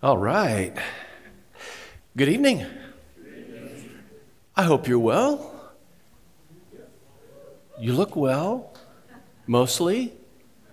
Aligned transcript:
All 0.00 0.16
right. 0.16 0.72
Good 2.16 2.28
evening. 2.28 2.64
I 4.54 4.62
hope 4.62 4.86
you're 4.86 5.00
well. 5.00 5.72
You 7.80 7.92
look 7.94 8.14
well, 8.14 8.72
mostly. 9.48 10.12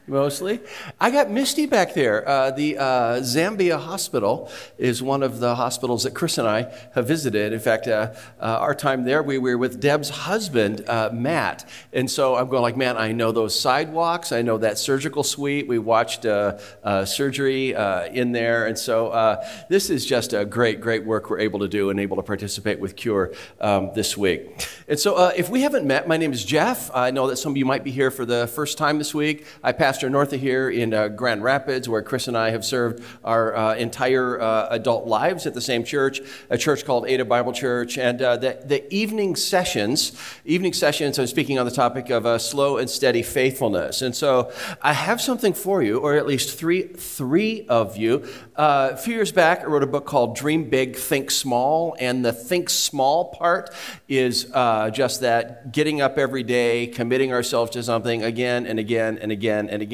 Mostly. 0.08 0.60
I 1.02 1.10
got 1.10 1.32
Misty 1.32 1.66
back 1.66 1.96
there. 1.96 2.28
Uh, 2.28 2.52
the 2.52 2.78
uh, 2.78 2.84
Zambia 3.22 3.80
Hospital 3.80 4.52
is 4.78 5.02
one 5.02 5.24
of 5.24 5.40
the 5.40 5.56
hospitals 5.56 6.04
that 6.04 6.14
Chris 6.14 6.38
and 6.38 6.48
I 6.48 6.72
have 6.94 7.08
visited. 7.08 7.54
In 7.54 7.60
fact, 7.60 7.88
uh, 7.88 8.14
uh 8.40 8.44
our 8.44 8.76
time 8.76 9.04
there, 9.04 9.24
we 9.24 9.40
were 9.40 9.58
with 9.58 9.82
Deb's 9.82 10.10
husband, 10.10 10.88
uh, 10.88 11.10
Matt. 11.12 11.68
And 11.92 12.10
so 12.10 12.36
I'm 12.36 12.50
going 12.50 12.62
like, 12.62 12.78
man, 12.78 12.98
I 12.98 13.14
know 13.14 13.32
those 13.32 13.60
sidewalks. 13.60 14.32
I 14.32 14.44
know 14.44 14.60
that 14.60 14.78
surgical 14.78 15.24
suite. 15.24 15.68
We 15.68 15.80
watched 15.80 16.24
uh, 16.28 17.06
surgery 17.06 17.72
in 17.72 18.32
there. 18.32 18.68
And 18.68 18.78
so 18.78 19.42
this 19.70 19.90
is 19.90 20.06
just 20.06 20.34
a 20.34 20.46
great, 20.46 20.82
great 20.82 21.04
work 21.04 21.32
we're 21.32 21.40
able 21.40 21.62
to 21.62 21.68
do 21.68 21.90
and 21.90 22.00
able 22.00 22.18
to 22.18 22.24
participate 22.24 22.80
with 22.80 22.96
Cure 22.96 23.34
um, 23.60 23.90
this 23.96 24.16
week. 24.16 24.68
And 24.88 25.00
so 25.00 25.30
if 25.30 25.50
we 25.50 25.62
haven't 25.62 25.88
met, 25.88 26.08
my 26.08 26.18
name 26.18 26.32
is 26.32 26.46
Jeff. 26.46 26.92
I 26.94 27.10
know 27.10 27.28
that 27.28 27.38
some 27.38 27.54
of 27.54 27.58
you 27.58 27.66
might 27.66 27.84
be 27.84 27.92
here 27.92 28.12
for 28.12 28.26
the 28.26 28.46
first 28.46 28.78
time 28.78 29.00
this 29.00 29.16
week. 29.16 29.48
I 29.64 29.72
pass 29.72 29.95
pastor 29.96 30.10
north 30.10 30.34
of 30.34 30.42
here 30.42 30.70
in 30.70 30.94
uh, 30.94 31.08
Grand 31.08 31.42
Rapids, 31.42 31.88
where 31.88 32.02
Chris 32.02 32.28
and 32.28 32.38
I 32.38 32.50
have 32.50 32.66
served 32.66 33.02
our 33.24 33.56
uh, 33.56 33.76
entire 33.76 34.42
uh, 34.42 34.68
adult 34.72 35.08
lives 35.08 35.46
at 35.46 35.54
the 35.54 35.62
same 35.62 35.86
church, 35.86 36.20
a 36.50 36.58
church 36.58 36.84
called 36.84 37.08
Ada 37.08 37.24
Bible 37.24 37.54
Church. 37.54 37.98
And 37.98 38.22
uh, 38.22 38.36
the, 38.36 38.60
the 38.66 38.94
evening 38.94 39.38
sessions, 39.38 40.12
evening 40.44 40.74
sessions, 40.74 41.18
I'm 41.18 41.28
speaking 41.28 41.60
on 41.60 41.66
the 41.66 41.72
topic 41.72 42.10
of 42.10 42.26
uh, 42.26 42.40
slow 42.40 42.76
and 42.76 42.90
steady 42.90 43.24
faithfulness. 43.24 44.02
And 44.02 44.14
so 44.14 44.52
I 44.82 44.92
have 44.92 45.22
something 45.22 45.54
for 45.54 45.82
you, 45.82 46.00
or 46.00 46.16
at 46.16 46.28
least 46.28 46.60
three, 46.60 46.88
three 46.88 47.66
of 47.70 47.96
you. 47.96 48.28
A 48.58 48.98
few 48.98 49.16
years 49.16 49.32
back, 49.32 49.62
I 49.62 49.68
wrote 49.68 49.84
a 49.84 49.88
book 49.88 50.06
called 50.06 50.36
Dream 50.36 50.70
Big, 50.70 50.98
Think 50.98 51.32
Small. 51.32 51.96
And 52.02 52.26
the 52.26 52.34
think 52.34 52.70
small 52.70 53.32
part 53.32 53.70
is 54.10 54.44
just 54.92 55.22
that 55.22 55.72
getting 55.72 56.02
up 56.02 56.18
every 56.18 56.44
day, 56.44 56.88
committing 56.88 57.32
ourselves 57.32 57.72
to 57.72 57.82
something 57.84 58.24
again 58.24 58.66
and 58.66 58.78
again 58.78 59.20
and 59.22 59.32
again 59.32 59.70
and 59.70 59.82
again. 59.82 59.85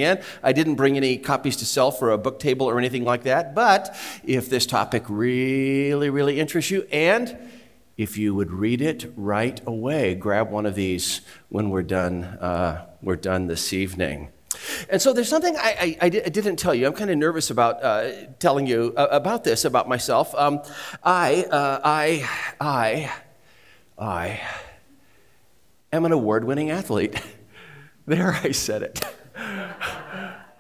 I 0.44 0.54
didn't 0.54 0.76
bring 0.76 0.98
any 0.98 1.18
copies 1.18 1.58
to 1.58 1.66
sell 1.66 1.92
for 1.92 2.12
a 2.12 2.18
book 2.18 2.40
table 2.40 2.68
or 2.68 2.78
anything 2.78 3.04
like 3.04 3.24
that, 3.24 3.54
but 3.56 3.96
if 4.24 4.50
this 4.50 4.66
topic 4.66 5.04
really, 5.08 6.10
really 6.10 6.40
interests 6.40 6.72
you, 6.72 6.88
and 6.92 7.38
if 7.98 8.18
you 8.18 8.34
would 8.34 8.52
read 8.52 8.82
it 8.82 9.12
right 9.16 9.62
away, 9.68 10.16
grab 10.16 10.50
one 10.50 10.66
of 10.66 10.76
these 10.76 11.22
when 11.50 11.70
we're 11.70 11.84
done, 11.84 12.24
uh, 12.24 12.88
we're 13.02 13.16
done 13.16 13.48
this 13.48 13.74
evening. 13.74 14.30
And 14.90 15.02
so 15.02 15.14
there's 15.14 15.30
something 15.30 15.56
I, 15.58 15.98
I, 16.02 16.08
I, 16.08 16.10
didn't 16.10 16.58
tell 16.58 16.76
you. 16.76 16.86
I'm 16.88 16.94
kind 16.94 17.10
of 17.10 17.18
nervous 17.18 17.50
about 17.50 17.84
uh, 17.84 18.12
telling 18.40 18.68
you 18.68 18.94
uh, 18.98 19.08
about 19.12 19.44
this, 19.44 19.66
about 19.66 19.88
myself. 19.88 20.36
Um, 20.36 20.62
I, 21.04 21.46
uh, 21.46 21.80
I, 21.84 22.30
I, 22.60 23.12
I 23.98 24.42
am 25.94 26.06
an 26.06 26.12
award 26.12 26.44
winning 26.44 26.70
athlete. 26.70 27.22
there, 28.06 28.34
I 28.44 28.52
said 28.52 28.84
it. 28.84 29.06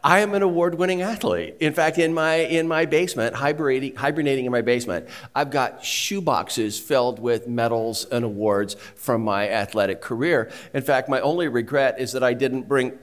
I 0.04 0.20
am 0.20 0.34
an 0.34 0.42
award 0.42 0.76
winning 0.76 1.04
athlete. 1.04 1.58
In 1.60 1.74
fact, 1.74 2.00
in 2.00 2.14
my, 2.14 2.36
in 2.36 2.68
my 2.68 2.86
basement, 2.86 3.36
hibernating, 3.36 3.96
hibernating 3.96 4.46
in 4.46 4.52
my 4.52 4.62
basement, 4.62 5.08
I've 5.36 5.52
got 5.52 5.86
shoe 5.86 6.22
boxes 6.22 6.80
filled 6.80 7.20
with 7.20 7.48
medals 7.48 8.06
and 8.06 8.26
awards 8.26 8.76
from 8.96 9.22
my 9.22 9.48
athletic 9.48 10.02
career. 10.02 10.52
In 10.74 10.82
fact, 10.82 11.08
my 11.08 11.22
only 11.22 11.48
regret 11.48 12.00
is 12.00 12.14
that 12.14 12.24
I 12.24 12.34
didn't 12.34 12.68
bring. 12.68 12.98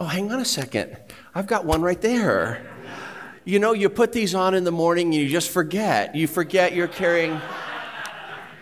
Oh, 0.00 0.06
hang 0.06 0.32
on 0.32 0.40
a 0.40 0.44
second. 0.44 0.96
I've 1.34 1.46
got 1.46 1.66
one 1.66 1.82
right 1.82 2.00
there. 2.00 2.64
You 3.44 3.58
know, 3.58 3.74
you 3.74 3.90
put 3.90 4.12
these 4.12 4.34
on 4.34 4.54
in 4.54 4.64
the 4.64 4.72
morning 4.72 5.08
and 5.08 5.14
you 5.14 5.28
just 5.28 5.50
forget. 5.50 6.14
You 6.14 6.26
forget 6.26 6.74
you're 6.74 6.88
carrying. 6.88 7.38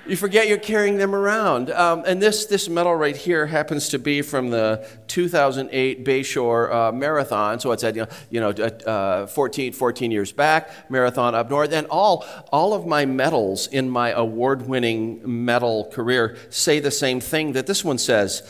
You 0.04 0.16
forget 0.16 0.48
you're 0.48 0.58
carrying 0.58 0.96
them 0.96 1.14
around. 1.14 1.70
Um, 1.70 2.02
and 2.04 2.20
this, 2.20 2.46
this 2.46 2.68
medal 2.68 2.94
right 2.94 3.16
here 3.16 3.46
happens 3.46 3.88
to 3.90 4.00
be 4.00 4.20
from 4.20 4.50
the 4.50 4.84
2008 5.06 6.04
Bayshore 6.04 6.72
uh, 6.72 6.92
Marathon. 6.92 7.60
So 7.60 7.70
it's 7.70 7.84
at, 7.84 7.94
you 7.94 8.02
know, 8.02 8.08
you 8.28 8.40
know 8.40 8.50
uh, 8.50 9.26
14, 9.28 9.72
14 9.72 10.10
years 10.10 10.32
back, 10.32 10.90
marathon 10.90 11.36
up 11.36 11.50
north. 11.50 11.72
And 11.72 11.86
all, 11.86 12.24
all 12.50 12.74
of 12.74 12.84
my 12.84 13.06
medals 13.06 13.68
in 13.68 13.88
my 13.88 14.10
award 14.10 14.66
winning 14.66 15.20
medal 15.44 15.88
career 15.92 16.36
say 16.50 16.80
the 16.80 16.90
same 16.90 17.20
thing 17.20 17.52
that 17.52 17.68
this 17.68 17.84
one 17.84 17.98
says 17.98 18.42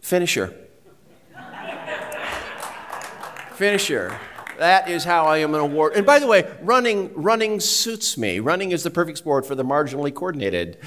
finisher. 0.00 0.54
finisher. 3.52 4.18
That 4.58 4.90
is 4.90 5.04
how 5.04 5.24
I 5.24 5.38
am 5.38 5.54
an 5.54 5.60
award. 5.60 5.92
And 5.94 6.04
by 6.04 6.18
the 6.18 6.26
way, 6.26 6.50
running, 6.62 7.12
running 7.14 7.60
suits 7.60 8.18
me. 8.18 8.40
Running 8.40 8.72
is 8.72 8.82
the 8.82 8.90
perfect 8.90 9.18
sport 9.18 9.46
for 9.46 9.54
the 9.54 9.64
marginally 9.64 10.12
coordinated 10.12 10.78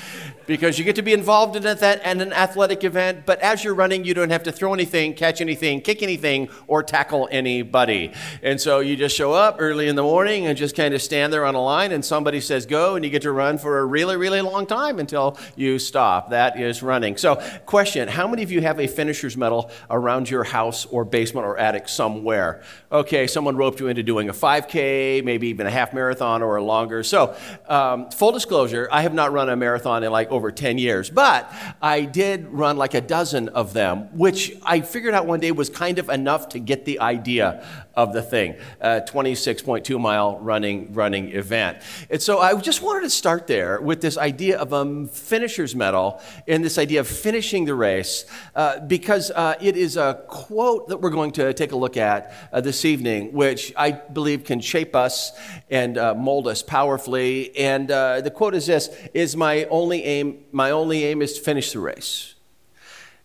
because 0.46 0.78
you 0.78 0.84
get 0.84 0.98
to 0.98 1.02
be 1.02 1.14
involved 1.14 1.56
in, 1.56 1.64
that, 1.64 2.06
in 2.06 2.20
an 2.20 2.34
athletic 2.34 2.84
event, 2.84 3.26
but 3.26 3.40
as 3.40 3.64
you're 3.64 3.74
running, 3.74 4.04
you 4.04 4.14
don't 4.14 4.32
have 4.32 4.44
to 4.44 4.52
throw 4.52 4.74
anything, 4.74 5.14
catch 5.14 5.40
anything, 5.40 5.80
kick 5.80 6.04
anything, 6.04 6.50
or 6.68 6.84
tackle 6.84 7.30
anybody. 7.32 8.12
And 8.44 8.60
so 8.60 8.82
you 8.82 8.98
just 8.98 9.16
show 9.16 9.32
up 9.32 9.56
early 9.60 9.88
in 9.88 9.96
the 9.96 10.04
morning 10.04 10.48
and 10.48 10.58
just 10.58 10.76
kind 10.76 10.94
of 10.94 11.02
stand 11.02 11.32
there 11.32 11.46
on 11.46 11.56
a 11.56 11.62
line, 11.62 11.94
and 11.94 12.04
somebody 12.04 12.42
says 12.42 12.66
go, 12.66 12.96
and 12.96 13.06
you 13.06 13.10
get 13.12 13.22
to 13.22 13.32
run 13.32 13.58
for 13.58 13.80
a 13.80 13.86
really, 13.86 14.18
really 14.18 14.42
long 14.42 14.66
time 14.66 15.00
until 15.00 15.38
you 15.56 15.80
stop. 15.80 16.32
That 16.32 16.60
is 16.60 16.84
running. 16.84 17.16
So, 17.16 17.36
question 17.66 18.10
How 18.10 18.28
many 18.28 18.44
of 18.44 18.52
you 18.52 18.60
have 18.60 18.82
a 18.82 18.88
finisher's 18.88 19.38
medal 19.38 19.72
around 19.90 20.30
your 20.30 20.44
house 20.44 20.86
or 20.86 21.06
basement 21.06 21.48
or 21.48 21.58
attic 21.58 21.88
somewhere? 21.88 22.64
Okay, 22.92 23.26
someone 23.28 23.56
roped 23.62 23.80
you 23.80 23.90
into 23.90 24.02
doing 24.02 24.28
a 24.28 24.34
5K, 24.34 25.24
maybe 25.24 25.50
even 25.50 25.68
a 25.68 25.70
half 25.70 25.94
marathon 25.94 26.42
or 26.42 26.56
a 26.56 26.64
longer. 26.64 27.04
So, 27.04 27.36
um, 27.68 28.10
full 28.10 28.32
disclosure, 28.32 28.90
I 28.92 29.04
have 29.04 29.14
not 29.14 29.32
run 29.32 29.50
a 29.50 29.56
marathon 29.56 30.04
in 30.04 30.12
like 30.12 30.32
over 30.32 30.52
10 30.52 30.80
years, 30.80 31.12
but 31.12 31.54
I 31.80 32.02
did 32.02 32.48
run 32.48 32.78
like 32.78 32.96
a 32.96 33.02
dozen 33.02 33.50
of 33.50 33.74
them, 33.74 34.18
which 34.18 34.52
I 34.64 34.82
figured 34.82 35.14
out 35.14 35.28
one 35.28 35.40
day 35.40 35.52
was 35.52 35.70
kind 35.70 36.00
of 36.00 36.10
enough 36.10 36.50
to 36.50 36.60
get 36.60 36.86
the 36.86 37.02
idea 37.02 37.64
of 37.96 38.14
the 38.14 38.22
thing. 38.22 38.56
A 38.80 39.02
26.2 39.02 40.00
mile 40.00 40.40
running 40.40 40.94
running 40.94 41.32
event. 41.32 41.80
And 42.10 42.22
so 42.22 42.40
I 42.40 42.56
just 42.60 42.82
wanted 42.82 43.02
to 43.02 43.10
start 43.10 43.48
there 43.48 43.82
with 43.82 44.02
this 44.02 44.18
idea 44.18 44.58
of 44.58 44.74
a 44.74 45.08
finisher's 45.08 45.76
medal 45.76 46.22
and 46.48 46.64
this 46.64 46.78
idea 46.78 47.00
of 47.02 47.08
finishing 47.08 47.66
the 47.66 47.76
race 47.76 48.26
uh, 48.56 48.80
because 48.80 49.32
uh, 49.32 49.56
it 49.62 49.76
is 49.76 49.98
a 49.98 50.24
quote 50.28 50.88
that 50.90 50.98
we're 50.98 51.10
going 51.10 51.32
to 51.32 51.54
take 51.54 51.72
a 51.72 51.76
look 51.76 51.98
at 51.98 52.34
uh, 52.52 52.62
this 52.62 52.86
evening, 52.86 53.34
which 53.34 53.74
I 53.76 53.92
believe 53.92 54.44
can 54.44 54.62
shape 54.62 54.96
us 54.96 55.32
and 55.70 55.98
uh, 55.98 56.14
mold 56.16 56.48
us 56.48 56.64
powerfully. 56.64 57.56
And 57.58 57.92
uh, 57.92 58.22
the 58.22 58.32
quote 58.32 58.56
is 58.56 58.68
this: 58.68 58.90
"Is 59.14 59.36
my 59.36 59.66
only 59.66 60.04
aim? 60.04 60.40
My 60.52 60.72
only 60.72 61.04
aim 61.06 61.22
is 61.22 61.34
to 61.34 61.42
finish 61.42 61.72
the 61.72 61.80
race." 61.80 62.36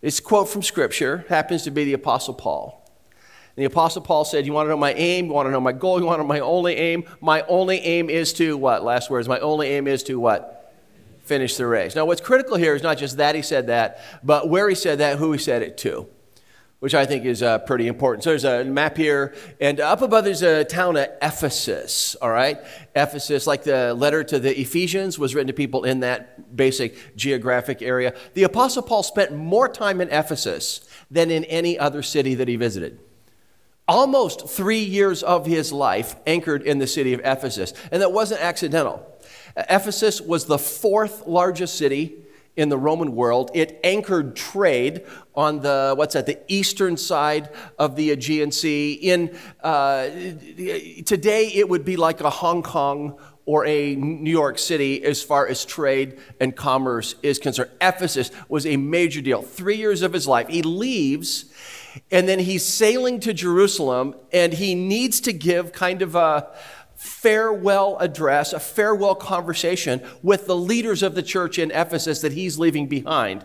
It's 0.02 0.18
a 0.18 0.22
quote 0.22 0.48
from 0.48 0.62
Scripture. 0.62 1.24
Happens 1.28 1.62
to 1.64 1.70
be 1.70 1.84
the 1.84 1.94
Apostle 1.94 2.34
Paul. 2.34 2.85
The 3.56 3.64
Apostle 3.64 4.02
Paul 4.02 4.26
said, 4.26 4.46
You 4.46 4.52
want 4.52 4.66
to 4.66 4.70
know 4.70 4.76
my 4.76 4.92
aim? 4.92 5.26
You 5.26 5.32
want 5.32 5.46
to 5.46 5.50
know 5.50 5.60
my 5.60 5.72
goal? 5.72 5.98
You 5.98 6.04
want 6.04 6.18
to 6.18 6.22
know 6.22 6.28
my 6.28 6.40
only 6.40 6.76
aim? 6.76 7.04
My 7.22 7.42
only 7.42 7.78
aim 7.78 8.10
is 8.10 8.34
to 8.34 8.56
what? 8.56 8.84
Last 8.84 9.10
words. 9.10 9.28
My 9.28 9.40
only 9.40 9.68
aim 9.68 9.88
is 9.88 10.02
to 10.04 10.20
what? 10.20 10.74
Finish 11.20 11.56
the 11.56 11.66
race. 11.66 11.96
Now, 11.96 12.04
what's 12.04 12.20
critical 12.20 12.56
here 12.56 12.74
is 12.74 12.82
not 12.82 12.98
just 12.98 13.16
that 13.16 13.34
he 13.34 13.42
said 13.42 13.66
that, 13.68 14.00
but 14.22 14.48
where 14.48 14.68
he 14.68 14.74
said 14.74 14.98
that, 14.98 15.18
who 15.18 15.32
he 15.32 15.38
said 15.38 15.62
it 15.62 15.78
to, 15.78 16.06
which 16.80 16.94
I 16.94 17.06
think 17.06 17.24
is 17.24 17.42
uh, 17.42 17.58
pretty 17.60 17.88
important. 17.88 18.24
So 18.24 18.30
there's 18.30 18.44
a 18.44 18.62
map 18.62 18.98
here, 18.98 19.34
and 19.58 19.80
up 19.80 20.02
above 20.02 20.24
there's 20.24 20.42
a 20.42 20.62
town 20.62 20.96
of 20.98 21.08
Ephesus, 21.22 22.14
all 22.16 22.30
right? 22.30 22.58
Ephesus, 22.94 23.46
like 23.46 23.64
the 23.64 23.94
letter 23.94 24.22
to 24.22 24.38
the 24.38 24.60
Ephesians, 24.60 25.18
was 25.18 25.34
written 25.34 25.48
to 25.48 25.54
people 25.54 25.84
in 25.84 26.00
that 26.00 26.54
basic 26.54 27.16
geographic 27.16 27.80
area. 27.80 28.14
The 28.34 28.42
Apostle 28.42 28.82
Paul 28.82 29.02
spent 29.02 29.34
more 29.34 29.68
time 29.68 30.02
in 30.02 30.10
Ephesus 30.10 30.86
than 31.10 31.30
in 31.30 31.44
any 31.46 31.78
other 31.78 32.02
city 32.02 32.34
that 32.34 32.48
he 32.48 32.56
visited 32.56 33.00
almost 33.88 34.48
three 34.48 34.82
years 34.82 35.22
of 35.22 35.46
his 35.46 35.72
life 35.72 36.16
anchored 36.26 36.62
in 36.62 36.78
the 36.78 36.86
city 36.86 37.12
of 37.12 37.20
Ephesus. 37.24 37.72
And 37.92 38.02
that 38.02 38.12
wasn't 38.12 38.40
accidental. 38.40 39.06
Ephesus 39.56 40.20
was 40.20 40.46
the 40.46 40.58
fourth 40.58 41.26
largest 41.26 41.76
city 41.76 42.16
in 42.56 42.68
the 42.68 42.78
Roman 42.78 43.14
world. 43.14 43.50
It 43.54 43.78
anchored 43.84 44.34
trade 44.34 45.04
on 45.34 45.60
the, 45.60 45.94
what's 45.96 46.14
that, 46.14 46.26
the 46.26 46.38
eastern 46.48 46.96
side 46.96 47.50
of 47.78 47.96
the 47.96 48.10
Aegean 48.10 48.50
Sea. 48.50 48.94
In, 48.94 49.36
uh, 49.62 50.08
today, 51.04 51.50
it 51.54 51.68
would 51.68 51.84
be 51.84 51.96
like 51.96 52.20
a 52.22 52.30
Hong 52.30 52.62
Kong 52.62 53.18
or 53.44 53.64
a 53.66 53.94
New 53.94 54.30
York 54.30 54.58
City 54.58 55.04
as 55.04 55.22
far 55.22 55.46
as 55.46 55.64
trade 55.64 56.18
and 56.40 56.56
commerce 56.56 57.14
is 57.22 57.38
concerned. 57.38 57.70
Ephesus 57.80 58.30
was 58.48 58.66
a 58.66 58.76
major 58.76 59.20
deal. 59.20 59.42
Three 59.42 59.76
years 59.76 60.02
of 60.02 60.12
his 60.12 60.26
life. 60.26 60.48
He 60.48 60.62
leaves 60.62 61.44
and 62.10 62.28
then 62.28 62.38
he's 62.38 62.64
sailing 62.64 63.20
to 63.20 63.32
Jerusalem, 63.32 64.14
and 64.32 64.52
he 64.52 64.74
needs 64.74 65.20
to 65.22 65.32
give 65.32 65.72
kind 65.72 66.02
of 66.02 66.14
a 66.14 66.48
farewell 66.96 67.98
address, 67.98 68.52
a 68.52 68.60
farewell 68.60 69.14
conversation 69.14 70.02
with 70.22 70.46
the 70.46 70.56
leaders 70.56 71.02
of 71.02 71.14
the 71.14 71.22
church 71.22 71.58
in 71.58 71.70
Ephesus 71.70 72.20
that 72.22 72.32
he's 72.32 72.58
leaving 72.58 72.88
behind. 72.88 73.44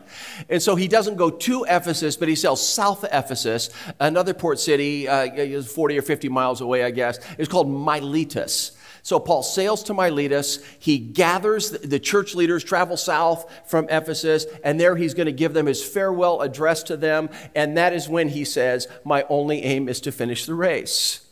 And 0.50 0.62
so 0.62 0.75
he 0.75 0.88
doesn't 0.88 1.18
go 1.18 1.30
to 1.30 1.65
Ephesus, 1.65 2.15
but 2.15 2.27
he 2.27 2.36
sails 2.36 2.65
south 2.65 3.03
of 3.03 3.09
Ephesus, 3.12 3.69
another 4.00 4.33
port 4.33 4.59
city, 4.59 5.07
uh, 5.07 5.62
40 5.62 5.97
or 5.97 6.01
50 6.01 6.30
miles 6.30 6.62
away, 6.62 6.83
I 6.83 6.92
guess. 6.92 7.19
It's 7.38 7.50
called 7.50 7.69
Miletus. 7.69 8.77
So 9.03 9.19
Paul 9.19 9.44
sails 9.44 9.83
to 9.83 9.94
Miletus. 9.94 10.63
He 10.80 11.00
gathers 11.00 11.71
the 11.71 12.00
church 12.00 12.36
leaders, 12.36 12.63
travel 12.63 12.98
south 12.98 13.51
from 13.65 13.89
Ephesus, 13.89 14.45
and 14.63 14.80
there 14.80 14.95
he's 14.95 15.13
going 15.13 15.25
to 15.25 15.31
give 15.31 15.53
them 15.53 15.65
his 15.65 15.83
farewell 15.83 16.42
address 16.42 16.83
to 16.83 16.98
them. 16.98 17.30
And 17.56 17.77
that 17.77 17.94
is 17.94 18.07
when 18.07 18.30
he 18.30 18.45
says, 18.45 18.88
My 19.03 19.25
only 19.30 19.63
aim 19.63 19.89
is 19.89 20.01
to 20.01 20.12
finish 20.12 20.45
the 20.45 20.56
race. 20.56 21.25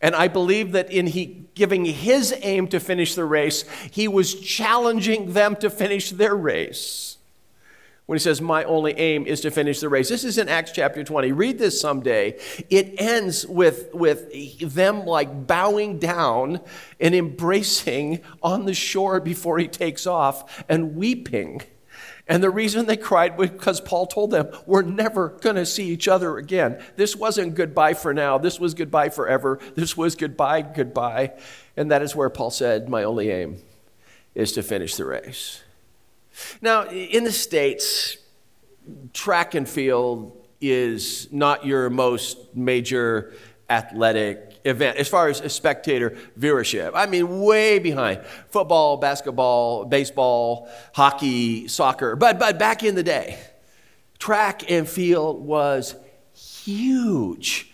And 0.00 0.14
I 0.14 0.28
believe 0.28 0.72
that 0.72 0.90
in 0.90 1.06
he 1.06 1.46
giving 1.54 1.84
his 1.84 2.34
aim 2.42 2.68
to 2.68 2.80
finish 2.80 3.14
the 3.14 3.24
race, 3.24 3.64
he 3.90 4.08
was 4.08 4.34
challenging 4.34 5.32
them 5.32 5.56
to 5.56 5.70
finish 5.70 6.10
their 6.10 6.34
race 6.34 7.13
when 8.06 8.16
he 8.16 8.22
says, 8.22 8.40
My 8.40 8.64
only 8.64 8.92
aim 8.92 9.26
is 9.26 9.40
to 9.42 9.50
finish 9.50 9.80
the 9.80 9.88
race. 9.88 10.08
This 10.08 10.24
is 10.24 10.38
in 10.38 10.48
Acts 10.48 10.72
chapter 10.72 11.02
20. 11.02 11.32
Read 11.32 11.58
this 11.58 11.80
someday. 11.80 12.38
It 12.70 12.94
ends 12.98 13.46
with, 13.46 13.92
with 13.94 14.74
them 14.74 15.04
like 15.04 15.46
bowing 15.46 15.98
down 15.98 16.60
and 17.00 17.14
embracing 17.14 18.20
on 18.42 18.66
the 18.66 18.74
shore 18.74 19.20
before 19.20 19.58
he 19.58 19.68
takes 19.68 20.06
off 20.06 20.64
and 20.68 20.96
weeping. 20.96 21.62
And 22.26 22.42
the 22.42 22.50
reason 22.50 22.86
they 22.86 22.96
cried 22.96 23.36
was 23.36 23.50
because 23.50 23.82
Paul 23.82 24.06
told 24.06 24.30
them, 24.30 24.48
We're 24.66 24.82
never 24.82 25.30
going 25.40 25.56
to 25.56 25.66
see 25.66 25.88
each 25.88 26.08
other 26.08 26.38
again. 26.38 26.82
This 26.96 27.14
wasn't 27.14 27.54
goodbye 27.54 27.94
for 27.94 28.14
now. 28.14 28.38
This 28.38 28.58
was 28.58 28.72
goodbye 28.72 29.10
forever. 29.10 29.58
This 29.74 29.96
was 29.96 30.14
goodbye, 30.14 30.62
goodbye. 30.62 31.32
And 31.76 31.90
that 31.90 32.00
is 32.00 32.16
where 32.16 32.30
Paul 32.30 32.50
said, 32.50 32.88
My 32.88 33.04
only 33.04 33.30
aim 33.30 33.58
is 34.34 34.52
to 34.52 34.62
finish 34.62 34.94
the 34.96 35.04
race. 35.04 35.63
Now, 36.60 36.88
in 36.88 37.24
the 37.24 37.32
States, 37.32 38.16
track 39.12 39.54
and 39.54 39.68
field 39.68 40.36
is 40.60 41.28
not 41.32 41.66
your 41.66 41.90
most 41.90 42.54
major 42.54 43.34
athletic 43.68 44.60
event 44.64 44.96
as 44.98 45.08
far 45.08 45.28
as 45.28 45.40
a 45.40 45.48
spectator 45.48 46.16
viewership. 46.38 46.92
I 46.94 47.06
mean, 47.06 47.40
way 47.40 47.78
behind 47.78 48.24
football, 48.48 48.96
basketball, 48.96 49.84
baseball, 49.84 50.68
hockey, 50.94 51.68
soccer. 51.68 52.16
But, 52.16 52.38
but 52.38 52.58
back 52.58 52.82
in 52.82 52.94
the 52.94 53.02
day, 53.02 53.38
track 54.18 54.70
and 54.70 54.88
field 54.88 55.44
was 55.44 55.96
huge. 56.34 57.72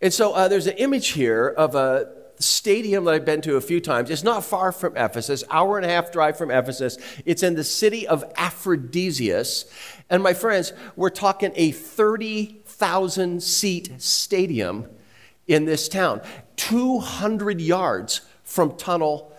And 0.00 0.12
so 0.12 0.32
uh, 0.32 0.48
there's 0.48 0.66
an 0.66 0.76
image 0.78 1.08
here 1.08 1.48
of 1.48 1.74
a 1.74 2.21
stadium 2.42 3.04
that 3.04 3.14
I've 3.14 3.24
been 3.24 3.40
to 3.42 3.56
a 3.56 3.60
few 3.60 3.80
times. 3.80 4.10
It's 4.10 4.24
not 4.24 4.44
far 4.44 4.72
from 4.72 4.96
Ephesus, 4.96 5.44
hour 5.50 5.76
and 5.76 5.86
a 5.86 5.88
half 5.88 6.12
drive 6.12 6.36
from 6.36 6.50
Ephesus. 6.50 6.98
It's 7.24 7.42
in 7.42 7.54
the 7.54 7.64
city 7.64 8.06
of 8.06 8.24
Aphrodisias. 8.34 9.70
And 10.10 10.22
my 10.22 10.34
friends, 10.34 10.72
we're 10.96 11.10
talking 11.10 11.52
a 11.54 11.70
30,000 11.70 13.42
seat 13.42 13.92
stadium 13.98 14.88
in 15.46 15.64
this 15.64 15.88
town, 15.88 16.20
200 16.56 17.60
yards 17.60 18.20
from 18.44 18.76
tunnel 18.76 19.31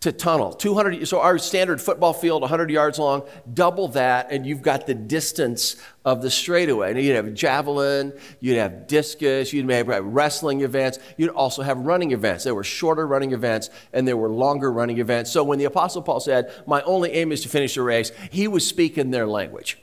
to 0.00 0.12
tunnel. 0.12 0.52
200, 0.52 1.08
so 1.08 1.20
our 1.20 1.38
standard 1.38 1.80
football 1.80 2.12
field, 2.12 2.42
100 2.42 2.70
yards 2.70 3.00
long, 3.00 3.26
double 3.52 3.88
that, 3.88 4.30
and 4.30 4.46
you've 4.46 4.62
got 4.62 4.86
the 4.86 4.94
distance 4.94 5.74
of 6.04 6.22
the 6.22 6.30
straightaway. 6.30 7.02
You'd 7.02 7.16
have 7.16 7.34
javelin, 7.34 8.12
you'd 8.38 8.58
have 8.58 8.86
discus, 8.86 9.52
you'd 9.52 9.68
have 9.68 9.88
wrestling 9.88 10.60
events, 10.60 11.00
you'd 11.16 11.30
also 11.30 11.62
have 11.62 11.78
running 11.78 12.12
events. 12.12 12.44
There 12.44 12.54
were 12.54 12.64
shorter 12.64 13.06
running 13.08 13.32
events 13.32 13.70
and 13.92 14.06
there 14.06 14.16
were 14.16 14.30
longer 14.30 14.70
running 14.70 14.98
events. 14.98 15.32
So 15.32 15.42
when 15.42 15.58
the 15.58 15.64
Apostle 15.64 16.02
Paul 16.02 16.20
said, 16.20 16.52
My 16.66 16.80
only 16.82 17.10
aim 17.10 17.32
is 17.32 17.42
to 17.42 17.48
finish 17.48 17.74
the 17.74 17.82
race, 17.82 18.12
he 18.30 18.46
was 18.46 18.64
speaking 18.64 19.10
their 19.10 19.26
language. 19.26 19.78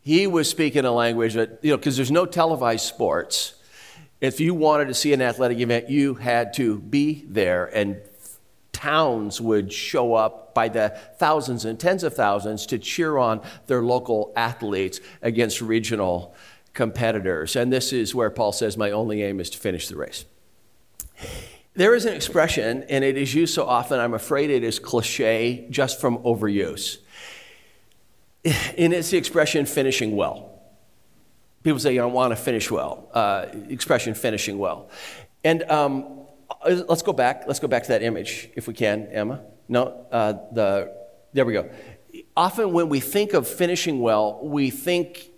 He 0.00 0.26
was 0.26 0.48
speaking 0.48 0.84
a 0.84 0.92
language 0.92 1.34
that, 1.34 1.60
you 1.62 1.70
know, 1.70 1.76
because 1.76 1.96
there's 1.96 2.10
no 2.10 2.24
televised 2.24 2.86
sports. 2.86 3.54
If 4.20 4.40
you 4.40 4.54
wanted 4.54 4.88
to 4.88 4.94
see 4.94 5.12
an 5.12 5.20
athletic 5.20 5.58
event, 5.58 5.90
you 5.90 6.14
had 6.14 6.54
to 6.54 6.78
be 6.78 7.24
there 7.28 7.66
and 7.66 8.00
towns 8.84 9.40
would 9.40 9.72
show 9.72 10.12
up 10.12 10.54
by 10.54 10.68
the 10.68 10.90
thousands 11.18 11.64
and 11.64 11.80
tens 11.80 12.04
of 12.04 12.14
thousands 12.14 12.66
to 12.66 12.78
cheer 12.78 13.16
on 13.16 13.40
their 13.66 13.82
local 13.82 14.30
athletes 14.36 15.00
against 15.22 15.62
regional 15.62 16.34
competitors. 16.74 17.56
And 17.56 17.72
this 17.72 17.94
is 17.94 18.14
where 18.14 18.28
Paul 18.28 18.52
says, 18.52 18.76
My 18.76 18.90
only 18.90 19.22
aim 19.22 19.40
is 19.40 19.48
to 19.50 19.58
finish 19.58 19.88
the 19.88 19.96
race. 19.96 20.26
There 21.72 21.94
is 21.94 22.04
an 22.04 22.12
expression, 22.12 22.84
and 22.90 23.02
it 23.02 23.16
is 23.16 23.34
used 23.34 23.54
so 23.54 23.64
often, 23.64 23.98
I'm 23.98 24.14
afraid 24.14 24.50
it 24.50 24.62
is 24.62 24.78
cliche 24.78 25.66
just 25.70 25.98
from 25.98 26.18
overuse. 26.18 26.98
And 28.76 28.92
it's 28.92 29.08
the 29.08 29.16
expression 29.16 29.64
finishing 29.64 30.14
well. 30.14 30.60
People 31.62 31.78
say, 31.80 31.98
I 31.98 32.04
want 32.04 32.32
to 32.32 32.36
finish 32.36 32.70
well. 32.70 33.08
Uh, 33.14 33.46
expression 33.70 34.12
finishing 34.12 34.58
well. 34.58 34.90
And 35.42 35.62
um, 35.70 36.23
let's 36.66 37.02
go 37.02 37.12
back. 37.12 37.44
Let's 37.46 37.60
go 37.60 37.68
back 37.68 37.82
to 37.84 37.88
that 37.90 38.02
image, 38.02 38.50
if 38.54 38.66
we 38.66 38.74
can, 38.74 39.08
Emma. 39.08 39.42
No, 39.68 40.06
uh, 40.10 40.32
the 40.52 40.92
there 41.32 41.44
we 41.44 41.52
go. 41.52 41.68
Often, 42.36 42.72
when 42.72 42.88
we 42.88 43.00
think 43.00 43.32
of 43.32 43.48
finishing 43.48 44.00
well, 44.00 44.40
we 44.42 44.70
think 44.70 45.30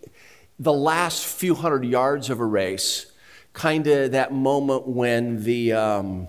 the 0.58 0.72
last 0.72 1.24
few 1.24 1.54
hundred 1.54 1.84
yards 1.84 2.30
of 2.30 2.40
a 2.40 2.44
race, 2.44 3.12
kind 3.52 3.86
of 3.86 4.12
that 4.12 4.32
moment 4.32 4.86
when 4.86 5.42
the 5.42 5.72
um, 5.72 6.28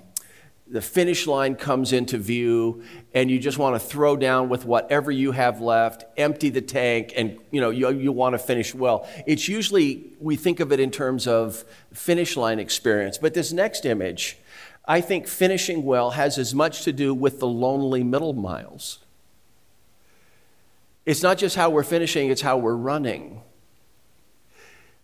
the 0.69 0.81
finish 0.81 1.27
line 1.27 1.55
comes 1.55 1.93
into 1.93 2.17
view 2.17 2.83
and 3.13 3.31
you 3.31 3.39
just 3.39 3.57
want 3.57 3.75
to 3.75 3.79
throw 3.79 4.17
down 4.17 4.49
with 4.49 4.65
whatever 4.65 5.11
you 5.11 5.31
have 5.31 5.61
left 5.61 6.03
empty 6.17 6.49
the 6.49 6.61
tank 6.61 7.13
and 7.15 7.39
you 7.51 7.61
know 7.61 7.69
you, 7.69 7.89
you 7.91 8.11
want 8.11 8.33
to 8.33 8.39
finish 8.39 8.75
well 8.75 9.07
it's 9.25 9.47
usually 9.47 10.11
we 10.19 10.35
think 10.35 10.59
of 10.59 10.71
it 10.71 10.79
in 10.79 10.91
terms 10.91 11.25
of 11.25 11.63
finish 11.93 12.35
line 12.35 12.59
experience 12.59 13.17
but 13.17 13.33
this 13.33 13.53
next 13.53 13.85
image 13.85 14.37
I 14.87 15.01
think 15.01 15.27
finishing 15.27 15.83
well 15.83 16.11
has 16.11 16.37
as 16.37 16.55
much 16.55 16.83
to 16.83 16.93
do 16.93 17.13
with 17.13 17.39
the 17.39 17.47
lonely 17.47 18.03
middle 18.03 18.33
miles. 18.33 18.99
It's 21.05 21.21
not 21.21 21.37
just 21.37 21.55
how 21.55 21.69
we're 21.69 21.83
finishing, 21.83 22.29
it's 22.29 22.41
how 22.41 22.57
we're 22.57 22.75
running. 22.75 23.41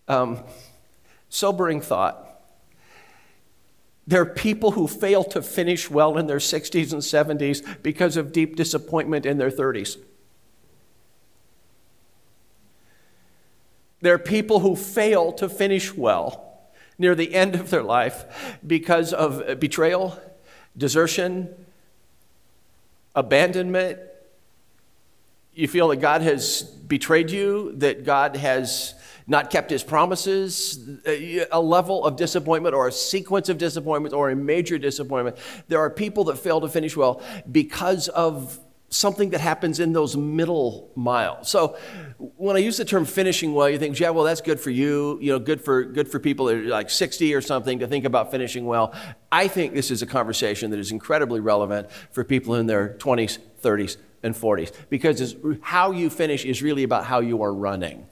Um, 0.08 0.42
sobering 1.28 1.80
thought. 1.80 2.20
There 4.06 4.20
are 4.20 4.26
people 4.26 4.72
who 4.72 4.86
fail 4.86 5.24
to 5.24 5.42
finish 5.42 5.90
well 5.90 6.18
in 6.18 6.26
their 6.26 6.38
60s 6.38 6.92
and 6.92 7.00
70s 7.00 7.82
because 7.82 8.16
of 8.16 8.32
deep 8.32 8.56
disappointment 8.56 9.24
in 9.24 9.38
their 9.38 9.50
30s. 9.50 9.96
There 14.02 14.14
are 14.14 14.18
people 14.18 14.60
who 14.60 14.76
fail 14.76 15.32
to 15.32 15.48
finish 15.48 15.94
well 15.94 16.53
near 16.98 17.14
the 17.14 17.34
end 17.34 17.54
of 17.54 17.70
their 17.70 17.82
life 17.82 18.58
because 18.66 19.12
of 19.12 19.60
betrayal, 19.60 20.18
desertion, 20.76 21.54
abandonment. 23.14 23.98
You 25.54 25.68
feel 25.68 25.88
that 25.88 25.96
God 25.96 26.22
has 26.22 26.62
betrayed 26.62 27.30
you, 27.30 27.72
that 27.76 28.04
God 28.04 28.36
has 28.36 28.94
not 29.26 29.50
kept 29.50 29.70
his 29.70 29.82
promises, 29.82 30.78
a 31.06 31.60
level 31.60 32.04
of 32.04 32.16
disappointment 32.16 32.74
or 32.74 32.88
a 32.88 32.92
sequence 32.92 33.48
of 33.48 33.56
disappointments 33.56 34.12
or 34.14 34.30
a 34.30 34.36
major 34.36 34.78
disappointment. 34.78 35.36
There 35.68 35.78
are 35.78 35.88
people 35.88 36.24
that 36.24 36.38
fail 36.38 36.60
to 36.60 36.68
finish 36.68 36.96
well 36.96 37.22
because 37.50 38.08
of 38.08 38.58
something 38.94 39.30
that 39.30 39.40
happens 39.40 39.80
in 39.80 39.92
those 39.92 40.16
middle 40.16 40.90
miles. 40.94 41.50
So 41.50 41.76
when 42.36 42.56
I 42.56 42.60
use 42.60 42.76
the 42.76 42.84
term 42.84 43.04
finishing 43.04 43.52
well, 43.52 43.68
you 43.68 43.78
think, 43.78 43.98
yeah, 43.98 44.10
well, 44.10 44.24
that's 44.24 44.40
good 44.40 44.60
for 44.60 44.70
you, 44.70 45.18
you 45.20 45.32
know, 45.32 45.38
good 45.38 45.60
for 45.60 45.82
good 45.82 46.08
for 46.08 46.20
people 46.20 46.46
that 46.46 46.56
are 46.56 46.62
like 46.62 46.90
60 46.90 47.34
or 47.34 47.40
something 47.40 47.80
to 47.80 47.86
think 47.86 48.04
about 48.04 48.30
finishing 48.30 48.66
well. 48.66 48.94
I 49.32 49.48
think 49.48 49.74
this 49.74 49.90
is 49.90 50.02
a 50.02 50.06
conversation 50.06 50.70
that 50.70 50.78
is 50.78 50.92
incredibly 50.92 51.40
relevant 51.40 51.90
for 52.12 52.22
people 52.22 52.54
in 52.54 52.66
their 52.66 52.94
20s, 52.98 53.38
30s, 53.62 53.96
and 54.22 54.34
40s 54.34 54.72
because 54.88 55.36
how 55.60 55.90
you 55.90 56.08
finish 56.08 56.44
is 56.44 56.62
really 56.62 56.82
about 56.82 57.04
how 57.04 57.20
you 57.20 57.42
are 57.42 57.52
running. 57.52 58.06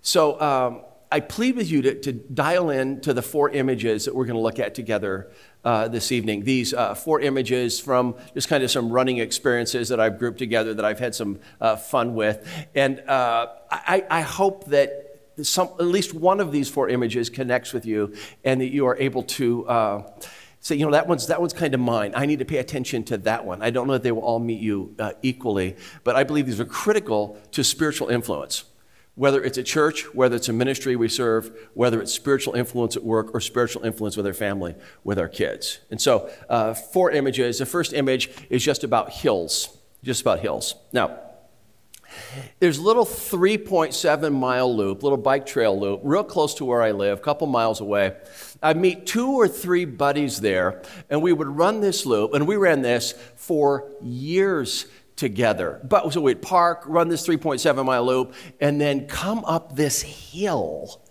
So 0.00 0.40
um, 0.40 0.82
I 1.10 1.20
plead 1.20 1.56
with 1.56 1.70
you 1.70 1.82
to, 1.82 1.94
to 2.00 2.12
dial 2.12 2.70
in 2.70 3.00
to 3.02 3.14
the 3.14 3.22
four 3.22 3.50
images 3.50 4.04
that 4.04 4.14
we're 4.14 4.26
going 4.26 4.36
to 4.36 4.42
look 4.42 4.58
at 4.58 4.74
together 4.74 5.30
uh, 5.64 5.88
this 5.88 6.12
evening. 6.12 6.44
These 6.44 6.74
uh, 6.74 6.94
four 6.94 7.20
images 7.20 7.80
from 7.80 8.14
just 8.34 8.48
kind 8.48 8.62
of 8.62 8.70
some 8.70 8.90
running 8.90 9.18
experiences 9.18 9.88
that 9.88 10.00
I've 10.00 10.18
grouped 10.18 10.38
together 10.38 10.74
that 10.74 10.84
I've 10.84 10.98
had 10.98 11.14
some 11.14 11.40
uh, 11.60 11.76
fun 11.76 12.14
with. 12.14 12.48
And 12.74 13.00
uh, 13.00 13.48
I, 13.70 14.04
I, 14.10 14.20
hope 14.20 14.66
that 14.66 15.20
some, 15.42 15.68
at 15.78 15.86
least 15.86 16.14
one 16.14 16.40
of 16.40 16.52
these 16.52 16.68
four 16.68 16.88
images 16.88 17.28
connects 17.28 17.72
with 17.72 17.86
you 17.86 18.14
and 18.44 18.60
that 18.60 18.70
you 18.70 18.86
are 18.86 18.96
able 18.96 19.24
to 19.24 19.68
uh, 19.68 20.10
say, 20.60 20.76
you 20.76 20.84
know, 20.84 20.92
that 20.92 21.06
one's, 21.06 21.26
that 21.26 21.40
one's 21.40 21.52
kind 21.52 21.74
of 21.74 21.80
mine. 21.80 22.12
I 22.14 22.26
need 22.26 22.38
to 22.38 22.44
pay 22.44 22.58
attention 22.58 23.04
to 23.04 23.18
that 23.18 23.44
one. 23.44 23.62
I 23.62 23.70
don't 23.70 23.86
know 23.86 23.94
that 23.94 24.02
they 24.02 24.12
will 24.12 24.22
all 24.22 24.38
meet 24.40 24.60
you 24.60 24.94
uh, 24.98 25.12
equally, 25.22 25.76
but 26.04 26.16
I 26.16 26.24
believe 26.24 26.46
these 26.46 26.60
are 26.60 26.64
critical 26.64 27.38
to 27.52 27.64
spiritual 27.64 28.08
influence 28.08 28.64
whether 29.18 29.42
it's 29.42 29.58
a 29.58 29.64
church, 29.64 30.14
whether 30.14 30.36
it's 30.36 30.48
a 30.48 30.52
ministry 30.52 30.94
we 30.94 31.08
serve, 31.08 31.50
whether 31.74 32.00
it's 32.00 32.12
spiritual 32.12 32.54
influence 32.54 32.96
at 32.96 33.02
work 33.02 33.34
or 33.34 33.40
spiritual 33.40 33.84
influence 33.84 34.16
with 34.16 34.24
our 34.24 34.32
family, 34.32 34.76
with 35.02 35.18
our 35.18 35.28
kids. 35.28 35.80
And 35.90 36.00
so, 36.00 36.30
uh, 36.48 36.72
four 36.72 37.10
images. 37.10 37.58
The 37.58 37.66
first 37.66 37.92
image 37.92 38.30
is 38.48 38.64
just 38.64 38.84
about 38.84 39.10
hills, 39.10 39.76
just 40.04 40.20
about 40.20 40.38
hills. 40.38 40.76
Now, 40.92 41.18
There's 42.58 42.78
a 42.78 42.82
little 42.82 43.04
3.7 43.04 44.32
mile 44.32 44.74
loop, 44.74 45.02
little 45.02 45.18
bike 45.18 45.44
trail 45.44 45.78
loop, 45.78 46.00
real 46.02 46.24
close 46.24 46.54
to 46.54 46.64
where 46.64 46.82
I 46.82 46.92
live, 46.92 47.18
a 47.18 47.20
couple 47.20 47.46
miles 47.46 47.80
away. 47.80 48.16
I'd 48.62 48.78
meet 48.78 49.06
two 49.06 49.32
or 49.32 49.46
three 49.46 49.84
buddies 49.84 50.40
there, 50.40 50.82
and 51.10 51.22
we 51.22 51.32
would 51.32 51.48
run 51.48 51.80
this 51.80 52.06
loop, 52.06 52.32
and 52.32 52.48
we 52.48 52.56
ran 52.56 52.82
this 52.82 53.12
for 53.36 53.90
years 54.02 54.86
together. 55.18 55.80
But 55.84 56.10
so 56.12 56.22
we'd 56.22 56.40
park, 56.40 56.84
run 56.86 57.08
this 57.08 57.26
3.7 57.26 57.84
mile 57.84 58.06
loop, 58.06 58.34
and 58.60 58.80
then 58.80 59.06
come 59.06 59.44
up 59.44 59.76
this 59.76 60.00
hill 60.00 61.02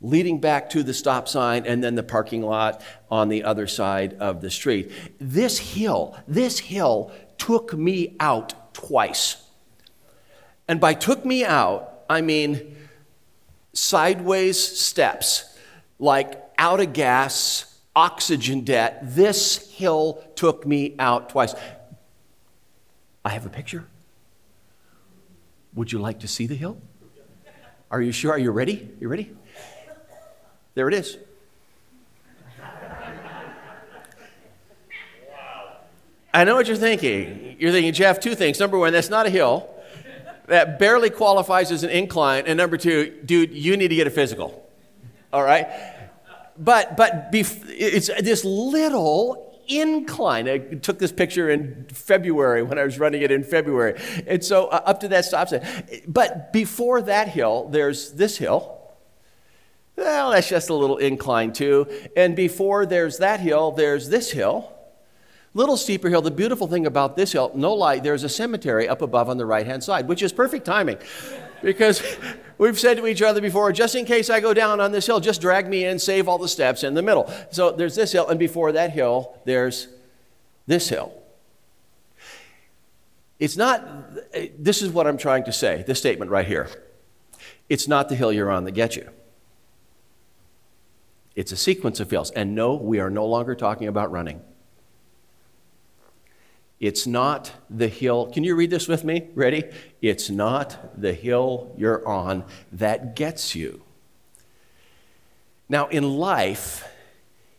leading 0.00 0.40
back 0.40 0.70
to 0.70 0.82
the 0.82 0.94
stop 0.94 1.28
sign 1.28 1.66
and 1.66 1.84
then 1.84 1.94
the 1.94 2.02
parking 2.02 2.42
lot 2.42 2.82
on 3.10 3.28
the 3.28 3.44
other 3.44 3.66
side 3.66 4.14
of 4.14 4.40
the 4.40 4.50
street. 4.50 4.90
This 5.18 5.58
hill, 5.58 6.16
this 6.26 6.58
hill 6.58 7.12
took 7.36 7.74
me 7.74 8.16
out 8.18 8.72
twice. 8.72 9.44
And 10.66 10.80
by 10.80 10.94
took 10.94 11.24
me 11.26 11.44
out, 11.44 12.04
I 12.08 12.22
mean 12.22 12.76
sideways 13.72 14.58
steps, 14.58 15.58
like 15.98 16.42
out 16.56 16.80
of 16.80 16.92
gas, 16.92 17.80
oxygen 17.94 18.62
debt. 18.62 19.00
This 19.02 19.70
hill 19.70 20.24
took 20.34 20.66
me 20.66 20.94
out 20.98 21.28
twice. 21.28 21.54
I 23.24 23.30
have 23.30 23.46
a 23.46 23.50
picture. 23.50 23.84
Would 25.74 25.92
you 25.92 25.98
like 25.98 26.20
to 26.20 26.28
see 26.28 26.46
the 26.46 26.54
hill? 26.54 26.78
Are 27.90 28.00
you 28.00 28.12
sure? 28.12 28.32
Are 28.32 28.38
you 28.38 28.50
ready? 28.50 28.88
You 29.00 29.08
ready? 29.08 29.30
There 30.74 30.88
it 30.88 30.94
is. 30.94 31.18
I 36.32 36.44
know 36.44 36.54
what 36.54 36.68
you're 36.68 36.76
thinking. 36.76 37.56
You're 37.58 37.72
thinking, 37.72 37.92
Jeff, 37.92 38.20
two 38.20 38.36
things. 38.36 38.60
Number 38.60 38.78
one, 38.78 38.92
that's 38.92 39.10
not 39.10 39.26
a 39.26 39.30
hill. 39.30 39.68
That 40.46 40.78
barely 40.78 41.10
qualifies 41.10 41.72
as 41.72 41.82
an 41.82 41.90
incline. 41.90 42.44
And 42.46 42.56
number 42.56 42.76
two, 42.76 43.20
dude, 43.24 43.52
you 43.52 43.76
need 43.76 43.88
to 43.88 43.96
get 43.96 44.06
a 44.06 44.10
physical. 44.10 44.68
All 45.32 45.42
right? 45.42 45.68
But, 46.56 46.96
but 46.96 47.32
bef- 47.32 47.64
it's 47.68 48.08
this 48.20 48.44
little 48.44 49.49
incline. 49.70 50.48
I 50.48 50.58
took 50.58 50.98
this 50.98 51.12
picture 51.12 51.48
in 51.48 51.86
February 51.92 52.62
when 52.62 52.78
I 52.78 52.84
was 52.84 52.98
running 52.98 53.22
it 53.22 53.30
in 53.30 53.44
February. 53.44 54.00
And 54.26 54.44
so 54.44 54.66
uh, 54.66 54.82
up 54.84 55.00
to 55.00 55.08
that 55.08 55.24
stop 55.24 55.48
sign. 55.48 55.62
But 56.06 56.52
before 56.52 57.02
that 57.02 57.28
hill, 57.28 57.68
there's 57.68 58.12
this 58.12 58.36
hill. 58.36 58.78
Well, 59.96 60.30
that's 60.30 60.48
just 60.48 60.70
a 60.70 60.74
little 60.74 60.96
incline 60.96 61.52
too. 61.52 61.86
And 62.16 62.34
before 62.34 62.86
there's 62.86 63.18
that 63.18 63.40
hill, 63.40 63.72
there's 63.72 64.08
this 64.08 64.30
hill. 64.30 64.72
Little 65.52 65.76
steeper 65.76 66.08
hill. 66.08 66.22
The 66.22 66.30
beautiful 66.30 66.68
thing 66.68 66.86
about 66.86 67.16
this 67.16 67.32
hill, 67.32 67.50
no 67.54 67.74
light, 67.74 68.02
there's 68.02 68.22
a 68.22 68.28
cemetery 68.28 68.88
up 68.88 69.02
above 69.02 69.28
on 69.28 69.36
the 69.36 69.46
right 69.46 69.66
hand 69.66 69.82
side, 69.82 70.06
which 70.08 70.22
is 70.22 70.32
perfect 70.32 70.64
timing. 70.64 70.98
Because 71.62 72.02
we've 72.58 72.78
said 72.78 72.96
to 72.96 73.06
each 73.06 73.22
other 73.22 73.40
before, 73.40 73.72
just 73.72 73.94
in 73.94 74.04
case 74.04 74.30
I 74.30 74.40
go 74.40 74.54
down 74.54 74.80
on 74.80 74.92
this 74.92 75.06
hill, 75.06 75.20
just 75.20 75.40
drag 75.40 75.68
me 75.68 75.84
in, 75.84 75.98
save 75.98 76.28
all 76.28 76.38
the 76.38 76.48
steps 76.48 76.82
in 76.84 76.94
the 76.94 77.02
middle. 77.02 77.32
So 77.50 77.70
there's 77.72 77.94
this 77.94 78.12
hill, 78.12 78.28
and 78.28 78.38
before 78.38 78.72
that 78.72 78.92
hill, 78.92 79.38
there's 79.44 79.88
this 80.66 80.88
hill. 80.88 81.14
It's 83.38 83.56
not, 83.56 83.82
this 84.58 84.82
is 84.82 84.90
what 84.90 85.06
I'm 85.06 85.16
trying 85.16 85.44
to 85.44 85.52
say, 85.52 85.84
this 85.86 85.98
statement 85.98 86.30
right 86.30 86.46
here. 86.46 86.68
It's 87.68 87.88
not 87.88 88.08
the 88.08 88.14
hill 88.14 88.32
you're 88.32 88.50
on 88.50 88.64
that 88.64 88.72
gets 88.72 88.96
you. 88.96 89.08
It's 91.36 91.52
a 91.52 91.56
sequence 91.56 92.00
of 92.00 92.10
hills. 92.10 92.30
And 92.32 92.54
no, 92.54 92.74
we 92.74 93.00
are 93.00 93.08
no 93.08 93.24
longer 93.24 93.54
talking 93.54 93.88
about 93.88 94.10
running. 94.10 94.42
It's 96.80 97.06
not 97.06 97.52
the 97.68 97.88
hill. 97.88 98.30
Can 98.32 98.42
you 98.42 98.56
read 98.56 98.70
this 98.70 98.88
with 98.88 99.04
me? 99.04 99.28
Ready? 99.34 99.64
It's 100.00 100.30
not 100.30 100.98
the 100.98 101.12
hill 101.12 101.74
you're 101.76 102.06
on 102.08 102.44
that 102.72 103.14
gets 103.14 103.54
you. 103.54 103.82
Now, 105.68 105.86
in 105.88 106.02
life, 106.16 106.88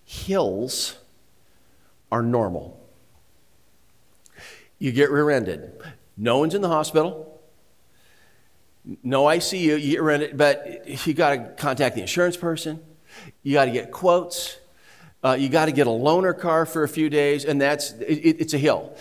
hills 0.04 0.98
are 2.12 2.24
normal. 2.24 2.78
You 4.80 4.92
get 4.92 5.12
rear 5.12 5.30
ended. 5.30 5.72
No 6.18 6.40
one's 6.40 6.56
in 6.56 6.62
the 6.62 6.68
hospital. 6.68 7.40
No 9.04 9.26
ICU. 9.26 9.80
You 9.80 9.92
get 9.92 10.02
rear 10.02 10.16
ended, 10.16 10.38
but 10.38 11.06
you 11.08 11.14
got 11.14 11.30
to 11.30 11.38
contact 11.62 11.94
the 11.94 12.02
insurance 12.02 12.36
person. 12.36 12.84
You 13.44 13.54
got 13.54 13.66
to 13.66 13.72
get 13.72 13.92
quotes. 13.92 14.58
Uh, 15.24 15.34
you 15.34 15.50
got 15.50 15.66
to 15.66 15.72
get 15.72 15.86
a 15.86 15.92
loaner 15.92 16.38
car 16.38 16.66
for 16.66 16.84
a 16.84 16.88
few 16.88 17.08
days, 17.08 17.46
and 17.46 17.62
that's 17.62 17.92
it, 17.92 18.42
it's 18.42 18.54
a 18.56 18.58
hill. 18.58 18.96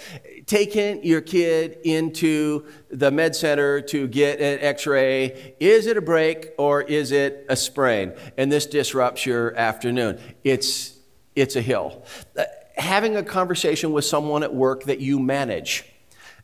Taking 0.45 1.03
your 1.03 1.23
kid 1.23 1.79
into 1.83 2.67
the 2.91 3.11
med 3.11 3.35
center 3.35 3.81
to 3.83 4.07
get 4.07 4.39
an 4.39 4.59
X-ray. 4.61 5.55
Is 5.61 5.87
it 5.87 5.97
a 5.97 6.03
break 6.03 6.53
or 6.59 6.83
is 6.83 7.11
it 7.13 7.47
a 7.49 7.57
sprain? 7.57 8.13
And 8.37 8.53
this 8.53 8.67
disrupts 8.67 9.25
your 9.25 9.57
afternoon. 9.57 10.21
It's 10.45 10.95
it's 11.35 11.57
a 11.57 11.63
hill. 11.63 12.05
Uh, 12.37 12.45
having 12.77 13.17
a 13.17 13.23
conversation 13.23 13.93
with 13.93 14.05
someone 14.05 14.43
at 14.43 14.55
work 14.55 14.85
that 14.85 15.01
you 15.01 15.19
manage, 15.19 15.87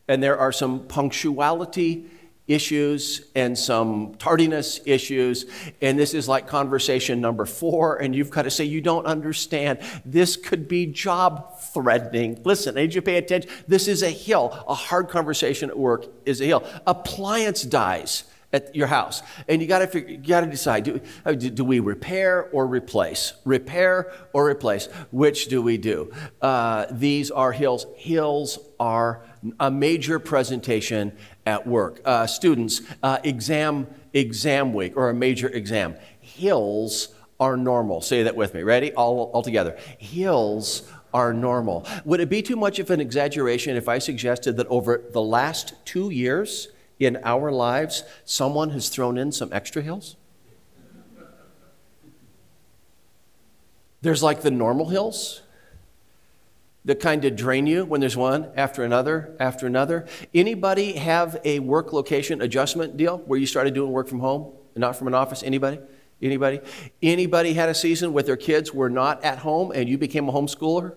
and 0.09 0.23
there 0.23 0.39
are 0.39 0.53
some 0.53 0.87
punctuality 0.87 2.07
issues 2.49 3.23
and 3.35 3.59
some 3.59 4.15
tardiness 4.19 4.81
issues. 4.87 5.47
And 5.81 5.99
this 5.99 6.15
is 6.15 6.29
like 6.29 6.47
conversation 6.47 7.21
number 7.21 7.45
four. 7.45 7.97
And 7.97 8.15
you've 8.15 8.31
got 8.31 8.43
to 8.43 8.51
say, 8.51 8.65
You 8.65 8.81
don't 8.81 9.07
understand. 9.07 9.81
This 10.05 10.37
could 10.37 10.69
be 10.69 10.87
job 10.87 11.59
threatening. 11.61 12.41
Listen, 12.45 12.77
I 12.77 12.83
need 12.83 12.95
you 12.95 13.01
to 13.01 13.05
pay 13.05 13.19
attention. 13.19 13.51
This 13.67 13.89
is 13.89 14.03
a 14.03 14.11
hill. 14.11 14.65
A 14.69 14.75
hard 14.75 15.09
conversation 15.09 15.71
at 15.71 15.79
work 15.79 16.07
is 16.25 16.41
a 16.41 16.45
hill. 16.45 16.65
Appliance 16.87 17.63
dies 17.63 18.25
at 18.53 18.75
your 18.75 18.87
house. 18.87 19.23
And 19.49 19.61
you 19.61 19.69
got 19.69 19.81
to 19.81 19.87
figure 19.87 20.11
you 20.11 20.19
got 20.19 20.43
to 20.43 20.47
decide 20.47 20.85
do, 20.85 21.01
uh, 21.25 21.33
do, 21.33 21.65
we 21.65 21.81
repair 21.81 22.49
or 22.53 22.67
replace? 22.67 23.33
Repair 23.45 24.13
or 24.33 24.49
replace? 24.49 24.87
Which 25.11 25.49
do 25.49 25.63
we 25.63 25.77
do? 25.79 26.13
Uh, 26.41 26.87
these 26.91 27.31
are 27.31 27.53
hills. 27.53 27.87
Hills 27.97 28.59
are 28.79 29.23
a 29.61 29.71
major 29.71 30.19
presentation 30.19 31.13
at 31.45 31.67
work. 31.67 32.01
Uh, 32.05 32.27
students, 32.27 32.83
uh, 33.03 33.19
exam 33.25 33.87
exam 34.15 34.73
week 34.73 34.97
or 34.97 35.11
a 35.11 35.15
major 35.15 35.49
exam. 35.49 35.97
Hills 36.21 37.15
are 37.39 37.57
normal. 37.57 38.01
Say 38.01 38.23
that 38.23 38.35
with 38.35 38.55
me. 38.55 38.63
Ready? 38.63 38.93
All, 38.95 39.31
all 39.33 39.43
together. 39.43 39.77
Hills 39.99 40.91
are 41.13 41.33
normal. 41.33 41.87
Would 42.05 42.21
it 42.21 42.29
be 42.29 42.43
too 42.43 42.57
much 42.57 42.79
of 42.79 42.91
an 42.91 43.01
exaggeration 43.01 43.77
if 43.77 43.89
I 43.89 43.99
suggested 43.99 44.57
that 44.57 44.67
over 44.69 45.05
the 45.13 45.23
last 45.23 45.75
two 45.85 46.11
years 46.11 46.69
in 46.99 47.19
our 47.25 47.53
lives, 47.53 48.05
someone 48.25 48.71
has 48.71 48.89
thrown 48.89 49.19
in 49.19 49.33
some 49.33 49.53
extra 49.53 49.83
hills? 49.83 50.17
There's 54.03 54.23
like 54.23 54.43
the 54.43 54.51
normal 54.51 54.89
hills, 54.89 55.43
that 56.87 57.01
kind 57.01 57.25
of 57.25 57.37
drain 57.37 57.67
you 57.67 57.85
when 57.85 58.01
there's 58.01 58.17
one 58.17 58.49
after 58.57 58.85
another 58.85 59.37
after 59.39 59.67
another. 59.67 60.07
Anybody 60.33 60.93
have 60.93 61.37
a 61.45 61.59
work 61.59 61.93
location 61.93 62.41
adjustment 62.41 62.97
deal 62.97 63.19
where 63.19 63.39
you 63.39 63.47
started 63.47 63.75
doing 63.75 63.91
work 63.91 64.09
from 64.09 64.21
home 64.21 64.53
and 64.75 64.81
not 64.81 64.97
from 64.97 65.09
an 65.09 65.15
office? 65.15 65.43
Anybody? 65.43 65.81
Anybody? 66.23 66.61
Anybody 67.03 67.53
had 67.53 67.69
a 67.69 67.75
season 67.75 68.13
where 68.13 68.23
their 68.23 68.37
kids 68.37 68.73
were 68.73 68.89
not 68.89 69.23
at 69.25 69.39
home 69.39 69.73
and 69.75 69.89
you 69.89 69.99
became 69.99 70.29
a 70.29 70.33
homeschooler 70.33 70.97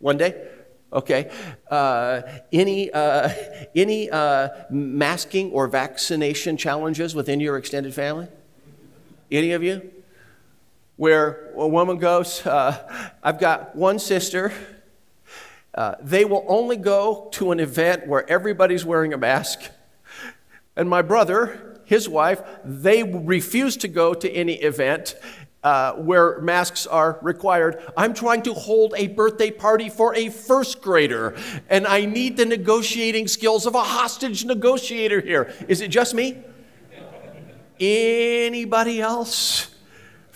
one 0.00 0.18
day? 0.18 0.48
Okay. 0.92 1.30
Uh, 1.70 2.22
any 2.52 2.90
uh, 2.90 3.30
any 3.74 4.10
uh, 4.10 4.48
masking 4.68 5.52
or 5.52 5.68
vaccination 5.68 6.56
challenges 6.56 7.14
within 7.14 7.38
your 7.38 7.56
extended 7.56 7.94
family? 7.94 8.26
Any 9.30 9.52
of 9.52 9.62
you? 9.62 9.90
Where 11.02 11.50
a 11.56 11.66
woman 11.66 11.98
goes, 11.98 12.46
uh, 12.46 13.10
I've 13.24 13.40
got 13.40 13.74
one 13.74 13.98
sister 13.98 14.52
uh, 15.74 15.96
they 16.00 16.24
will 16.24 16.44
only 16.46 16.76
go 16.76 17.28
to 17.32 17.50
an 17.50 17.58
event 17.58 18.06
where 18.06 18.24
everybody's 18.30 18.84
wearing 18.84 19.12
a 19.12 19.18
mask. 19.18 19.68
And 20.76 20.88
my 20.88 21.02
brother, 21.02 21.80
his 21.86 22.08
wife, 22.08 22.40
they 22.64 23.02
refuse 23.02 23.76
to 23.78 23.88
go 23.88 24.14
to 24.14 24.30
any 24.30 24.54
event 24.62 25.16
uh, 25.64 25.94
where 25.94 26.40
masks 26.40 26.86
are 26.86 27.18
required. 27.20 27.82
I'm 27.96 28.14
trying 28.14 28.42
to 28.42 28.54
hold 28.54 28.94
a 28.96 29.08
birthday 29.08 29.50
party 29.50 29.88
for 29.88 30.14
a 30.14 30.28
first 30.28 30.82
grader, 30.82 31.36
and 31.68 31.84
I 31.84 32.04
need 32.04 32.36
the 32.36 32.46
negotiating 32.46 33.26
skills 33.26 33.66
of 33.66 33.74
a 33.74 33.82
hostage 33.82 34.44
negotiator 34.44 35.20
here. 35.20 35.52
Is 35.66 35.80
it 35.80 35.88
just 35.88 36.14
me? 36.14 36.38
Anybody 37.80 39.00
else? 39.00 39.71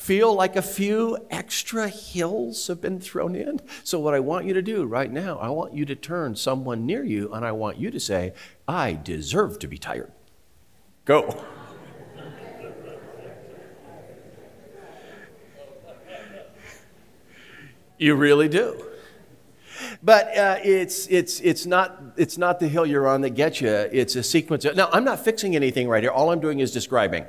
Feel 0.07 0.33
like 0.33 0.55
a 0.55 0.63
few 0.63 1.19
extra 1.31 1.89
hills 1.89 2.69
have 2.69 2.81
been 2.81 3.01
thrown 3.01 3.35
in. 3.35 3.61
So, 3.83 3.99
what 3.99 4.15
I 4.15 4.21
want 4.21 4.47
you 4.47 4.55
to 4.55 4.63
do 4.63 4.85
right 4.85 5.11
now, 5.11 5.37
I 5.39 5.49
want 5.49 5.75
you 5.75 5.85
to 5.85 5.97
turn 5.97 6.37
someone 6.37 6.87
near 6.87 7.03
you 7.03 7.35
and 7.35 7.45
I 7.45 7.51
want 7.51 7.79
you 7.79 7.91
to 7.91 7.99
say, 7.99 8.33
I 8.69 8.93
deserve 8.95 9.59
to 9.59 9.67
be 9.67 9.79
tired. 9.79 10.13
Go. 11.05 11.43
you 17.99 18.15
really 18.15 18.49
do. 18.49 18.85
But 20.05 20.37
uh, 20.37 20.61
it's, 20.63 21.09
it's, 21.09 21.41
it's, 21.41 21.67
not, 21.67 22.01
it's 22.17 22.39
not 22.39 22.61
the 22.61 22.69
hill 22.69 22.87
you're 22.87 23.09
on 23.09 23.23
that 23.23 23.31
gets 23.31 23.61
you. 23.61 23.69
It's 23.71 24.15
a 24.15 24.23
sequence. 24.23 24.65
Of, 24.65 24.77
now, 24.77 24.89
I'm 24.93 25.05
not 25.05 25.25
fixing 25.25 25.57
anything 25.57 25.89
right 25.89 26.03
here. 26.03 26.13
All 26.13 26.31
I'm 26.31 26.39
doing 26.39 26.61
is 26.61 26.71
describing. 26.71 27.27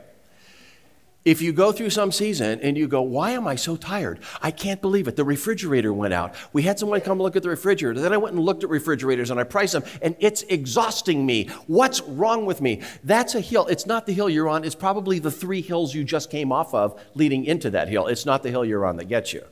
If 1.25 1.41
you 1.41 1.51
go 1.51 1.73
through 1.73 1.89
some 1.89 2.13
season 2.13 2.61
and 2.61 2.77
you 2.77 2.87
go, 2.87 3.01
Why 3.01 3.31
am 3.31 3.47
I 3.47 3.55
so 3.55 3.75
tired? 3.75 4.19
I 4.41 4.49
can't 4.49 4.81
believe 4.81 5.07
it. 5.09 5.17
The 5.17 5.25
refrigerator 5.25 5.91
went 5.91 6.13
out. 6.13 6.35
We 6.53 6.61
had 6.61 6.79
someone 6.79 7.01
come 7.01 7.19
look 7.19 7.35
at 7.35 7.43
the 7.43 7.49
refrigerator. 7.49 7.99
Then 7.99 8.13
I 8.13 8.17
went 8.17 8.35
and 8.35 8.45
looked 8.45 8.63
at 8.63 8.69
refrigerators 8.69 9.29
and 9.29 9.39
I 9.39 9.43
priced 9.43 9.73
them, 9.73 9.83
and 10.01 10.15
it's 10.19 10.43
exhausting 10.43 11.25
me. 11.25 11.49
What's 11.67 12.01
wrong 12.01 12.45
with 12.45 12.61
me? 12.61 12.81
That's 13.03 13.35
a 13.35 13.41
hill. 13.41 13.67
It's 13.67 13.85
not 13.85 14.05
the 14.05 14.13
hill 14.13 14.29
you're 14.29 14.47
on. 14.47 14.63
It's 14.63 14.75
probably 14.75 15.19
the 15.19 15.31
three 15.31 15.61
hills 15.61 15.93
you 15.93 16.05
just 16.05 16.31
came 16.31 16.51
off 16.51 16.73
of 16.73 16.97
leading 17.13 17.43
into 17.43 17.69
that 17.71 17.89
hill. 17.89 18.07
It's 18.07 18.25
not 18.25 18.43
the 18.43 18.49
hill 18.49 18.63
you're 18.63 18.85
on 18.85 18.95
that 18.97 19.09
gets 19.09 19.33
you, 19.33 19.43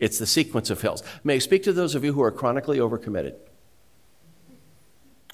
it's 0.00 0.18
the 0.18 0.26
sequence 0.26 0.70
of 0.70 0.80
hills. 0.80 1.04
May 1.22 1.36
I 1.36 1.38
speak 1.38 1.62
to 1.64 1.72
those 1.72 1.94
of 1.94 2.04
you 2.04 2.14
who 2.14 2.22
are 2.22 2.32
chronically 2.32 2.78
overcommitted? 2.78 3.34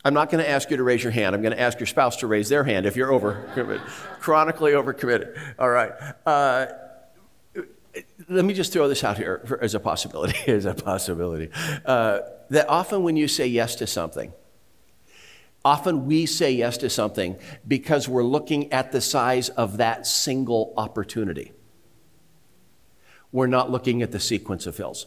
I'm 0.07 0.15
not 0.15 0.31
going 0.31 0.43
to 0.43 0.49
ask 0.49 0.71
you 0.71 0.77
to 0.77 0.85
raise 0.85 1.03
your 1.03 1.11
hand. 1.11 1.35
I'm 1.35 1.43
going 1.43 1.53
to 1.53 1.61
ask 1.61 1.81
your 1.81 1.89
spouse 1.89 2.19
to 2.19 2.29
raise 2.29 2.49
their 2.49 2.63
hand 2.63 2.87
if 2.87 2.95
you're 2.95 3.11
overcommitted, 3.11 3.81
chronically 4.21 4.71
overcommitted. 4.71 5.37
All 5.59 5.69
right. 5.69 5.91
Uh, 6.25 6.67
let 8.29 8.45
me 8.45 8.55
just 8.55 8.73
throw 8.73 8.87
this 8.87 9.03
out 9.03 9.19
here 9.19 9.43
for, 9.47 9.61
as 9.61 9.75
a 9.75 9.81
possibility. 9.81 10.39
as 10.53 10.65
a 10.65 10.75
possibility 10.75 11.51
uh, 11.85 12.21
that 12.51 12.69
often 12.69 13.03
when 13.03 13.17
you 13.17 13.27
say 13.27 13.49
yes 13.49 13.75
to 13.75 13.87
something, 13.89 14.33
often 15.65 16.07
we 16.07 16.25
say 16.25 16.53
yes 16.53 16.79
to 16.79 16.89
something 16.89 17.37
because 17.67 18.09
we're 18.09 18.23
looking 18.23 18.73
at 18.73 18.93
the 18.93 19.01
size 19.01 19.49
of 19.49 19.79
that 19.79 20.07
single 20.07 20.73
opportunity. 20.77 21.51
We're 23.33 23.49
not 23.49 23.73
looking 23.73 24.03
at 24.03 24.13
the 24.13 24.21
sequence 24.21 24.69
of 24.69 24.77
hills. 24.77 25.07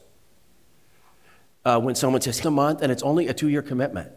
Uh, 1.64 1.80
when 1.80 1.96
someone 1.96 2.20
says 2.20 2.44
a 2.44 2.52
month 2.52 2.82
and 2.82 2.92
it's 2.92 3.04
only 3.04 3.30
a 3.30 3.34
two-year 3.34 3.62
commitment 3.62 4.12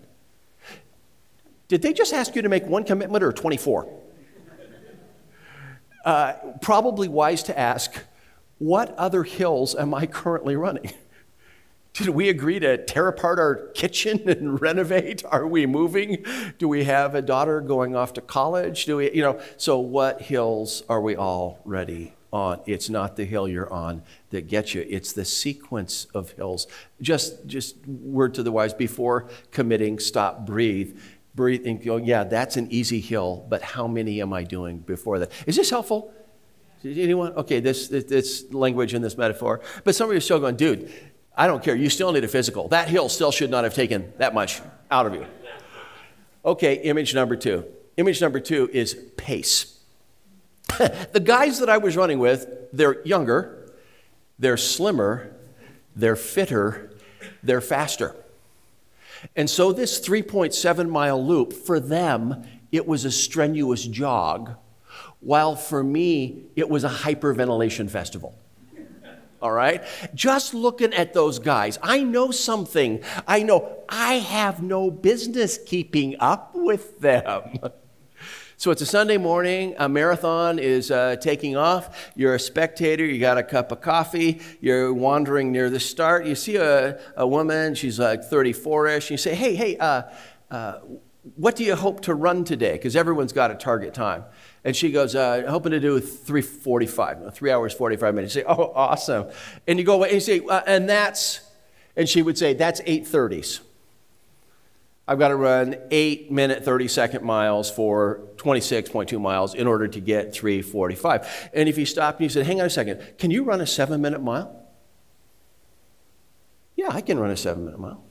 did 1.73 1.81
they 1.81 1.95
just 1.95 2.13
ask 2.13 2.37
you 2.37 2.43
to 2.43 2.51
make 2.51 2.67
one 2.67 2.85
commitment 2.85 3.25
or 3.25 3.33
24? 3.33 3.89
Uh, 6.05 6.35
probably 6.61 7.09
wise 7.09 7.43
to 7.45 7.59
ask, 7.59 7.95
what 8.59 8.95
other 8.99 9.23
hills 9.23 9.75
am 9.75 9.95
I 9.95 10.05
currently 10.05 10.55
running? 10.55 10.93
Did 11.95 12.11
we 12.11 12.29
agree 12.29 12.59
to 12.59 12.77
tear 12.85 13.09
apart 13.09 13.39
our 13.39 13.69
kitchen 13.75 14.21
and 14.29 14.61
renovate? 14.61 15.25
Are 15.25 15.47
we 15.47 15.65
moving? 15.65 16.27
Do 16.59 16.69
we 16.69 16.85
have 16.85 17.15
a 17.15 17.23
daughter 17.23 17.63
going 17.63 17.97
off 17.97 18.13
to 18.15 18.21
college? 18.21 18.85
Do 18.85 18.99
we, 18.99 19.11
you 19.11 19.23
know, 19.23 19.41
so 19.57 19.79
what 19.79 20.21
hills 20.21 20.83
are 20.91 21.01
we 21.01 21.17
already 21.17 22.13
on? 22.35 22.61
It's 22.67 22.91
not 22.91 23.17
the 23.17 23.25
hill 23.25 23.49
you're 23.49 23.73
on 23.73 24.03
that 24.29 24.47
gets 24.47 24.75
you. 24.75 24.85
It's 24.87 25.15
the 25.15 25.25
sequence 25.25 26.07
of 26.13 26.33
hills. 26.33 26.67
Just, 27.01 27.47
just 27.47 27.87
word 27.87 28.35
to 28.35 28.43
the 28.43 28.53
wise 28.53 28.75
before 28.75 29.31
committing, 29.51 29.99
stop, 29.99 30.45
breathe 30.45 30.99
breathe 31.35 31.67
and 31.67 31.83
go, 31.83 31.97
yeah, 31.97 32.25
that's 32.25 32.57
an 32.57 32.69
easy 32.71 33.01
hill, 33.01 33.47
but 33.49 33.63
how 33.63 33.87
many 33.87 34.21
am 34.21 34.33
I 34.33 34.45
doing 34.45 34.79
before 34.79 35.19
that? 35.21 35.31
Is 35.47 35.57
this 35.57 35.71
helpful? 35.71 36.13
Anyone? 36.85 37.33
Okay, 37.35 37.61
this, 37.61 37.89
this, 37.89 38.05
this 38.05 38.45
language 38.53 38.93
and 38.93 39.05
this 39.05 39.17
metaphor. 39.17 39.61
But 39.85 39.95
some 39.95 40.09
of 40.09 40.13
you 40.13 40.19
are 40.19 40.21
still 40.21 40.41
going, 40.41 40.57
dude, 40.57 40.93
I 41.37 41.47
don't 41.47 41.63
care. 41.63 41.75
You 41.75 41.89
still 41.89 42.13
need 42.13 42.25
a 42.25 42.29
physical. 42.29 42.69
That 42.69 42.89
hill 42.89 43.09
still 43.09 43.31
should 43.31 43.51
not 43.51 43.65
have 43.65 43.75
taken 43.75 44.13
that 44.19 44.35
much 44.35 44.61
out 44.91 45.07
of 45.07 45.15
you. 45.15 45.27
Okay, 46.45 46.75
image 46.75 47.15
number 47.15 47.37
two. 47.37 47.65
Image 47.97 48.21
number 48.21 48.41
two 48.41 48.69
is 48.73 48.95
pace. 49.17 49.79
the 50.79 51.23
guys 51.23 51.61
that 51.61 51.69
I 51.69 51.79
was 51.79 51.97
running 51.97 52.19
with, 52.19 52.47
they're 52.73 53.03
younger, 53.05 53.73
they're 54.39 54.57
slimmer, 54.57 55.35
they're 55.95 56.17
fitter, 56.17 56.91
they're 57.43 57.61
faster. 57.61 58.17
And 59.37 59.49
so, 59.49 59.73
this 59.73 60.01
3.7 60.01 60.89
mile 60.89 61.25
loop, 61.25 61.53
for 61.53 61.81
them, 61.81 62.45
it 62.71 62.87
was 62.87 63.05
a 63.05 63.11
strenuous 63.11 63.85
jog, 63.85 64.57
while 65.21 65.55
for 65.57 65.85
me, 65.85 66.45
it 66.57 66.69
was 66.69 66.85
a 66.85 66.89
hyperventilation 66.89 67.89
festival. 67.89 68.39
All 69.41 69.53
right? 69.53 69.83
Just 70.15 70.55
looking 70.55 70.95
at 70.95 71.15
those 71.15 71.39
guys, 71.41 71.79
I 71.83 72.03
know 72.03 72.31
something. 72.31 73.03
I 73.27 73.43
know 73.43 73.77
I 73.89 74.15
have 74.15 74.63
no 74.63 74.91
business 74.91 75.59
keeping 75.59 76.17
up 76.21 76.53
with 76.55 77.01
them. 77.01 77.59
So 78.63 78.71
it's 78.71 78.81
a 78.81 78.87
Sunday 78.87 79.17
morning, 79.17 79.75
a 79.77 79.89
marathon 79.89 80.61
is 80.61 80.93
uh, 80.93 81.17
taking 81.17 81.57
off. 81.57 82.13
You're 82.15 82.37
a 82.37 82.39
spectator, 82.39 83.05
you 83.05 83.19
got 83.19 83.37
a 83.37 83.43
cup 83.43 83.73
of 83.73 83.81
coffee, 83.81 84.41
you're 84.61 84.95
wandering 84.95 85.51
near 85.51 85.69
the 85.69 85.81
start. 85.81 86.27
You 86.27 86.37
see 86.37 86.55
a, 86.55 87.01
a 87.17 87.27
woman, 87.27 87.75
she's 87.75 87.99
like 87.99 88.23
34 88.23 88.87
ish, 88.87 89.11
you 89.11 89.17
say, 89.17 89.35
Hey, 89.35 89.57
hey, 89.57 89.77
uh, 89.79 90.03
uh, 90.49 90.79
what 91.35 91.57
do 91.57 91.65
you 91.65 91.75
hope 91.75 92.03
to 92.03 92.15
run 92.15 92.45
today? 92.45 92.75
Because 92.75 92.95
everyone's 92.95 93.33
got 93.33 93.51
a 93.51 93.57
target 93.57 93.95
time. 93.95 94.23
And 94.63 94.77
she 94.77 94.93
goes, 94.93 95.17
uh, 95.17 95.43
hoping 95.49 95.73
to 95.73 95.81
do 95.81 95.99
345, 95.99 97.35
three 97.35 97.51
hours, 97.51 97.73
45 97.73 98.15
minutes. 98.15 98.37
You 98.37 98.43
say, 98.43 98.47
oh, 98.47 98.71
awesome. 98.77 99.29
And 99.67 99.81
you 99.81 99.85
go 99.85 99.95
away 99.95 100.11
and 100.11 100.15
you 100.15 100.21
say, 100.21 100.41
uh, 100.49 100.63
and 100.69 100.89
that's, 100.89 101.41
and 101.97 102.09
she 102.09 102.23
would 102.23 102.39
say, 102.39 102.55
that's 102.55 102.81
830s. 102.83 103.59
I've 105.07 105.19
got 105.19 105.29
to 105.29 105.37
run 105.37 105.77
8 105.91 106.31
minute 106.31 106.65
30 106.65 106.89
second 106.89 107.25
miles 107.25 107.71
for 107.71 108.21
26.2 108.37 109.21
miles 109.21 109.55
in 109.55 109.67
order 109.67 109.89
to 109.89 110.01
get 110.01 110.33
345. 110.33 111.51
And 111.53 111.69
if 111.69 111.77
you 111.77 111.85
stop 111.87 112.17
and 112.17 112.25
you 112.25 112.29
said, 112.29 112.47
hang 112.47 112.61
on 112.61 112.67
a 112.67 112.71
second, 112.71 113.03
can 113.19 113.33
you 113.33 113.43
run 113.43 113.61
a 113.61 113.67
7 113.67 114.01
minute 114.01 114.23
mile? 114.23 114.61
Yeah, 116.77 116.91
I 116.91 117.01
can 117.01 117.19
run 117.19 117.31
a 117.31 117.37
7 117.37 117.65
minute 117.65 117.81
mile. 117.81 118.05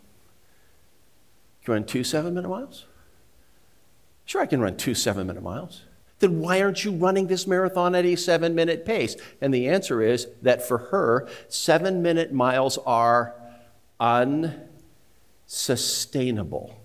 Can 1.63 1.71
you 1.71 1.75
run 1.75 1.86
two 1.86 2.04
7 2.04 2.34
minute 2.34 2.49
miles? 2.49 2.86
Sure, 4.25 4.41
I 4.41 4.45
can 4.45 4.60
run 4.62 4.75
two 4.75 4.93
7 4.93 5.25
minute 5.25 5.43
miles. 5.43 5.84
Then 6.19 6.39
why 6.39 6.62
aren't 6.62 6.84
you 6.84 6.91
running 6.91 7.27
this 7.27 7.47
marathon 7.47 7.95
at 7.95 8.06
a 8.06 8.17
7 8.17 8.54
minute 8.54 8.86
pace? 8.86 9.15
And 9.39 9.54
the 9.54 9.69
answer 9.69 10.01
is 10.01 10.27
that 10.41 10.67
for 10.67 10.77
her, 10.77 11.30
7 11.47 12.01
minute 12.01 12.34
miles 12.34 12.77
are 12.80 13.34
unsustainable 13.99 16.81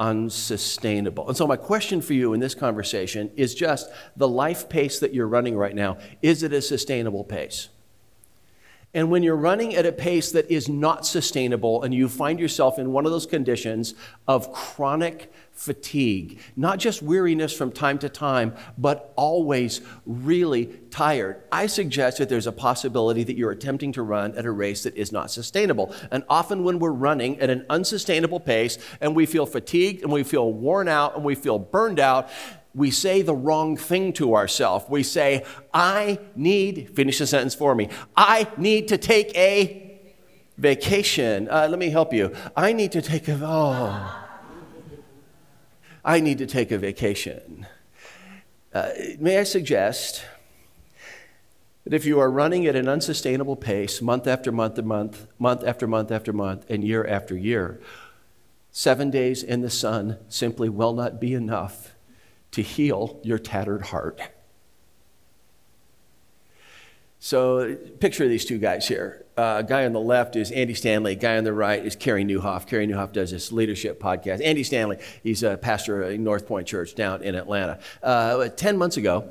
unsustainable. 0.00 1.28
And 1.28 1.36
so, 1.36 1.46
my 1.46 1.56
question 1.56 2.00
for 2.00 2.14
you 2.14 2.32
in 2.32 2.40
this 2.40 2.54
conversation 2.54 3.30
is 3.36 3.54
just 3.54 3.90
the 4.16 4.26
life 4.26 4.68
pace 4.68 4.98
that 4.98 5.14
you're 5.14 5.28
running 5.28 5.56
right 5.56 5.74
now, 5.74 5.98
is 6.22 6.42
it 6.42 6.52
a 6.52 6.62
sustainable 6.62 7.22
pace? 7.22 7.68
And 8.92 9.08
when 9.08 9.22
you're 9.22 9.36
running 9.36 9.76
at 9.76 9.86
a 9.86 9.92
pace 9.92 10.32
that 10.32 10.50
is 10.50 10.68
not 10.68 11.06
sustainable 11.06 11.84
and 11.84 11.94
you 11.94 12.08
find 12.08 12.40
yourself 12.40 12.76
in 12.76 12.90
one 12.90 13.06
of 13.06 13.12
those 13.12 13.26
conditions 13.26 13.94
of 14.26 14.52
chronic 14.52 15.32
fatigue, 15.52 16.40
not 16.56 16.80
just 16.80 17.00
weariness 17.00 17.52
from 17.52 17.70
time 17.70 17.98
to 17.98 18.08
time, 18.08 18.52
but 18.76 19.12
always 19.14 19.80
really 20.06 20.66
tired, 20.90 21.40
I 21.52 21.68
suggest 21.68 22.18
that 22.18 22.28
there's 22.28 22.48
a 22.48 22.52
possibility 22.52 23.22
that 23.22 23.36
you're 23.36 23.52
attempting 23.52 23.92
to 23.92 24.02
run 24.02 24.36
at 24.36 24.44
a 24.44 24.50
race 24.50 24.82
that 24.82 24.96
is 24.96 25.12
not 25.12 25.30
sustainable. 25.30 25.94
And 26.10 26.24
often 26.28 26.64
when 26.64 26.80
we're 26.80 26.90
running 26.90 27.38
at 27.38 27.48
an 27.48 27.66
unsustainable 27.70 28.40
pace 28.40 28.76
and 29.00 29.14
we 29.14 29.24
feel 29.24 29.46
fatigued 29.46 30.02
and 30.02 30.10
we 30.10 30.24
feel 30.24 30.52
worn 30.52 30.88
out 30.88 31.14
and 31.14 31.24
we 31.24 31.36
feel 31.36 31.60
burned 31.60 32.00
out, 32.00 32.28
we 32.74 32.90
say 32.90 33.22
the 33.22 33.34
wrong 33.34 33.76
thing 33.76 34.12
to 34.14 34.34
ourselves. 34.34 34.84
We 34.88 35.02
say, 35.02 35.44
I 35.74 36.18
need, 36.36 36.94
finish 36.94 37.18
the 37.18 37.26
sentence 37.26 37.54
for 37.54 37.74
me, 37.74 37.88
I 38.16 38.48
need 38.56 38.88
to 38.88 38.98
take 38.98 39.36
a 39.36 40.00
vacation. 40.56 41.48
Uh, 41.48 41.66
let 41.68 41.78
me 41.78 41.90
help 41.90 42.12
you. 42.12 42.34
I 42.56 42.72
need 42.72 42.92
to 42.92 43.02
take 43.02 43.28
a, 43.28 43.38
oh, 43.42 44.26
I 46.04 46.20
need 46.20 46.38
to 46.38 46.46
take 46.46 46.70
a 46.70 46.78
vacation. 46.78 47.66
Uh, 48.72 48.90
may 49.18 49.38
I 49.38 49.44
suggest 49.44 50.24
that 51.84 51.92
if 51.92 52.04
you 52.04 52.20
are 52.20 52.30
running 52.30 52.66
at 52.66 52.76
an 52.76 52.88
unsustainable 52.88 53.56
pace, 53.56 54.00
month 54.00 54.26
after 54.26 54.52
month 54.52 54.78
and 54.78 54.86
month, 54.86 55.26
month 55.38 55.64
after 55.64 55.86
month 55.86 56.12
after 56.12 56.32
month, 56.32 56.66
and 56.70 56.84
year 56.84 57.04
after 57.04 57.36
year, 57.36 57.80
seven 58.70 59.10
days 59.10 59.42
in 59.42 59.62
the 59.62 59.70
sun 59.70 60.18
simply 60.28 60.68
will 60.68 60.92
not 60.92 61.20
be 61.20 61.34
enough 61.34 61.94
to 62.52 62.62
heal 62.62 63.20
your 63.22 63.38
tattered 63.38 63.82
heart. 63.82 64.20
So, 67.22 67.76
picture 68.00 68.26
these 68.28 68.46
two 68.46 68.56
guys 68.56 68.88
here. 68.88 69.26
Uh, 69.36 69.60
guy 69.60 69.84
on 69.84 69.92
the 69.92 70.00
left 70.00 70.36
is 70.36 70.50
Andy 70.50 70.72
Stanley. 70.72 71.14
Guy 71.14 71.36
on 71.36 71.44
the 71.44 71.52
right 71.52 71.84
is 71.84 71.94
Carey 71.94 72.24
Nieuwhof. 72.24 72.66
Carey 72.66 72.86
Nieuwhof 72.86 73.12
does 73.12 73.30
this 73.30 73.52
leadership 73.52 74.00
podcast. 74.00 74.42
Andy 74.42 74.64
Stanley, 74.64 74.96
he's 75.22 75.42
a 75.42 75.58
pastor 75.58 76.02
at 76.02 76.18
North 76.18 76.46
Point 76.46 76.66
Church 76.66 76.94
down 76.94 77.22
in 77.22 77.34
Atlanta. 77.34 77.78
Uh, 78.02 78.48
Ten 78.48 78.78
months 78.78 78.96
ago, 78.96 79.28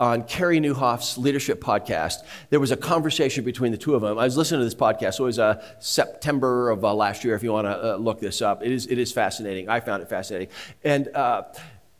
on 0.00 0.22
Carey 0.22 0.58
Nieuwhof's 0.58 1.18
leadership 1.18 1.60
podcast, 1.60 2.24
there 2.48 2.60
was 2.60 2.70
a 2.70 2.76
conversation 2.76 3.44
between 3.44 3.72
the 3.72 3.78
two 3.78 3.94
of 3.94 4.00
them. 4.00 4.18
I 4.18 4.24
was 4.24 4.38
listening 4.38 4.60
to 4.60 4.64
this 4.64 4.74
podcast. 4.74 5.20
It 5.20 5.22
was 5.22 5.38
uh, 5.38 5.62
September 5.80 6.70
of 6.70 6.82
uh, 6.82 6.94
last 6.94 7.24
year, 7.24 7.34
if 7.34 7.42
you 7.42 7.52
want 7.52 7.66
to 7.66 7.94
uh, 7.94 7.96
look 7.96 8.20
this 8.20 8.40
up. 8.40 8.62
It 8.62 8.72
is, 8.72 8.86
it 8.86 8.98
is 8.98 9.12
fascinating. 9.12 9.68
I 9.68 9.80
found 9.80 10.02
it 10.02 10.08
fascinating. 10.08 10.48
And 10.82 11.08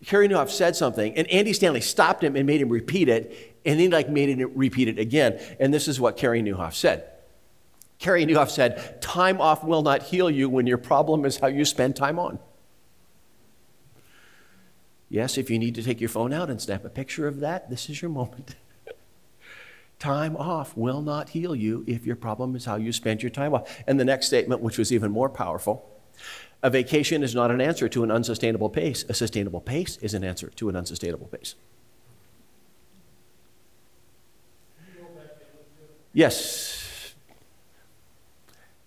uh, 0.01 0.05
Carey 0.05 0.29
Nieuwhof 0.29 0.51
said 0.51 0.77
something, 0.77 1.17
and 1.17 1.27
Andy 1.29 1.53
Stanley 1.53 1.81
stopped 1.81 2.23
him 2.23 2.37
and 2.37 2.47
made 2.47 2.61
him 2.61 2.69
repeat 2.69 3.09
it, 3.09 3.59
and 3.65 3.79
then 3.79 3.91
like 3.91 4.09
made 4.09 4.29
him 4.29 4.53
repeat 4.55 4.89
it 4.89 4.99
again. 4.99 5.41
And 5.59 5.73
this 5.73 5.89
is 5.89 6.01
what 6.01 6.17
Carey 6.17 6.43
Nieuwhof 6.43 6.75
said. 6.75 7.11
Carey 7.99 8.25
Nieuwhof 8.25 8.51
said, 8.51 9.03
Time 9.03 9.41
off 9.41 9.65
will 9.65 9.83
not 9.83 10.05
heal 10.05 10.31
you 10.31 10.49
when 10.49 10.67
your 10.67 10.79
problem 10.79 11.25
is 11.25 11.39
how 11.39 11.49
you 11.49 11.65
spend 11.65 11.97
time 11.97 12.19
on. 12.19 12.39
Yes, 15.09 15.39
if 15.39 15.51
you 15.51 15.59
need 15.59 15.75
to 15.75 15.83
take 15.83 16.01
your 16.01 16.11
phone 16.11 16.33
out 16.33 16.51
and 16.51 16.61
snap 16.61 16.85
a 16.85 16.91
picture 16.91 17.27
of 17.27 17.41
that, 17.41 17.71
this 17.71 17.89
is 17.89 18.01
your 18.01 18.11
moment. 18.11 18.55
time 19.99 20.37
off 20.37 20.77
will 20.77 21.01
not 21.03 21.31
heal 21.31 21.57
you 21.57 21.83
if 21.87 22.07
your 22.07 22.15
problem 22.15 22.55
is 22.55 22.67
how 22.67 22.77
you 22.77 22.93
spend 22.93 23.23
your 23.23 23.31
time 23.31 23.55
off. 23.55 23.83
And 23.87 23.99
the 23.99 24.05
next 24.05 24.27
statement, 24.27 24.61
which 24.61 24.79
was 24.79 24.93
even 24.93 25.11
more 25.11 25.31
powerful 25.31 25.91
a 26.63 26.71
vacation 26.71 27.23
is 27.23 27.35
not 27.35 27.51
an 27.51 27.61
answer 27.61 27.89
to 27.89 28.03
an 28.03 28.11
unsustainable 28.11 28.69
pace. 28.69 29.05
A 29.09 29.15
sustainable 29.15 29.61
pace 29.61 29.97
is 29.99 30.15
an 30.15 30.25
answer 30.25 30.51
to 30.57 30.69
an 30.69 30.77
unsustainable 30.77 31.27
pace. 31.27 31.55
Yes, 36.13 36.78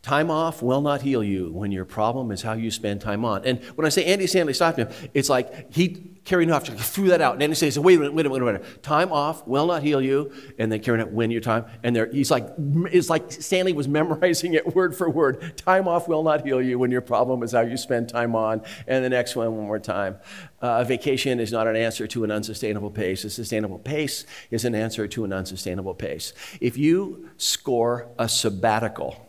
Time 0.01 0.31
off 0.31 0.63
will 0.63 0.81
not 0.81 1.03
heal 1.03 1.23
you 1.23 1.51
when 1.51 1.71
your 1.71 1.85
problem 1.85 2.31
is 2.31 2.41
how 2.41 2.53
you 2.53 2.71
spend 2.71 3.01
time 3.01 3.23
on. 3.23 3.45
And 3.45 3.63
when 3.75 3.85
I 3.85 3.89
say 3.89 4.03
Andy 4.05 4.25
Stanley 4.25 4.53
stopped 4.53 4.79
him, 4.79 4.89
it's 5.13 5.29
like 5.29 5.71
he, 5.71 6.17
Carey 6.25 6.47
Nieuwhof, 6.47 6.75
threw 6.79 7.09
that 7.09 7.21
out. 7.21 7.35
And 7.35 7.43
Andy 7.43 7.53
says, 7.53 7.77
wait 7.77 7.97
a 7.97 7.99
minute, 7.99 8.13
wait 8.15 8.25
a 8.25 8.29
minute, 8.29 8.45
wait 8.45 8.55
a 8.55 8.59
minute. 8.59 8.81
Time 8.81 9.11
off 9.11 9.45
will 9.45 9.67
not 9.67 9.83
heal 9.83 10.01
you. 10.01 10.31
And 10.57 10.71
then 10.71 10.81
Nieuwhof, 10.81 11.11
win 11.11 11.29
your 11.29 11.41
time. 11.41 11.65
And 11.83 11.95
there, 11.95 12.07
he's 12.07 12.31
like, 12.31 12.47
it's 12.57 13.11
like 13.11 13.31
Stanley 13.31 13.73
was 13.73 13.87
memorizing 14.01 14.55
it 14.55 14.75
word 14.75 14.95
for 14.95 15.07
word. 15.07 15.55
Time 15.55 15.87
off 15.87 16.07
will 16.07 16.23
not 16.23 16.43
heal 16.43 16.63
you 16.63 16.79
when 16.79 16.89
your 16.89 17.01
problem 17.01 17.43
is 17.43 17.51
how 17.51 17.61
you 17.61 17.77
spend 17.77 18.09
time 18.09 18.35
on. 18.35 18.63
And 18.87 19.05
the 19.05 19.09
next 19.09 19.35
one, 19.35 19.55
one 19.55 19.67
more 19.67 19.79
time. 19.79 20.17
Uh, 20.63 20.79
a 20.81 20.85
vacation 20.85 21.39
is 21.39 21.51
not 21.51 21.67
an 21.67 21.75
answer 21.75 22.07
to 22.07 22.23
an 22.23 22.31
unsustainable 22.31 22.89
pace. 22.89 23.23
A 23.23 23.29
sustainable 23.29 23.77
pace 23.77 24.25
is 24.49 24.65
an 24.65 24.73
answer 24.73 25.07
to 25.09 25.25
an 25.25 25.31
unsustainable 25.31 25.93
pace. 25.93 26.33
If 26.59 26.75
you 26.75 27.29
score 27.37 28.07
a 28.17 28.27
sabbatical, 28.27 29.27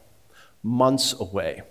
months 0.62 1.14
away. 1.18 1.62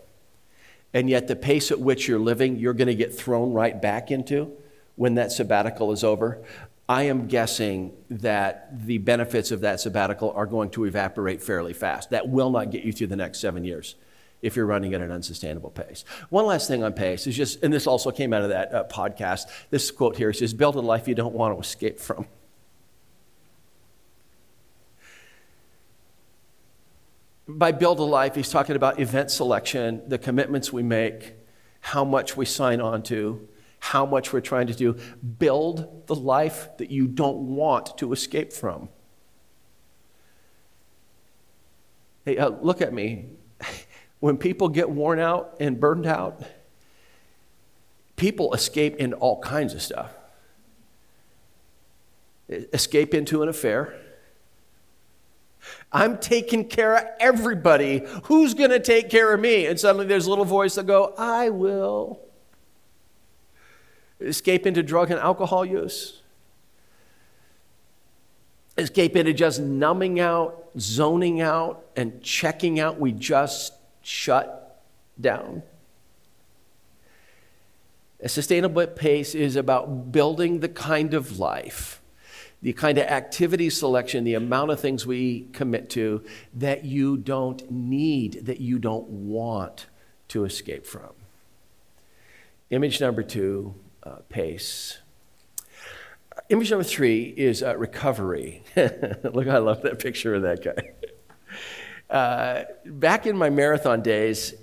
And 0.93 1.09
yet, 1.09 1.27
the 1.27 1.35
pace 1.35 1.71
at 1.71 1.79
which 1.79 2.07
you're 2.07 2.19
living, 2.19 2.57
you're 2.57 2.73
going 2.73 2.87
to 2.87 2.95
get 2.95 3.15
thrown 3.15 3.53
right 3.53 3.81
back 3.81 4.11
into 4.11 4.51
when 4.95 5.15
that 5.15 5.31
sabbatical 5.31 5.91
is 5.91 6.03
over. 6.03 6.43
I 6.89 7.03
am 7.03 7.27
guessing 7.27 7.93
that 8.09 8.85
the 8.85 8.97
benefits 8.97 9.51
of 9.51 9.61
that 9.61 9.79
sabbatical 9.79 10.31
are 10.31 10.45
going 10.45 10.71
to 10.71 10.83
evaporate 10.83 11.41
fairly 11.41 11.71
fast. 11.71 12.09
That 12.09 12.27
will 12.27 12.49
not 12.49 12.69
get 12.71 12.83
you 12.83 12.91
through 12.91 13.07
the 13.07 13.15
next 13.15 13.39
seven 13.39 13.63
years 13.63 13.95
if 14.41 14.55
you're 14.55 14.65
running 14.65 14.93
at 14.93 15.01
an 15.01 15.11
unsustainable 15.11 15.69
pace. 15.69 16.03
One 16.29 16.45
last 16.45 16.67
thing 16.67 16.83
on 16.83 16.93
pace 16.93 17.27
is 17.27 17.37
just, 17.37 17.63
and 17.63 17.71
this 17.71 17.87
also 17.87 18.11
came 18.11 18.33
out 18.33 18.41
of 18.41 18.49
that 18.49 18.73
uh, 18.73 18.83
podcast. 18.85 19.43
This 19.69 19.89
quote 19.91 20.17
here 20.17 20.33
says, 20.33 20.53
Build 20.53 20.75
a 20.75 20.81
life 20.81 21.07
you 21.07 21.15
don't 21.15 21.33
want 21.33 21.55
to 21.55 21.61
escape 21.61 21.99
from. 21.99 22.27
By 27.47 27.71
Build 27.71 27.99
a 27.99 28.03
Life, 28.03 28.35
he's 28.35 28.49
talking 28.49 28.75
about 28.75 28.99
event 28.99 29.31
selection, 29.31 30.01
the 30.07 30.17
commitments 30.17 30.71
we 30.71 30.83
make, 30.83 31.33
how 31.79 32.03
much 32.05 32.37
we 32.37 32.45
sign 32.45 32.79
on 32.79 33.03
to, 33.03 33.47
how 33.79 34.05
much 34.05 34.31
we're 34.31 34.41
trying 34.41 34.67
to 34.67 34.75
do. 34.75 34.95
Build 35.39 36.07
the 36.07 36.15
life 36.15 36.69
that 36.77 36.91
you 36.91 37.07
don't 37.07 37.55
want 37.55 37.97
to 37.97 38.13
escape 38.13 38.53
from. 38.53 38.89
Hey, 42.25 42.37
uh, 42.37 42.49
look 42.49 42.81
at 42.81 42.93
me. 42.93 43.29
When 44.19 44.37
people 44.37 44.69
get 44.69 44.87
worn 44.87 45.17
out 45.17 45.55
and 45.59 45.79
burned 45.79 46.05
out, 46.05 46.43
people 48.17 48.53
escape 48.53 48.97
into 48.97 49.17
all 49.17 49.41
kinds 49.41 49.73
of 49.73 49.81
stuff. 49.81 50.13
Escape 52.47 53.15
into 53.15 53.41
an 53.41 53.49
affair 53.49 53.99
I'm 55.91 56.17
taking 56.17 56.67
care 56.67 56.95
of 56.95 57.05
everybody. 57.19 58.03
Who's 58.23 58.53
going 58.53 58.69
to 58.71 58.79
take 58.79 59.09
care 59.09 59.33
of 59.33 59.39
me? 59.39 59.65
And 59.65 59.79
suddenly 59.79 60.05
there's 60.05 60.25
a 60.25 60.29
little 60.29 60.45
voice 60.45 60.75
that 60.75 60.85
go, 60.85 61.13
I 61.17 61.49
will. 61.49 62.19
Escape 64.19 64.65
into 64.65 64.83
drug 64.83 65.11
and 65.11 65.19
alcohol 65.19 65.65
use. 65.65 66.21
Escape 68.77 69.15
into 69.15 69.33
just 69.33 69.59
numbing 69.59 70.19
out, 70.19 70.69
zoning 70.79 71.41
out, 71.41 71.85
and 71.95 72.21
checking 72.21 72.79
out. 72.79 72.99
We 72.99 73.11
just 73.11 73.73
shut 74.01 74.81
down. 75.19 75.63
A 78.21 78.29
sustainable 78.29 78.85
pace 78.87 79.35
is 79.35 79.55
about 79.55 80.11
building 80.11 80.59
the 80.59 80.69
kind 80.69 81.13
of 81.13 81.39
life 81.39 82.00
the 82.61 82.73
kind 82.73 82.97
of 82.97 83.05
activity 83.07 83.69
selection, 83.69 84.23
the 84.23 84.35
amount 84.35 84.71
of 84.71 84.79
things 84.79 85.05
we 85.05 85.47
commit 85.51 85.89
to 85.91 86.23
that 86.53 86.85
you 86.85 87.17
don't 87.17 87.69
need, 87.71 88.45
that 88.45 88.59
you 88.61 88.77
don't 88.77 89.07
want 89.07 89.87
to 90.27 90.45
escape 90.45 90.85
from. 90.85 91.09
Image 92.69 93.01
number 93.01 93.23
two, 93.23 93.73
uh, 94.03 94.17
pace. 94.29 94.99
Image 96.49 96.69
number 96.69 96.83
three 96.83 97.33
is 97.35 97.63
uh, 97.63 97.75
recovery. 97.77 98.63
Look, 98.75 99.47
I 99.47 99.57
love 99.57 99.81
that 99.81 99.99
picture 99.99 100.35
of 100.35 100.43
that 100.43 100.63
guy. 100.63 100.91
Uh, 102.09 102.65
back 102.85 103.25
in 103.25 103.37
my 103.37 103.49
marathon 103.49 104.01
days, 104.01 104.53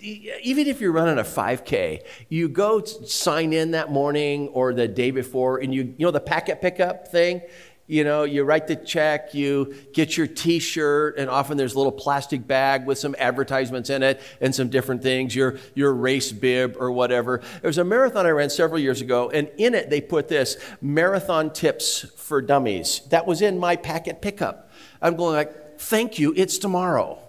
even 0.00 0.66
if 0.66 0.80
you're 0.80 0.92
running 0.92 1.18
a 1.18 1.24
5K, 1.24 2.02
you 2.28 2.48
go 2.48 2.84
sign 2.84 3.52
in 3.52 3.72
that 3.72 3.90
morning 3.90 4.48
or 4.48 4.72
the 4.72 4.86
day 4.86 5.10
before, 5.10 5.58
and 5.58 5.74
you, 5.74 5.94
you 5.96 6.06
know 6.06 6.10
the 6.10 6.20
packet 6.20 6.60
pickup 6.60 7.08
thing? 7.08 7.42
You 7.86 8.04
know, 8.04 8.24
you 8.24 8.44
write 8.44 8.66
the 8.66 8.76
check, 8.76 9.32
you 9.32 9.74
get 9.94 10.14
your 10.14 10.26
t 10.26 10.58
shirt, 10.58 11.16
and 11.16 11.30
often 11.30 11.56
there's 11.56 11.72
a 11.72 11.78
little 11.78 11.90
plastic 11.90 12.46
bag 12.46 12.86
with 12.86 12.98
some 12.98 13.16
advertisements 13.18 13.88
in 13.88 14.02
it 14.02 14.20
and 14.42 14.54
some 14.54 14.68
different 14.68 15.02
things, 15.02 15.34
your, 15.34 15.58
your 15.74 15.94
race 15.94 16.30
bib 16.30 16.76
or 16.78 16.92
whatever. 16.92 17.38
There 17.62 17.68
was 17.68 17.78
a 17.78 17.84
marathon 17.84 18.26
I 18.26 18.30
ran 18.30 18.50
several 18.50 18.78
years 18.78 19.00
ago, 19.00 19.30
and 19.30 19.50
in 19.56 19.74
it 19.74 19.88
they 19.88 20.02
put 20.02 20.28
this 20.28 20.58
marathon 20.82 21.50
tips 21.50 22.04
for 22.16 22.42
dummies. 22.42 23.00
That 23.08 23.26
was 23.26 23.40
in 23.40 23.58
my 23.58 23.74
packet 23.74 24.20
pickup. 24.20 24.70
I'm 25.00 25.16
going 25.16 25.34
like, 25.34 25.80
thank 25.80 26.18
you, 26.18 26.34
it's 26.36 26.58
tomorrow 26.58 27.22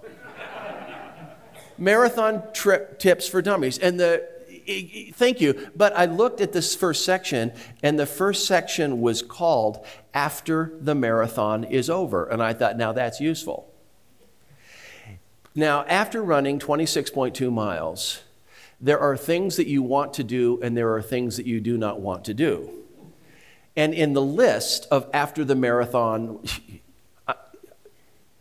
marathon 1.79 2.43
trip 2.53 2.99
tips 2.99 3.27
for 3.27 3.41
dummies. 3.41 3.77
And 3.77 3.99
the 3.99 4.27
thank 5.13 5.41
you. 5.41 5.69
But 5.75 5.95
I 5.95 6.05
looked 6.05 6.41
at 6.41 6.53
this 6.53 6.75
first 6.75 7.05
section, 7.05 7.51
and 7.81 7.99
the 7.99 8.05
first 8.05 8.45
section 8.45 9.01
was 9.01 9.21
called 9.21 9.85
After 10.13 10.73
the 10.79 10.95
Marathon 10.95 11.63
is 11.63 11.89
Over. 11.89 12.25
And 12.25 12.41
I 12.41 12.53
thought, 12.53 12.77
now 12.77 12.91
that's 12.91 13.19
useful. 13.19 13.73
Now, 15.55 15.83
after 15.85 16.21
running 16.21 16.59
26.2 16.59 17.51
miles, 17.51 18.21
there 18.79 18.99
are 18.99 19.17
things 19.17 19.57
that 19.57 19.67
you 19.67 19.83
want 19.83 20.13
to 20.13 20.23
do, 20.23 20.59
and 20.61 20.77
there 20.77 20.93
are 20.93 21.01
things 21.01 21.37
that 21.37 21.45
you 21.45 21.59
do 21.59 21.77
not 21.77 21.99
want 21.99 22.25
to 22.25 22.33
do. 22.33 22.69
And 23.75 23.93
in 23.93 24.13
the 24.13 24.21
list 24.21 24.87
of 24.91 25.09
after 25.13 25.43
the 25.43 25.55
marathon, 25.55 26.43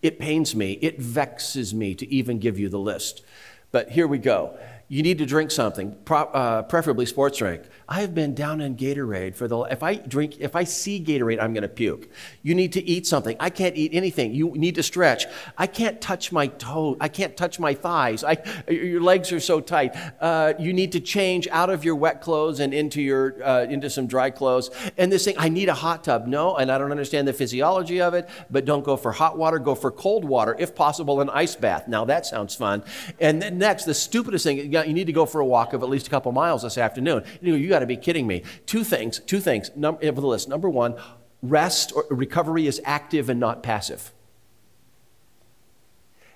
it 0.03 0.19
pains 0.19 0.55
me, 0.55 0.73
it 0.81 1.01
vexes 1.01 1.75
me 1.75 1.95
to 1.95 2.13
even 2.13 2.39
give 2.39 2.59
you 2.59 2.69
the 2.69 2.79
list. 2.79 3.23
But 3.71 3.91
here 3.91 4.07
we 4.07 4.19
go 4.19 4.59
you 4.89 5.03
need 5.03 5.19
to 5.19 5.27
drink 5.27 5.51
something, 5.51 5.95
uh, 6.11 6.63
preferably 6.63 7.05
sports 7.05 7.39
drink. 7.39 7.63
I 7.90 8.03
have 8.03 8.14
been 8.14 8.35
down 8.35 8.61
in 8.61 8.77
Gatorade 8.77 9.35
for 9.35 9.48
the. 9.48 9.61
If 9.61 9.83
I 9.83 9.94
drink, 9.94 10.37
if 10.40 10.55
I 10.55 10.64
see 10.64 11.03
Gatorade, 11.03 11.40
I'm 11.40 11.55
going 11.55 11.62
to 11.62 11.68
puke. 11.68 12.11
You 12.42 12.55
need 12.55 12.74
to 12.74 12.85
eat 12.85 13.07
something. 13.07 13.35
I 13.40 13.48
can't 13.48 13.77
eat 13.77 13.94
anything. 13.94 14.35
You 14.35 14.51
need 14.51 14.74
to 14.74 14.83
stretch. 14.83 15.24
I 15.57 15.66
can't 15.66 15.98
touch 15.98 16.31
my 16.31 16.48
toes. 16.48 16.98
I 17.01 17.09
can't 17.09 17.35
touch 17.35 17.59
my 17.59 17.72
thighs. 17.72 18.24
I, 18.24 18.37
your 18.68 19.01
legs 19.01 19.33
are 19.33 19.40
so 19.40 19.61
tight. 19.61 19.96
Uh, 20.20 20.53
you 20.59 20.74
need 20.74 20.92
to 20.92 21.01
change 21.01 21.48
out 21.48 21.70
of 21.70 21.83
your 21.83 21.96
wet 21.96 22.20
clothes 22.20 22.61
and 22.61 22.74
into 22.74 23.01
your 23.01 23.42
uh, 23.42 23.62
into 23.62 23.88
some 23.88 24.07
dry 24.07 24.29
clothes. 24.29 24.70
And 24.98 25.11
this 25.11 25.24
thing, 25.24 25.37
I 25.38 25.48
need 25.48 25.70
a 25.70 25.74
hot 25.74 26.05
tub. 26.05 26.27
No, 26.27 26.57
and 26.57 26.70
I 26.70 26.77
don't 26.77 26.90
understand 26.90 27.27
the 27.27 27.33
physiology 27.33 28.03
of 28.03 28.12
it. 28.12 28.29
But 28.51 28.66
don't 28.66 28.85
go 28.85 28.98
for 28.98 29.12
hot 29.12 29.38
water. 29.38 29.59
Go 29.59 29.74
for 29.74 29.90
cold 29.90 30.27
water, 30.27 30.55
if 30.59 30.74
possible, 30.74 31.22
an 31.22 31.31
ice 31.31 31.57
bath. 31.57 31.88
Now 31.88 32.05
that 32.05 32.27
sounds 32.27 32.55
fun. 32.55 32.85
And 33.18 33.40
then 33.40 33.57
next, 33.57 33.85
the 33.85 33.94
stupidest 33.94 34.44
thing 34.44 34.70
you 34.70 34.92
need 34.92 35.07
to 35.07 35.12
go 35.14 35.24
for 35.24 35.40
a 35.40 35.46
walk 35.46 35.72
of 35.72 35.83
at 35.83 35.88
least 35.88 36.07
a 36.07 36.11
couple 36.11 36.33
miles 36.33 36.64
this 36.64 36.77
afternoon. 36.77 37.24
You, 37.40 37.53
know, 37.53 37.57
you 37.57 37.78
got 37.79 37.81
to 37.81 37.87
be 37.87 37.97
kidding 37.97 38.27
me. 38.27 38.43
Two 38.67 38.83
things, 38.83 39.21
two 39.21 39.41
things 39.41 39.71
num- 39.77 39.99
the 40.01 40.27
list. 40.27 40.49
Number 40.49 40.69
one, 40.69 40.97
rest 41.43 41.93
or 41.95 42.05
recovery 42.11 42.67
is 42.67 42.81
active 42.85 43.31
and 43.31 43.38
not 43.38 43.62
passive. 43.62 44.12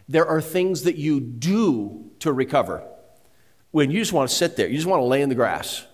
There 0.09 0.27
are 0.27 0.41
things 0.41 0.83
that 0.83 0.97
you 0.97 1.21
do 1.21 2.11
to 2.21 2.33
recover 2.33 2.85
when 3.73 3.91
you 3.91 3.99
just 3.99 4.13
want 4.13 4.29
to 4.29 4.37
sit 4.37 4.57
there, 4.57 4.69
you 4.69 4.77
just 4.77 4.87
want 4.87 5.01
to 5.01 5.05
lay 5.05 5.23
in 5.23 5.29
the 5.29 5.35
grass 5.35 5.87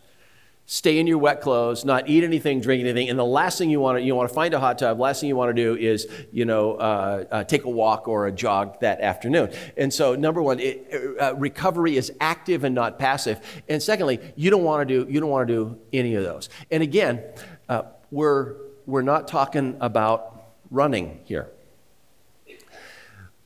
stay 0.70 0.98
in 0.98 1.06
your 1.06 1.16
wet 1.16 1.40
clothes, 1.40 1.82
not 1.86 2.10
eat 2.10 2.22
anything, 2.22 2.60
drink 2.60 2.82
anything, 2.82 3.08
and 3.08 3.18
the 3.18 3.24
last 3.24 3.56
thing 3.56 3.70
you 3.70 3.80
want 3.80 3.96
to 3.98 4.04
you 4.04 4.14
want 4.14 4.28
to 4.28 4.34
find 4.34 4.52
a 4.52 4.60
hot 4.60 4.78
tub. 4.78 5.00
Last 5.00 5.20
thing 5.20 5.28
you 5.28 5.34
want 5.34 5.48
to 5.48 5.62
do 5.62 5.74
is 5.74 6.06
you 6.30 6.44
know 6.44 6.74
uh, 6.74 7.24
uh, 7.30 7.44
take 7.44 7.64
a 7.64 7.70
walk 7.70 8.06
or 8.06 8.26
a 8.26 8.32
jog 8.32 8.78
that 8.80 9.00
afternoon. 9.00 9.50
And 9.78 9.92
so 9.92 10.14
number 10.14 10.42
one, 10.42 10.60
it, 10.60 11.16
uh, 11.18 11.34
recovery 11.36 11.96
is 11.96 12.12
active 12.20 12.64
and 12.64 12.74
not 12.74 12.98
passive. 12.98 13.40
And 13.68 13.82
secondly, 13.82 14.20
you 14.36 14.50
don't 14.50 14.62
want 14.62 14.86
to 14.86 15.04
do 15.04 15.10
you 15.10 15.20
don't 15.20 15.30
want 15.30 15.48
to 15.48 15.54
do 15.54 15.78
any 15.92 16.14
of 16.14 16.22
those. 16.22 16.50
And 16.70 16.82
again, 16.82 17.24
uh, 17.68 17.84
we're 18.10 18.56
we're 18.84 19.02
not 19.02 19.26
talking 19.26 19.74
about 19.80 20.50
running 20.70 21.20
here. 21.24 21.48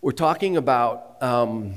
We're 0.00 0.10
talking 0.10 0.56
about 0.56 1.22
um, 1.22 1.74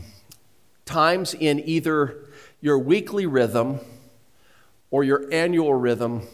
times 0.86 1.36
in 1.36 1.60
either 1.60 2.26
your 2.62 2.80
weekly 2.80 3.28
rhythm 3.28 3.80
or 4.96 5.04
your 5.04 5.26
annual 5.30 5.74
rhythm 5.74 6.26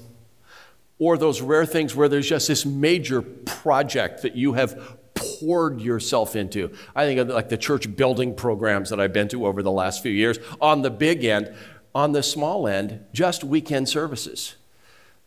or 0.99 1.17
those 1.17 1.41
rare 1.41 1.65
things 1.65 1.95
where 1.95 2.07
there's 2.07 2.29
just 2.29 2.47
this 2.47 2.63
major 2.63 3.19
project 3.23 4.21
that 4.21 4.35
you 4.35 4.53
have 4.53 4.99
poured 5.15 5.81
yourself 5.81 6.35
into. 6.35 6.71
I 6.95 7.05
think 7.05 7.19
of 7.19 7.29
like 7.29 7.49
the 7.49 7.57
church 7.57 7.95
building 7.95 8.35
programs 8.35 8.91
that 8.91 8.99
I've 8.99 9.13
been 9.13 9.27
to 9.29 9.47
over 9.47 9.63
the 9.63 9.71
last 9.71 10.03
few 10.03 10.11
years. 10.11 10.37
On 10.61 10.83
the 10.83 10.91
big 10.91 11.23
end, 11.25 11.51
on 11.95 12.11
the 12.11 12.21
small 12.21 12.67
end, 12.67 13.03
just 13.13 13.43
weekend 13.43 13.89
services. 13.89 14.57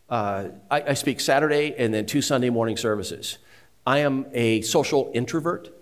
Uh, 0.09 0.45
I, 0.71 0.81
I 0.83 0.93
speak 0.93 1.19
Saturday 1.19 1.75
and 1.77 1.93
then 1.93 2.05
two 2.05 2.21
Sunday 2.21 2.49
morning 2.49 2.77
services. 2.77 3.37
I 3.85 3.97
am 3.99 4.27
a 4.31 4.61
social 4.61 5.11
introvert, 5.13 5.73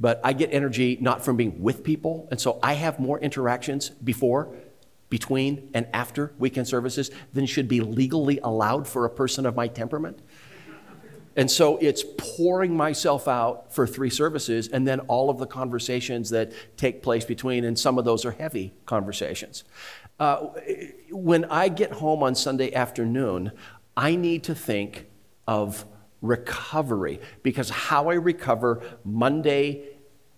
but 0.00 0.20
I 0.24 0.32
get 0.32 0.52
energy 0.52 0.98
not 1.00 1.24
from 1.24 1.36
being 1.36 1.62
with 1.62 1.84
people. 1.84 2.26
And 2.32 2.40
so 2.40 2.58
I 2.60 2.72
have 2.72 2.98
more 2.98 3.20
interactions 3.20 3.90
before, 3.90 4.52
between, 5.08 5.70
and 5.74 5.86
after 5.92 6.32
weekend 6.38 6.68
services 6.68 7.10
than 7.32 7.46
should 7.46 7.68
be 7.68 7.80
legally 7.80 8.38
allowed 8.42 8.88
for 8.88 9.04
a 9.04 9.10
person 9.10 9.46
of 9.46 9.54
my 9.54 9.68
temperament. 9.68 10.20
And 11.36 11.50
so 11.50 11.76
it's 11.76 12.02
pouring 12.16 12.74
myself 12.74 13.28
out 13.28 13.72
for 13.74 13.86
three 13.86 14.08
services 14.08 14.68
and 14.68 14.88
then 14.88 15.00
all 15.00 15.28
of 15.28 15.38
the 15.38 15.46
conversations 15.46 16.30
that 16.30 16.52
take 16.78 17.02
place 17.02 17.26
between, 17.26 17.64
and 17.64 17.78
some 17.78 17.98
of 17.98 18.06
those 18.06 18.24
are 18.24 18.30
heavy 18.30 18.72
conversations. 18.86 19.64
Uh, 20.18 20.46
when 21.10 21.44
I 21.44 21.68
get 21.68 21.92
home 21.92 22.22
on 22.22 22.34
Sunday 22.34 22.72
afternoon, 22.72 23.52
I 23.96 24.16
need 24.16 24.44
to 24.44 24.54
think 24.54 25.08
of 25.46 25.84
recovery 26.22 27.20
because 27.42 27.68
how 27.68 28.08
I 28.08 28.14
recover 28.14 28.82
Monday 29.04 29.95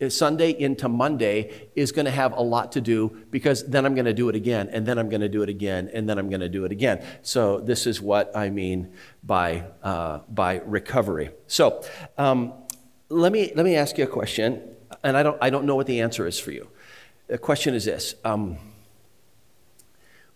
Sunday 0.09 0.51
into 0.51 0.89
Monday 0.89 1.69
is 1.75 1.91
going 1.91 2.05
to 2.05 2.11
have 2.13 2.33
a 2.33 2.41
lot 2.41 2.73
to 2.73 2.81
do 2.81 3.25
because 3.31 3.67
then 3.67 3.85
I'm 3.85 3.95
going 3.95 4.05
to 4.05 4.15
do 4.15 4.29
it 4.29 4.37
again, 4.37 4.69
and 4.73 4.87
then 4.87 4.97
I'm 4.97 5.09
going 5.09 5.23
to 5.23 5.29
do 5.29 5.43
it 5.43 5.49
again, 5.49 5.91
and 5.93 6.09
then 6.09 6.19
I'm 6.19 6.29
going 6.29 6.41
to 6.41 6.49
do 6.49 6.65
it 6.65 6.71
again. 6.71 7.05
So 7.23 7.59
this 7.61 7.87
is 7.87 8.01
what 8.01 8.37
I 8.37 8.51
mean 8.51 8.95
by 9.25 9.65
uh, 9.83 10.21
by 10.29 10.61
recovery. 10.65 11.31
So 11.49 11.83
um, 12.17 12.53
let 13.09 13.33
me 13.33 13.53
let 13.57 13.65
me 13.65 13.75
ask 13.75 13.99
you 13.99 14.05
a 14.05 14.09
question, 14.09 14.63
and 15.03 15.17
I 15.17 15.25
don't 15.25 15.39
I 15.43 15.51
don't 15.51 15.65
know 15.65 15.75
what 15.75 15.87
the 15.87 16.01
answer 16.01 16.27
is 16.27 16.39
for 16.39 16.53
you. 16.53 16.69
The 17.27 17.39
question 17.39 17.75
is 17.75 17.85
this: 17.85 18.15
um, 18.25 18.59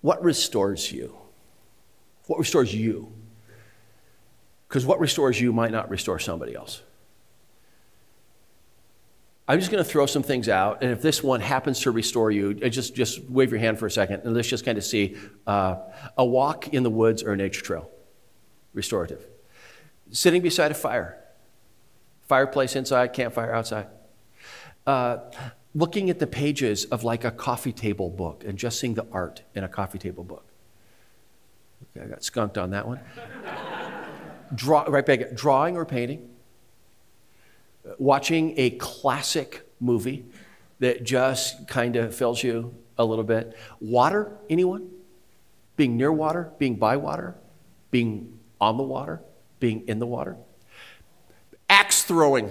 What 0.01 0.23
restores 0.25 0.91
you? 0.91 1.17
What 2.27 2.41
restores 2.41 2.75
you? 2.75 3.13
Because 4.69 4.85
what 4.85 4.99
restores 4.99 5.41
you 5.41 5.53
might 5.53 5.71
not 5.71 5.89
restore 5.89 6.19
somebody 6.19 6.55
else. 6.55 6.83
I'm 9.49 9.59
just 9.59 9.73
going 9.73 9.83
to 9.83 9.89
throw 9.89 10.07
some 10.07 10.23
things 10.23 10.49
out, 10.49 10.83
and 10.83 10.93
if 10.93 11.03
this 11.03 11.23
one 11.23 11.41
happens 11.41 11.81
to 11.81 11.91
restore 11.91 12.31
you, 12.31 12.59
uh, 12.65 12.69
just, 12.69 12.95
just 12.95 13.23
wave 13.29 13.51
your 13.51 13.59
hand 13.59 13.79
for 13.79 13.87
a 13.87 13.91
second, 13.91 14.23
and 14.25 14.35
let's 14.35 14.49
just 14.49 14.65
kind 14.65 14.79
of 14.79 14.85
see 14.85 15.17
uh, 15.47 15.77
a 16.17 16.25
walk 16.25 16.69
in 16.69 16.85
the 16.85 16.91
woods 16.91 17.25
or 17.25 17.33
a 17.33 17.37
nature 17.37 17.63
trail, 17.63 17.91
restorative. 18.73 19.27
Sitting 20.13 20.43
beside 20.43 20.71
a 20.71 20.75
fire, 20.75 21.19
fireplace 22.29 22.77
inside, 22.77 23.13
campfire 23.15 23.53
outside. 23.53 23.89
Uh, 24.87 25.19
looking 25.75 26.09
at 26.09 26.21
the 26.21 26.27
pages 26.27 26.85
of 26.87 27.03
like 27.03 27.25
a 27.25 27.31
coffee 27.31 27.73
table 27.73 28.11
book 28.11 28.45
and 28.45 28.59
just 28.59 28.79
seeing 28.79 28.95
the 28.95 29.07
art 29.11 29.43
in 29.55 29.65
a 29.65 29.69
coffee 29.69 29.99
table 29.99 30.23
book. 30.23 30.45
Okay, 31.97 32.07
I 32.07 32.09
got 32.09 32.23
skunked 32.23 32.59
on 32.59 32.71
that 32.71 32.87
one. 32.87 33.01
Draw, 34.55 34.83
right 34.83 35.05
back, 35.05 35.35
drawing 35.35 35.77
or 35.77 35.85
painting 35.85 36.29
watching 37.99 38.55
a 38.57 38.71
classic 38.71 39.69
movie 39.81 40.25
that 40.79 41.05
just 41.05 41.69
kind 41.69 41.97
of 41.97 42.15
fills 42.15 42.43
you 42.43 42.75
a 42.99 43.05
little 43.05 43.25
bit. 43.25 43.57
Water, 43.81 44.33
anyone? 44.51 44.91
Being 45.77 45.97
near 45.97 46.13
water, 46.13 46.53
being 46.59 46.77
by 46.77 46.97
water, 46.97 47.37
being 47.91 48.39
on 48.61 48.77
the 48.77 48.83
water, 48.83 49.21
being 49.59 49.87
in 49.89 49.99
the 49.99 50.07
water. 50.07 50.37
Axe 51.69 52.05
throwing. 52.05 52.51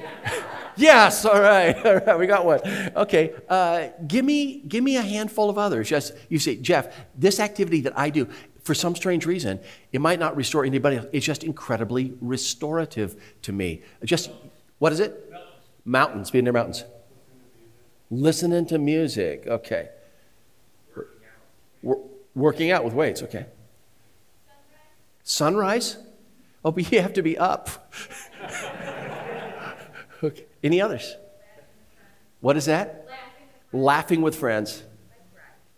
yes, 0.76 1.24
all 1.24 1.40
right, 1.40 1.74
all 1.86 1.96
right, 1.96 2.18
we 2.18 2.26
got 2.26 2.44
one. 2.44 2.60
Okay, 2.96 3.34
uh, 3.48 3.88
give 4.06 4.24
me 4.24 4.60
give 4.66 4.82
me 4.82 4.96
a 4.96 5.02
handful 5.02 5.48
of 5.48 5.58
others. 5.58 5.88
Just 5.88 6.12
you 6.28 6.38
say, 6.38 6.56
Jeff, 6.56 6.94
this 7.16 7.38
activity 7.38 7.82
that 7.82 7.96
I 7.98 8.10
do, 8.10 8.28
for 8.62 8.74
some 8.74 8.94
strange 8.94 9.26
reason, 9.26 9.60
it 9.92 10.00
might 10.00 10.20
not 10.20 10.36
restore 10.36 10.64
anybody 10.64 10.96
else. 10.96 11.06
It's 11.12 11.26
just 11.26 11.42
incredibly 11.42 12.14
restorative 12.20 13.20
to 13.42 13.52
me. 13.52 13.82
Just, 14.04 14.30
what 14.78 14.92
is 14.92 15.00
it? 15.00 15.30
Mountains. 15.30 15.50
mountains 15.84 16.30
being 16.30 16.44
near 16.44 16.52
mountains. 16.52 16.84
Listening 18.10 18.66
to 18.66 18.78
music. 18.78 19.46
Okay. 19.46 19.88
Working 21.82 21.90
out, 21.90 21.98
working 22.34 22.70
out 22.70 22.84
with 22.84 22.94
weights. 22.94 23.22
Okay. 23.22 23.46
Sunrise? 25.24 25.96
Oh, 26.64 26.70
but 26.70 26.92
you 26.92 27.00
have 27.00 27.14
to 27.14 27.22
be 27.22 27.36
up. 27.36 27.92
okay. 30.22 30.44
Any 30.62 30.80
others? 30.80 31.16
What 32.40 32.56
is 32.56 32.66
that? 32.66 33.08
Laughing 33.72 34.22
with 34.22 34.36
friends. 34.36 34.84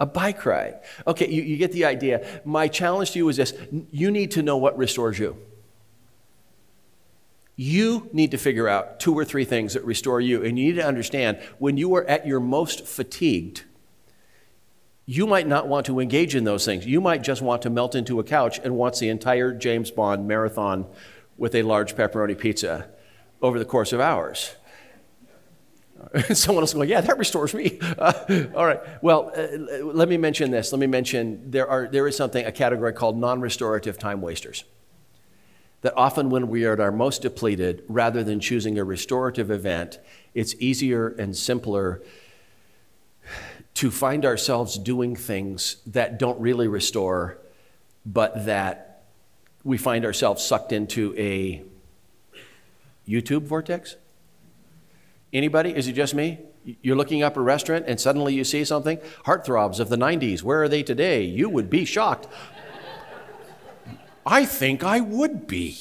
A 0.05 0.07
bike 0.07 0.45
ride. 0.45 0.81
Okay, 1.07 1.31
you, 1.31 1.41
you 1.41 1.57
get 1.57 1.73
the 1.73 1.87
idea. 1.87 2.43
My 2.45 2.69
challenge 2.69 3.13
to 3.13 3.19
you 3.19 3.31
is 3.31 3.39
this 3.39 3.55
you 3.91 4.11
need 4.11 4.33
to 4.33 4.43
know 4.43 4.59
what 4.59 4.77
restores 4.77 5.19
you. 5.19 5.39
You 7.57 8.11
need 8.13 8.31
to 8.33 8.37
figure 8.37 8.69
out 8.69 9.01
two 9.01 9.15
or 9.15 9.25
three 9.25 9.47
things 9.47 9.73
that 9.73 9.83
restore 9.83 10.21
you. 10.21 10.45
And 10.45 10.59
you 10.59 10.67
need 10.67 10.79
to 10.79 10.87
understand 10.87 11.39
when 11.59 11.79
you 11.79 11.95
are 11.95 12.05
at 12.05 12.27
your 12.27 12.39
most 12.39 12.87
fatigued, 12.87 13.65
you 15.07 15.27
might 15.27 15.47
not 15.47 15.69
want 15.69 15.87
to 15.87 16.01
engage 16.01 16.35
in 16.35 16.45
those 16.45 16.67
things. 16.67 16.85
You 16.85 17.01
might 17.01 17.23
just 17.23 17.41
want 17.41 17.63
to 17.63 17.71
melt 17.71 17.95
into 17.95 18.21
a 18.21 18.25
couch 18.25 18.61
and 18.63 18.77
watch 18.77 18.99
the 18.99 19.09
entire 19.09 19.55
James 19.55 19.91
Bond 19.91 20.29
marathon 20.29 20.85
with 21.39 21.55
a 21.55 21.63
large 21.63 21.97
pepperoni 21.97 22.37
pizza 22.37 22.91
over 23.41 23.59
the 23.59 23.65
course 23.65 23.95
of 23.95 24.01
hours. 24.01 24.55
Someone 26.33 26.63
else 26.63 26.75
going, 26.75 26.89
yeah, 26.89 27.01
that 27.01 27.19
restores 27.19 27.55
me. 27.55 27.79
Uh, 27.81 28.13
all 28.55 28.67
right. 28.67 28.81
Well, 29.03 29.33
uh, 29.37 29.85
let 29.85 30.09
me 30.09 30.17
mention 30.17 30.51
this. 30.51 30.73
Let 30.73 30.79
me 30.79 30.87
mention 30.87 31.51
there 31.51 31.69
are 31.69 31.89
there 31.89 32.07
is 32.07 32.17
something 32.17 32.45
a 32.45 32.53
category 32.53 32.93
called 32.93 33.19
non-restorative 33.19 33.99
time 33.99 34.21
wasters. 34.21 34.65
That 35.83 35.93
often 35.97 36.31
when 36.31 36.49
we 36.49 36.65
are 36.65 36.75
at 36.75 36.81
our 36.81 36.93
most 36.93 37.23
depleted, 37.23 37.85
rather 37.89 38.23
than 38.23 38.41
choosing 38.41 38.79
a 38.79 38.85
restorative 38.85 39.51
event, 39.51 39.99
it's 40.35 40.55
easier 40.59 41.09
and 41.09 41.37
simpler 41.37 42.03
to 43.75 43.91
find 43.91 44.25
ourselves 44.25 44.79
doing 44.79 45.17
things 45.17 45.77
that 45.87 46.19
don't 46.19 46.41
really 46.41 46.69
restore, 46.69 47.39
but 48.07 48.47
that 48.47 49.03
we 49.65 49.77
find 49.77 50.05
ourselves 50.05 50.45
sucked 50.45 50.73
into 50.73 51.15
a 51.19 51.63
YouTube 53.07 53.43
vortex 53.43 53.97
Anybody? 55.35 55.77
Is 55.77 55.89
it 55.89 55.95
just 55.95 56.15
me? 56.15 56.39
You're 56.81 56.95
looking 56.95 57.25
up 57.25 57.37
a 57.37 57.41
restaurant 57.41 57.87
and 57.89 58.01
suddenly 58.01 58.35
you 58.35 58.45
see 58.45 58.65
something? 58.65 58.99
Heartthrobs 59.27 59.81
of 59.81 59.89
the 59.89 59.97
90s, 59.97 60.45
where 60.45 60.63
are 60.63 60.69
they 60.69 60.85
today? 60.85 61.25
You 61.25 61.49
would 61.49 61.69
be 61.69 61.85
shocked. 61.85 62.29
I 64.25 64.47
think 64.47 64.85
I 64.85 65.01
would 65.01 65.49
be. 65.49 65.77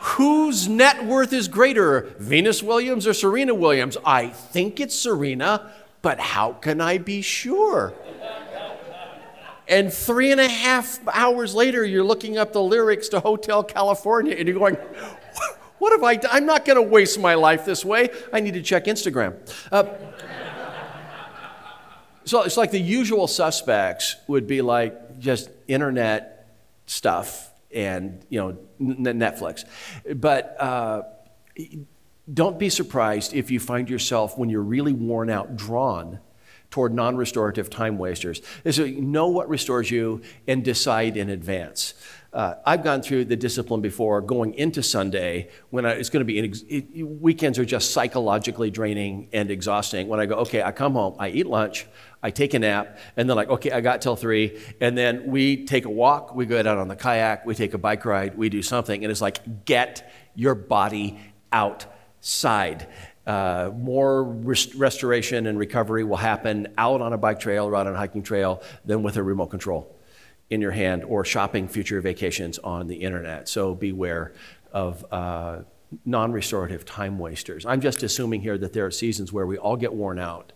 Whose 0.00 0.68
net 0.68 1.04
worth 1.04 1.32
is 1.32 1.48
greater, 1.48 2.14
Venus 2.18 2.62
Williams 2.62 3.06
or 3.06 3.14
Serena 3.14 3.54
Williams? 3.54 3.96
I 4.04 4.28
think 4.28 4.78
it's 4.78 4.94
Serena, 4.94 5.72
but 6.02 6.20
how 6.20 6.52
can 6.52 6.80
I 6.82 6.98
be 6.98 7.22
sure? 7.22 7.94
And 9.66 9.92
three 9.92 10.30
and 10.30 10.40
a 10.40 10.48
half 10.48 11.00
hours 11.08 11.54
later, 11.54 11.84
you're 11.84 12.04
looking 12.04 12.38
up 12.38 12.52
the 12.52 12.62
lyrics 12.62 13.08
to 13.08 13.20
Hotel 13.20 13.64
California 13.64 14.36
and 14.38 14.46
you're 14.46 14.58
going, 14.58 14.76
what 15.86 15.92
have 15.92 16.02
I 16.02 16.16
done? 16.16 16.30
I'm 16.34 16.46
not 16.46 16.64
going 16.64 16.74
to 16.74 16.82
waste 16.82 17.20
my 17.20 17.34
life 17.34 17.64
this 17.64 17.84
way. 17.84 18.08
I 18.32 18.40
need 18.40 18.54
to 18.54 18.62
check 18.62 18.86
Instagram. 18.86 19.36
Uh, 19.70 19.84
so 22.24 22.42
it's 22.42 22.56
like 22.56 22.72
the 22.72 22.80
usual 22.80 23.28
suspects 23.28 24.16
would 24.26 24.48
be 24.48 24.62
like 24.62 25.20
just 25.20 25.48
internet 25.68 26.48
stuff 26.86 27.52
and 27.72 28.20
you 28.30 28.40
know 28.40 28.58
Netflix, 28.80 29.64
but 30.16 30.60
uh, 30.60 31.02
don't 32.34 32.58
be 32.58 32.68
surprised 32.68 33.32
if 33.32 33.52
you 33.52 33.60
find 33.60 33.88
yourself 33.88 34.36
when 34.36 34.48
you're 34.48 34.62
really 34.62 34.92
worn 34.92 35.30
out 35.30 35.54
drawn 35.54 36.18
toward 36.72 36.92
non-restorative 36.92 37.70
time 37.70 37.96
wasters. 37.96 38.42
So 38.68 38.86
know 38.86 39.28
what 39.28 39.48
restores 39.48 39.88
you 39.88 40.22
and 40.48 40.64
decide 40.64 41.16
in 41.16 41.30
advance. 41.30 41.94
Uh, 42.36 42.54
I've 42.66 42.84
gone 42.84 43.00
through 43.00 43.24
the 43.24 43.34
discipline 43.34 43.80
before 43.80 44.20
going 44.20 44.52
into 44.52 44.82
Sunday 44.82 45.48
when 45.70 45.86
I, 45.86 45.92
it's 45.92 46.10
going 46.10 46.20
to 46.20 46.26
be, 46.26 46.38
it, 46.38 47.02
weekends 47.02 47.58
are 47.58 47.64
just 47.64 47.92
psychologically 47.92 48.70
draining 48.70 49.30
and 49.32 49.50
exhausting. 49.50 50.06
When 50.06 50.20
I 50.20 50.26
go, 50.26 50.34
okay, 50.40 50.62
I 50.62 50.70
come 50.70 50.92
home, 50.92 51.16
I 51.18 51.30
eat 51.30 51.46
lunch, 51.46 51.86
I 52.22 52.30
take 52.30 52.52
a 52.52 52.58
nap, 52.58 52.98
and 53.16 53.26
then 53.26 53.38
like, 53.38 53.48
okay, 53.48 53.70
I 53.70 53.80
got 53.80 54.02
till 54.02 54.16
three, 54.16 54.60
and 54.82 54.98
then 54.98 55.28
we 55.28 55.64
take 55.64 55.86
a 55.86 55.90
walk, 55.90 56.34
we 56.34 56.44
go 56.44 56.58
out 56.58 56.66
on 56.66 56.88
the 56.88 56.96
kayak, 56.96 57.46
we 57.46 57.54
take 57.54 57.72
a 57.72 57.78
bike 57.78 58.04
ride, 58.04 58.36
we 58.36 58.50
do 58.50 58.60
something, 58.60 59.02
and 59.02 59.10
it's 59.10 59.22
like, 59.22 59.64
get 59.64 60.12
your 60.34 60.54
body 60.54 61.18
outside 61.52 61.90
side. 62.20 62.86
Uh, 63.26 63.70
more 63.74 64.24
rest- 64.24 64.74
restoration 64.74 65.46
and 65.46 65.58
recovery 65.58 66.04
will 66.04 66.16
happen 66.16 66.66
out 66.76 67.00
on 67.00 67.12
a 67.12 67.18
bike 67.18 67.40
trail 67.40 67.66
or 67.66 67.74
out 67.76 67.86
on 67.86 67.94
a 67.94 67.96
hiking 67.96 68.22
trail 68.22 68.62
than 68.84 69.02
with 69.02 69.16
a 69.16 69.22
remote 69.22 69.46
control 69.46 69.95
in 70.50 70.60
your 70.60 70.70
hand 70.70 71.04
or 71.04 71.24
shopping 71.24 71.68
future 71.68 72.00
vacations 72.00 72.58
on 72.58 72.86
the 72.86 72.96
internet. 72.96 73.48
So 73.48 73.74
beware 73.74 74.32
of 74.72 75.04
uh, 75.10 75.62
non 76.04 76.32
restorative 76.32 76.84
time 76.84 77.18
wasters. 77.18 77.66
I'm 77.66 77.80
just 77.80 78.02
assuming 78.02 78.42
here 78.42 78.58
that 78.58 78.72
there 78.72 78.86
are 78.86 78.90
seasons 78.90 79.32
where 79.32 79.46
we 79.46 79.58
all 79.58 79.76
get 79.76 79.92
worn 79.92 80.18
out 80.18 80.52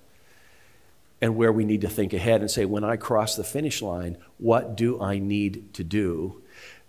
and 1.21 1.37
where 1.37 1.53
we 1.53 1.65
need 1.65 1.83
to 1.83 1.89
think 1.89 2.13
ahead 2.13 2.41
and 2.41 2.51
say, 2.51 2.65
when 2.65 2.85
I 2.85 2.97
cross 2.97 3.37
the 3.37 3.45
finish 3.45 3.83
line, 3.83 4.17
what 4.39 4.77
do 4.77 5.01
I 5.01 5.19
need 5.19 5.75
to 5.75 5.85
do 5.85 6.43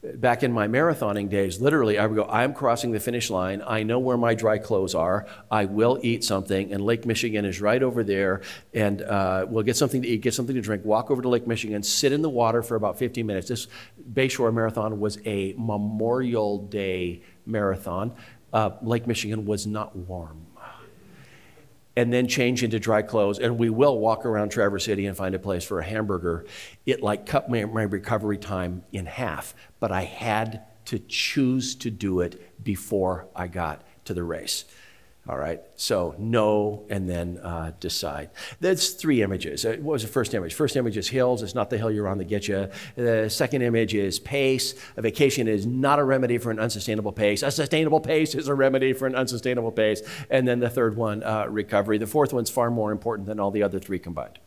back 0.04 0.42
in 0.44 0.52
my 0.52 0.68
marathoning 0.68 1.30
days, 1.30 1.62
literally, 1.62 2.00
I 2.00 2.06
would 2.06 2.16
go, 2.16 2.26
I'm 2.26 2.54
crossing 2.54 2.92
the 2.92 3.00
finish 3.00 3.30
line. 3.30 3.62
I 3.66 3.84
know 3.84 4.00
where 4.00 4.18
my 4.18 4.34
dry 4.34 4.58
clothes 4.58 4.96
are. 4.96 5.28
I 5.50 5.66
will 5.66 6.00
eat 6.02 6.24
something. 6.24 6.74
And 6.74 6.84
Lake 6.84 7.06
Michigan 7.06 7.46
is 7.46 7.62
right 7.62 7.82
over 7.82 8.04
there. 8.04 8.42
And 8.74 9.02
uh, 9.02 9.46
we'll 9.48 9.64
get 9.64 9.78
something 9.78 10.02
to 10.02 10.08
eat, 10.08 10.22
get 10.22 10.34
something 10.34 10.56
to 10.56 10.62
drink, 10.62 10.86
walk 10.86 11.12
over 11.12 11.22
to 11.22 11.30
Lake 11.30 11.46
Michigan, 11.46 11.84
sit 11.84 12.12
in 12.12 12.22
the 12.22 12.30
water 12.30 12.64
for 12.64 12.76
about 12.76 12.98
15 12.98 13.26
minutes. 13.26 13.48
This 13.48 13.68
Bayshore 14.12 14.54
Marathon 14.54 15.00
was 15.00 15.20
a 15.26 15.54
Memorial 15.58 16.66
Day 16.66 17.22
marathon. 17.46 18.16
Uh, 18.52 18.72
Lake 18.82 19.08
Michigan 19.08 19.46
was 19.46 19.66
not 19.68 19.96
warm 19.96 20.48
and 21.96 22.12
then 22.12 22.28
change 22.28 22.64
into 22.64 22.80
dry 22.80 23.02
clothes. 23.02 23.40
And 23.40 23.58
we 23.58 23.70
will 23.70 24.00
walk 24.00 24.26
around 24.26 24.50
Traverse 24.50 24.86
City 24.86 25.06
and 25.06 25.16
find 25.16 25.36
a 25.36 25.40
place 25.40 25.64
for 25.64 25.80
a 25.80 25.84
hamburger. 25.84 26.46
It 26.86 27.02
like 27.02 27.26
cut 27.26 27.50
my, 27.50 27.66
my 27.66 27.84
recovery 27.84 28.38
time 28.38 28.84
in 28.92 29.06
half, 29.06 29.54
but 29.80 29.92
I 29.92 30.04
had 30.04 30.64
to 30.86 31.00
choose 31.00 31.76
to 31.76 31.92
do 31.92 32.22
it 32.22 32.64
before 32.64 33.28
I 33.36 33.48
got 33.48 33.84
to 34.06 34.14
the 34.14 34.24
race. 34.24 34.66
All 35.30 35.38
right, 35.38 35.62
so 35.76 36.16
know 36.18 36.84
and 36.90 37.08
then 37.08 37.38
uh, 37.44 37.74
decide. 37.80 38.32
That's 38.60 38.90
three 38.90 39.22
images. 39.22 39.64
Uh, 39.64 39.78
what 39.80 39.94
was 39.94 40.02
the 40.02 40.08
first 40.08 40.34
image? 40.34 40.56
First 40.56 40.76
image 40.76 40.98
is 40.98 41.08
hills. 41.10 41.44
It's 41.44 41.54
not 41.54 41.70
the 41.70 41.78
hill 41.78 41.92
you're 41.92 42.08
on 42.08 42.18
that 42.18 42.28
gets 42.28 42.48
you. 42.48 42.70
The 42.96 43.30
second 43.30 43.62
image 43.62 43.94
is 43.94 44.18
pace. 44.18 44.74
A 44.98 45.02
vacation 45.04 45.48
is 45.48 45.68
not 45.68 46.00
a 46.00 46.04
remedy 46.04 46.40
for 46.40 46.50
an 46.50 46.60
unsustainable 46.60 47.12
pace. 47.12 47.44
A 47.44 47.52
sustainable 47.52 48.00
pace 48.00 48.34
is 48.34 48.48
a 48.48 48.56
remedy 48.56 48.94
for 48.94 49.06
an 49.06 49.14
unsustainable 49.14 49.72
pace. 49.72 50.02
And 50.32 50.48
then 50.48 50.60
the 50.60 50.72
third 50.72 50.98
one, 50.98 51.22
uh, 51.22 51.46
recovery. 51.48 52.00
The 52.00 52.08
fourth 52.08 52.34
one's 52.34 52.50
far 52.50 52.72
more 52.72 52.92
important 52.92 53.28
than 53.28 53.40
all 53.40 53.52
the 53.52 53.62
other 53.62 53.80
three 53.80 54.00
combined. 54.00 54.40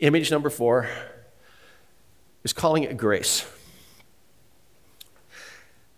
Image 0.00 0.32
number 0.32 0.50
four 0.50 0.88
is 2.42 2.52
calling 2.52 2.82
it 2.82 2.96
grace. 2.96 3.46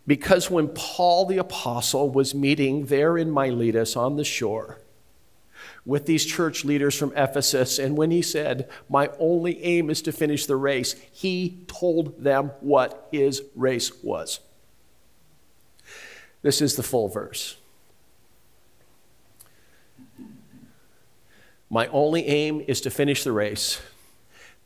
Because 0.06 0.50
when 0.50 0.68
Paul 0.68 1.26
the 1.26 1.38
Apostle 1.38 2.10
was 2.10 2.34
meeting 2.34 2.86
there 2.86 3.18
in 3.18 3.30
Miletus 3.30 3.96
on 3.96 4.16
the 4.16 4.24
shore 4.24 4.80
with 5.84 6.06
these 6.06 6.24
church 6.24 6.64
leaders 6.64 6.96
from 6.96 7.12
Ephesus, 7.16 7.78
and 7.78 7.96
when 7.96 8.10
he 8.10 8.22
said, 8.22 8.68
My 8.88 9.10
only 9.18 9.62
aim 9.62 9.90
is 9.90 10.02
to 10.02 10.12
finish 10.12 10.46
the 10.46 10.56
race, 10.56 10.94
he 11.12 11.64
told 11.66 12.22
them 12.22 12.52
what 12.60 13.08
his 13.12 13.42
race 13.54 13.92
was. 14.02 14.40
This 16.42 16.60
is 16.60 16.76
the 16.76 16.82
full 16.82 17.08
verse. 17.08 17.56
My 21.68 21.86
only 21.88 22.26
aim 22.26 22.64
is 22.66 22.80
to 22.80 22.90
finish 22.90 23.22
the 23.22 23.32
race, 23.32 23.80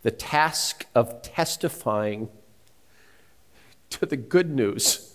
the 0.03 0.11
task 0.11 0.87
of 0.95 1.21
testifying 1.23 2.29
to 3.91 4.07
the 4.07 4.17
good 4.17 4.51
news 4.51 5.14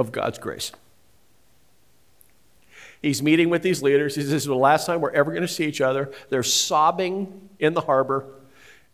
of 0.00 0.10
God's 0.10 0.38
grace. 0.38 0.72
He's 3.02 3.22
meeting 3.22 3.50
with 3.50 3.62
these 3.62 3.82
leaders. 3.82 4.14
He 4.14 4.22
says, 4.22 4.30
This 4.30 4.42
is 4.42 4.48
the 4.48 4.54
last 4.54 4.86
time 4.86 5.00
we're 5.00 5.10
ever 5.12 5.30
going 5.30 5.42
to 5.42 5.48
see 5.48 5.66
each 5.66 5.80
other. 5.80 6.10
They're 6.30 6.42
sobbing 6.42 7.50
in 7.58 7.74
the 7.74 7.82
harbor. 7.82 8.26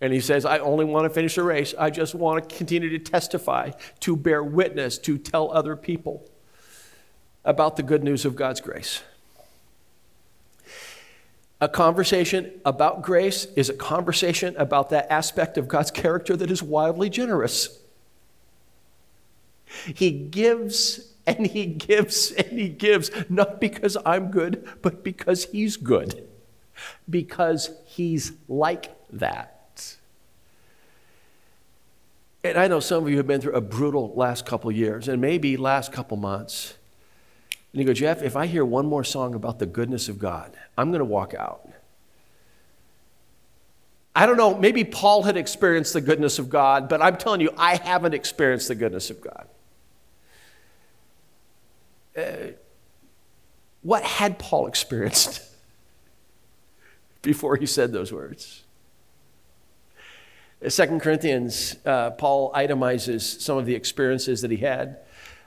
And 0.01 0.13
he 0.13 0.21
says, 0.21 0.45
I 0.45 0.59
only 0.59 0.85
want 0.85 1.05
to 1.05 1.11
finish 1.11 1.37
the 1.37 1.43
race. 1.43 1.75
I 1.79 1.91
just 1.91 2.15
want 2.15 2.47
to 2.47 2.57
continue 2.57 2.91
to 2.91 2.99
testify, 2.99 3.71
to 4.01 4.17
bear 4.17 4.43
witness, 4.43 4.99
to 4.99 5.17
tell 5.17 5.51
other 5.53 5.75
people 5.75 6.29
about 7.45 7.77
the 7.77 7.83
good 7.83 8.05
news 8.05 8.25
of 8.25 8.37
God's 8.37 8.61
grace. 8.61 9.03
A 11.61 11.69
conversation 11.69 12.53
about 12.67 13.03
grace 13.03 13.47
is 13.57 13.71
a 13.71 13.75
conversation 13.75 14.55
about 14.59 14.91
that 14.91 15.11
aspect 15.11 15.57
of 15.57 15.69
God's 15.69 15.91
character 15.91 16.37
that 16.37 16.51
is 16.51 16.63
wildly 16.63 17.09
generous. 17.09 17.79
He 19.95 20.11
gives 20.11 21.13
and 21.27 21.47
he 21.47 21.67
gives 21.67 22.31
and 22.33 22.59
he 22.59 22.69
gives, 22.69 23.11
not 23.29 23.61
because 23.61 23.97
I'm 24.07 24.31
good, 24.31 24.69
but 24.83 25.03
because 25.03 25.47
he's 25.47 25.77
good. 25.77 26.29
Because 27.09 27.71
he's 27.85 28.33
like 28.49 28.95
that. 29.11 29.97
And 32.45 32.57
I 32.59 32.69
know 32.69 32.81
some 32.81 33.03
of 33.03 33.11
you 33.11 33.17
have 33.17 33.27
been 33.27 33.41
through 33.41 33.55
a 33.55 33.61
brutal 33.61 34.13
last 34.15 34.47
couple 34.47 34.71
years 34.71 35.09
and 35.09 35.21
maybe 35.21 35.57
last 35.57 35.91
couple 35.93 36.17
months. 36.17 36.75
And 37.73 37.81
you 37.81 37.87
go, 37.87 37.93
Jeff, 37.93 38.23
if 38.23 38.37
I 38.37 38.47
hear 38.47 38.65
one 38.65 38.87
more 38.87 39.03
song 39.03 39.35
about 39.35 39.59
the 39.59 39.67
goodness 39.67 40.09
of 40.09 40.19
God, 40.19 40.57
I'm 40.79 40.91
going 40.91 41.01
to 41.01 41.05
walk 41.05 41.35
out. 41.35 41.69
I 44.15 44.25
don't 44.25 44.37
know, 44.39 44.57
maybe 44.57 44.85
Paul 44.85 45.25
had 45.25 45.37
experienced 45.37 45.93
the 45.93 46.01
goodness 46.01 46.39
of 46.39 46.49
God, 46.49 46.89
but 46.89 47.03
I'm 47.03 47.17
telling 47.17 47.43
you, 47.43 47.51
I 47.59 47.77
haven't 47.77 48.15
experienced 48.15 48.69
the 48.69 48.75
goodness 48.75 49.11
of 49.11 49.21
God. 49.21 49.47
Uh, 52.17 52.53
what 53.83 54.03
had 54.03 54.39
Paul 54.39 54.67
experienced 54.67 55.43
before 57.23 57.57
he 57.57 57.67
said 57.67 57.93
those 57.93 58.13
words? 58.13 58.65
In 60.61 60.71
2 60.71 60.99
Corinthians, 60.99 61.77
uh, 61.85 62.11
Paul 62.11 62.53
itemizes 62.53 63.41
some 63.41 63.59
of 63.59 63.67
the 63.67 63.75
experiences 63.75 64.41
that 64.41 64.51
he 64.51 64.57
had. 64.57 64.99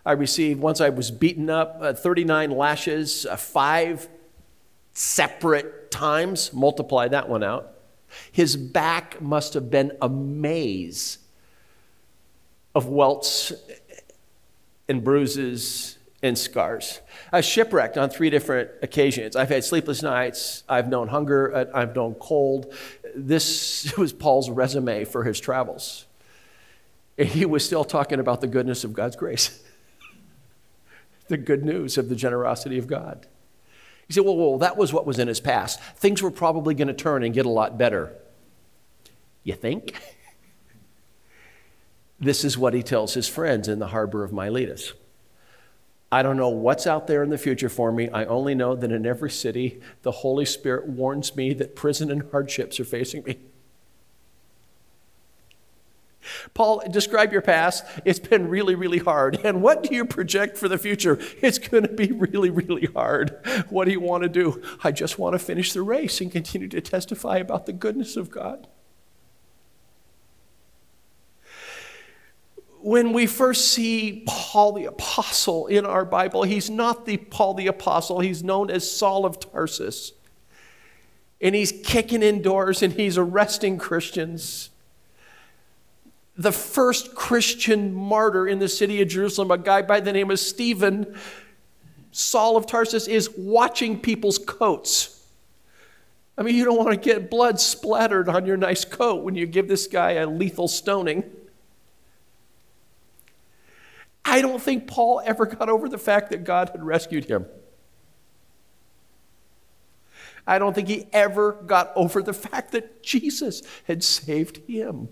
I 0.05 0.13
received, 0.13 0.61
once 0.61 0.79
I 0.79 0.89
was 0.89 1.11
beaten 1.11 1.49
up, 1.49 1.77
uh, 1.81 1.93
39 1.93 2.51
lashes, 2.51 3.25
uh, 3.25 3.35
five 3.35 4.07
separate 4.93 5.91
times. 5.91 6.53
Multiply 6.53 7.07
that 7.09 7.27
one 7.27 7.43
out. 7.43 7.73
His 8.31 8.55
back 8.55 9.21
must 9.21 9.53
have 9.53 9.69
been 9.69 9.91
a 10.01 10.09
maze 10.09 11.19
of 12.73 12.87
welts 12.87 13.51
and 14.87 15.03
bruises 15.03 15.98
and 16.21 16.37
scars. 16.37 16.99
I 17.31 17.37
was 17.37 17.45
shipwrecked 17.45 17.97
on 17.97 18.09
three 18.09 18.29
different 18.29 18.71
occasions. 18.81 19.35
I've 19.35 19.49
had 19.49 19.63
sleepless 19.63 20.03
nights, 20.03 20.63
I've 20.67 20.89
known 20.89 21.07
hunger, 21.07 21.55
uh, 21.55 21.65
I've 21.73 21.95
known 21.95 22.15
cold. 22.15 22.73
This 23.15 23.93
was 23.97 24.11
Paul's 24.11 24.49
resume 24.49 25.05
for 25.05 25.23
his 25.23 25.39
travels. 25.39 26.05
And 27.17 27.27
he 27.27 27.45
was 27.45 27.65
still 27.65 27.83
talking 27.83 28.19
about 28.19 28.41
the 28.41 28.47
goodness 28.47 28.83
of 28.83 28.93
God's 28.93 29.15
grace, 29.15 29.61
the 31.27 31.37
good 31.37 31.63
news 31.63 31.97
of 31.97 32.09
the 32.09 32.15
generosity 32.15 32.77
of 32.77 32.87
God. 32.87 33.27
You 34.07 34.13
say, 34.13 34.21
well, 34.21 34.35
well, 34.37 34.57
that 34.57 34.75
was 34.75 34.91
what 34.91 35.05
was 35.05 35.19
in 35.19 35.27
his 35.27 35.39
past. 35.39 35.79
Things 35.97 36.21
were 36.21 36.31
probably 36.31 36.73
going 36.73 36.87
to 36.87 36.93
turn 36.93 37.23
and 37.23 37.33
get 37.33 37.45
a 37.45 37.49
lot 37.49 37.77
better. 37.77 38.15
You 39.43 39.53
think? 39.53 39.95
this 42.19 42.43
is 42.43 42.57
what 42.57 42.73
he 42.73 42.81
tells 42.81 43.13
his 43.13 43.27
friends 43.27 43.67
in 43.67 43.79
the 43.79 43.87
harbor 43.87 44.23
of 44.23 44.33
Miletus. 44.33 44.93
I 46.11 46.23
don't 46.23 46.37
know 46.37 46.49
what's 46.49 46.87
out 46.87 47.07
there 47.07 47.21
in 47.21 47.29
the 47.29 47.37
future 47.37 47.69
for 47.69 47.91
me. 47.91 48.09
I 48.09 48.25
only 48.25 48.55
know 48.55 48.75
that 48.75 48.91
in 48.91 49.05
every 49.05 49.29
city, 49.29 49.79
the 50.01 50.11
Holy 50.11 50.45
Spirit 50.45 50.87
warns 50.87 51.35
me 51.35 51.53
that 51.53 51.75
prison 51.75 52.11
and 52.11 52.29
hardships 52.31 52.79
are 52.79 52.85
facing 52.85 53.23
me. 53.23 53.37
Paul, 56.53 56.83
describe 56.89 57.31
your 57.31 57.41
past. 57.41 57.85
It's 58.05 58.19
been 58.19 58.49
really, 58.49 58.75
really 58.75 58.97
hard. 58.99 59.39
And 59.43 59.61
what 59.61 59.83
do 59.83 59.95
you 59.95 60.05
project 60.05 60.57
for 60.57 60.67
the 60.67 60.77
future? 60.77 61.19
It's 61.41 61.57
going 61.57 61.83
to 61.83 61.93
be 61.93 62.11
really, 62.11 62.49
really 62.49 62.87
hard. 62.87 63.37
What 63.69 63.85
do 63.85 63.91
you 63.91 64.01
want 64.01 64.23
to 64.23 64.29
do? 64.29 64.61
I 64.83 64.91
just 64.91 65.17
want 65.17 65.33
to 65.33 65.39
finish 65.39 65.73
the 65.73 65.81
race 65.81 66.21
and 66.21 66.31
continue 66.31 66.67
to 66.69 66.81
testify 66.81 67.37
about 67.37 67.65
the 67.65 67.73
goodness 67.73 68.17
of 68.17 68.29
God. 68.29 68.67
When 72.81 73.13
we 73.13 73.27
first 73.27 73.69
see 73.69 74.23
Paul 74.25 74.73
the 74.73 74.85
Apostle 74.85 75.67
in 75.67 75.85
our 75.85 76.05
Bible, 76.05 76.43
he's 76.43 76.69
not 76.69 77.05
the 77.05 77.17
Paul 77.17 77.53
the 77.53 77.67
Apostle, 77.67 78.19
he's 78.19 78.43
known 78.43 78.69
as 78.69 78.89
Saul 78.89 79.25
of 79.25 79.39
Tarsus. 79.39 80.13
And 81.41 81.55
he's 81.55 81.71
kicking 81.71 82.23
in 82.23 82.41
doors 82.41 82.83
and 82.83 82.93
he's 82.93 83.17
arresting 83.17 83.77
Christians. 83.77 84.69
The 86.37 86.51
first 86.51 87.15
Christian 87.15 87.93
martyr 87.93 88.47
in 88.47 88.59
the 88.59 88.69
city 88.69 89.01
of 89.01 89.07
Jerusalem, 89.09 89.51
a 89.51 89.57
guy 89.57 89.81
by 89.81 89.99
the 89.99 90.13
name 90.13 90.31
of 90.31 90.39
Stephen, 90.39 91.17
Saul 92.11 92.57
of 92.57 92.65
Tarsus, 92.65 93.07
is 93.07 93.29
watching 93.37 93.99
people's 93.99 94.37
coats. 94.37 95.25
I 96.37 96.43
mean, 96.43 96.55
you 96.55 96.63
don't 96.63 96.77
want 96.77 96.91
to 96.91 96.97
get 96.97 97.29
blood 97.29 97.59
splattered 97.59 98.29
on 98.29 98.45
your 98.45 98.55
nice 98.55 98.85
coat 98.85 99.23
when 99.23 99.35
you 99.35 99.45
give 99.45 99.67
this 99.67 99.87
guy 99.87 100.11
a 100.11 100.27
lethal 100.27 100.69
stoning. 100.69 101.23
I 104.23 104.41
don't 104.41 104.61
think 104.61 104.87
Paul 104.87 105.21
ever 105.25 105.45
got 105.45 105.69
over 105.69 105.89
the 105.89 105.97
fact 105.97 106.29
that 106.31 106.43
God 106.43 106.69
had 106.69 106.83
rescued 106.83 107.25
him. 107.25 107.45
I 110.45 110.57
don't 110.57 110.73
think 110.73 110.87
he 110.87 111.07
ever 111.13 111.51
got 111.51 111.91
over 111.95 112.23
the 112.23 112.33
fact 112.33 112.71
that 112.71 113.03
Jesus 113.03 113.61
had 113.85 114.03
saved 114.03 114.57
him. 114.67 115.09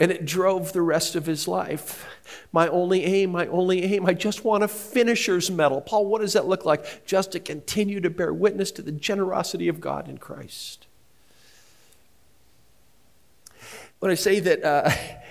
And 0.00 0.12
it 0.12 0.26
drove 0.26 0.72
the 0.72 0.82
rest 0.82 1.16
of 1.16 1.26
his 1.26 1.48
life. 1.48 2.06
My 2.52 2.68
only 2.68 3.04
aim, 3.04 3.30
my 3.30 3.46
only 3.46 3.82
aim, 3.82 4.06
I 4.06 4.14
just 4.14 4.44
want 4.44 4.62
a 4.62 4.68
finisher's 4.68 5.50
medal. 5.50 5.80
Paul, 5.80 6.06
what 6.06 6.20
does 6.20 6.34
that 6.34 6.46
look 6.46 6.64
like? 6.64 7.04
Just 7.04 7.32
to 7.32 7.40
continue 7.40 8.00
to 8.00 8.10
bear 8.10 8.32
witness 8.32 8.70
to 8.72 8.82
the 8.82 8.92
generosity 8.92 9.66
of 9.66 9.80
God 9.80 10.08
in 10.08 10.18
Christ. 10.18 10.86
When 13.98 14.12
I 14.12 14.14
say 14.14 14.40
that 14.40 14.62
uh, 14.62 14.90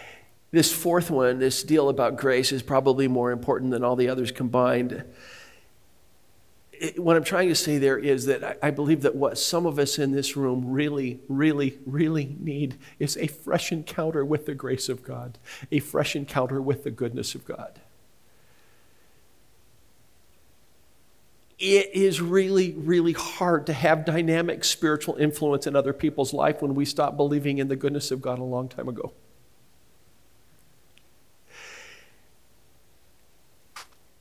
this 0.51 0.73
fourth 0.73 1.11
one, 1.11 1.39
this 1.39 1.63
deal 1.63 1.89
about 1.89 2.17
grace, 2.17 2.51
is 2.51 2.63
probably 2.63 3.07
more 3.07 3.31
important 3.31 3.71
than 3.71 3.83
all 3.83 3.95
the 3.95 4.09
others 4.09 4.31
combined, 4.31 5.03
it, 6.79 6.99
what 6.99 7.15
I'm 7.15 7.23
trying 7.23 7.49
to 7.49 7.55
say 7.55 7.77
there 7.77 7.97
is 7.97 8.25
that 8.25 8.43
I, 8.43 8.67
I 8.67 8.71
believe 8.71 9.01
that 9.01 9.15
what 9.15 9.37
some 9.37 9.65
of 9.65 9.79
us 9.79 9.99
in 9.99 10.11
this 10.11 10.37
room 10.37 10.63
really, 10.65 11.19
really, 11.27 11.77
really 11.85 12.35
need 12.39 12.77
is 12.99 13.17
a 13.17 13.27
fresh 13.27 13.71
encounter 13.71 14.23
with 14.23 14.45
the 14.45 14.55
grace 14.55 14.89
of 14.89 15.03
God, 15.03 15.37
a 15.71 15.79
fresh 15.79 16.15
encounter 16.15 16.61
with 16.61 16.83
the 16.83 16.91
goodness 16.91 17.35
of 17.35 17.45
God. 17.45 17.79
It 21.59 21.89
is 21.95 22.21
really, 22.21 22.73
really 22.73 23.13
hard 23.13 23.65
to 23.65 23.73
have 23.73 24.05
dynamic 24.05 24.63
spiritual 24.63 25.15
influence 25.15 25.65
in 25.65 25.75
other 25.75 25.93
people's 25.93 26.31
life 26.31 26.61
when 26.61 26.75
we 26.75 26.85
stop 26.85 27.17
believing 27.17 27.57
in 27.57 27.67
the 27.67 27.75
goodness 27.75 28.11
of 28.11 28.21
God 28.21 28.37
a 28.37 28.43
long 28.43 28.69
time 28.69 28.87
ago. 28.87 29.13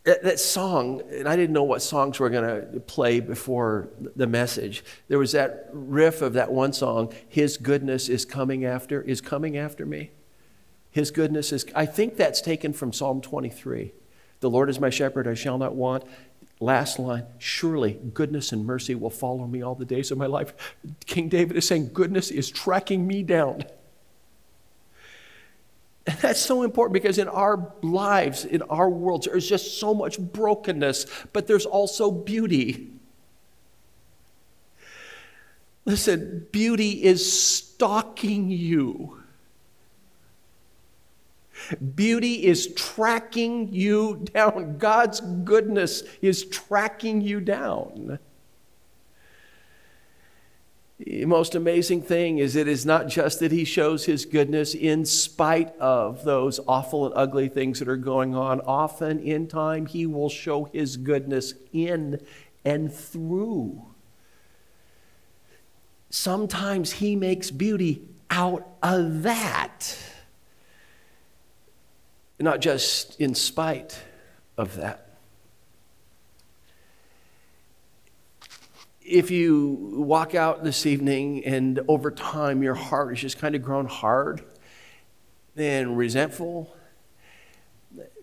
That, 0.06 0.22
that 0.22 0.38
song, 0.38 1.02
and 1.10 1.28
I 1.28 1.34
didn't 1.34 1.52
know 1.52 1.64
what 1.64 1.82
songs 1.82 2.20
were 2.20 2.30
going 2.30 2.44
to 2.44 2.80
play 2.80 3.18
before 3.18 3.88
the 4.14 4.28
message. 4.28 4.84
There 5.08 5.18
was 5.18 5.32
that 5.32 5.68
riff 5.72 6.22
of 6.22 6.32
that 6.34 6.52
one 6.52 6.72
song, 6.72 7.12
His 7.28 7.56
goodness 7.56 8.08
is 8.08 8.24
coming 8.24 8.64
after, 8.64 9.02
is 9.02 9.20
coming 9.20 9.56
after 9.56 9.84
me. 9.84 10.12
His 10.92 11.10
goodness 11.10 11.52
is, 11.52 11.66
I 11.74 11.86
think 11.86 12.16
that's 12.16 12.40
taken 12.40 12.72
from 12.72 12.92
Psalm 12.92 13.20
23. 13.20 13.92
The 14.38 14.48
Lord 14.48 14.70
is 14.70 14.78
my 14.78 14.90
shepherd, 14.90 15.26
I 15.26 15.34
shall 15.34 15.58
not 15.58 15.74
want. 15.74 16.04
Last 16.60 17.00
line, 17.00 17.26
surely 17.38 17.98
goodness 18.14 18.52
and 18.52 18.64
mercy 18.64 18.94
will 18.94 19.10
follow 19.10 19.46
me 19.48 19.60
all 19.60 19.74
the 19.74 19.84
days 19.84 20.12
of 20.12 20.18
my 20.18 20.26
life. 20.26 20.54
King 21.04 21.28
David 21.28 21.56
is 21.56 21.66
saying, 21.66 21.90
goodness 21.92 22.30
is 22.30 22.48
tracking 22.48 23.08
me 23.08 23.24
down. 23.24 23.64
That's 26.20 26.40
so 26.40 26.62
important 26.62 26.94
because 26.94 27.18
in 27.18 27.28
our 27.28 27.72
lives, 27.82 28.44
in 28.44 28.62
our 28.62 28.88
worlds, 28.88 29.26
there's 29.26 29.48
just 29.48 29.80
so 29.80 29.92
much 29.92 30.18
brokenness, 30.20 31.06
but 31.32 31.48
there's 31.48 31.66
also 31.66 32.12
beauty. 32.12 32.92
Listen, 35.84 36.46
beauty 36.52 37.02
is 37.04 37.40
stalking 37.42 38.50
you. 38.50 39.22
Beauty 41.94 42.44
is 42.44 42.72
tracking 42.74 43.72
you 43.72 44.24
down. 44.32 44.78
God's 44.78 45.20
goodness 45.20 46.02
is 46.22 46.44
tracking 46.44 47.20
you 47.20 47.40
down. 47.40 48.18
The 50.98 51.26
most 51.26 51.54
amazing 51.54 52.02
thing 52.02 52.38
is 52.38 52.56
it 52.56 52.66
is 52.66 52.86
not 52.86 53.06
just 53.08 53.40
that 53.40 53.52
he 53.52 53.64
shows 53.64 54.06
his 54.06 54.24
goodness 54.24 54.74
in 54.74 55.04
spite 55.04 55.76
of 55.76 56.24
those 56.24 56.58
awful 56.66 57.04
and 57.04 57.14
ugly 57.14 57.48
things 57.48 57.80
that 57.80 57.88
are 57.88 57.98
going 57.98 58.34
on. 58.34 58.62
Often 58.62 59.18
in 59.20 59.46
time, 59.46 59.84
he 59.84 60.06
will 60.06 60.30
show 60.30 60.64
his 60.64 60.96
goodness 60.96 61.52
in 61.72 62.24
and 62.64 62.92
through. 62.92 63.84
Sometimes 66.08 66.92
he 66.92 67.14
makes 67.14 67.50
beauty 67.50 68.02
out 68.30 68.66
of 68.82 69.22
that, 69.22 69.98
not 72.40 72.60
just 72.60 73.20
in 73.20 73.34
spite 73.34 74.00
of 74.56 74.76
that. 74.76 75.05
If 79.06 79.30
you 79.30 79.92
walk 79.92 80.34
out 80.34 80.64
this 80.64 80.84
evening 80.84 81.44
and 81.44 81.80
over 81.86 82.10
time 82.10 82.62
your 82.62 82.74
heart 82.74 83.10
has 83.10 83.20
just 83.20 83.38
kind 83.38 83.54
of 83.54 83.62
grown 83.62 83.86
hard 83.86 84.42
and 85.56 85.96
resentful, 85.96 86.74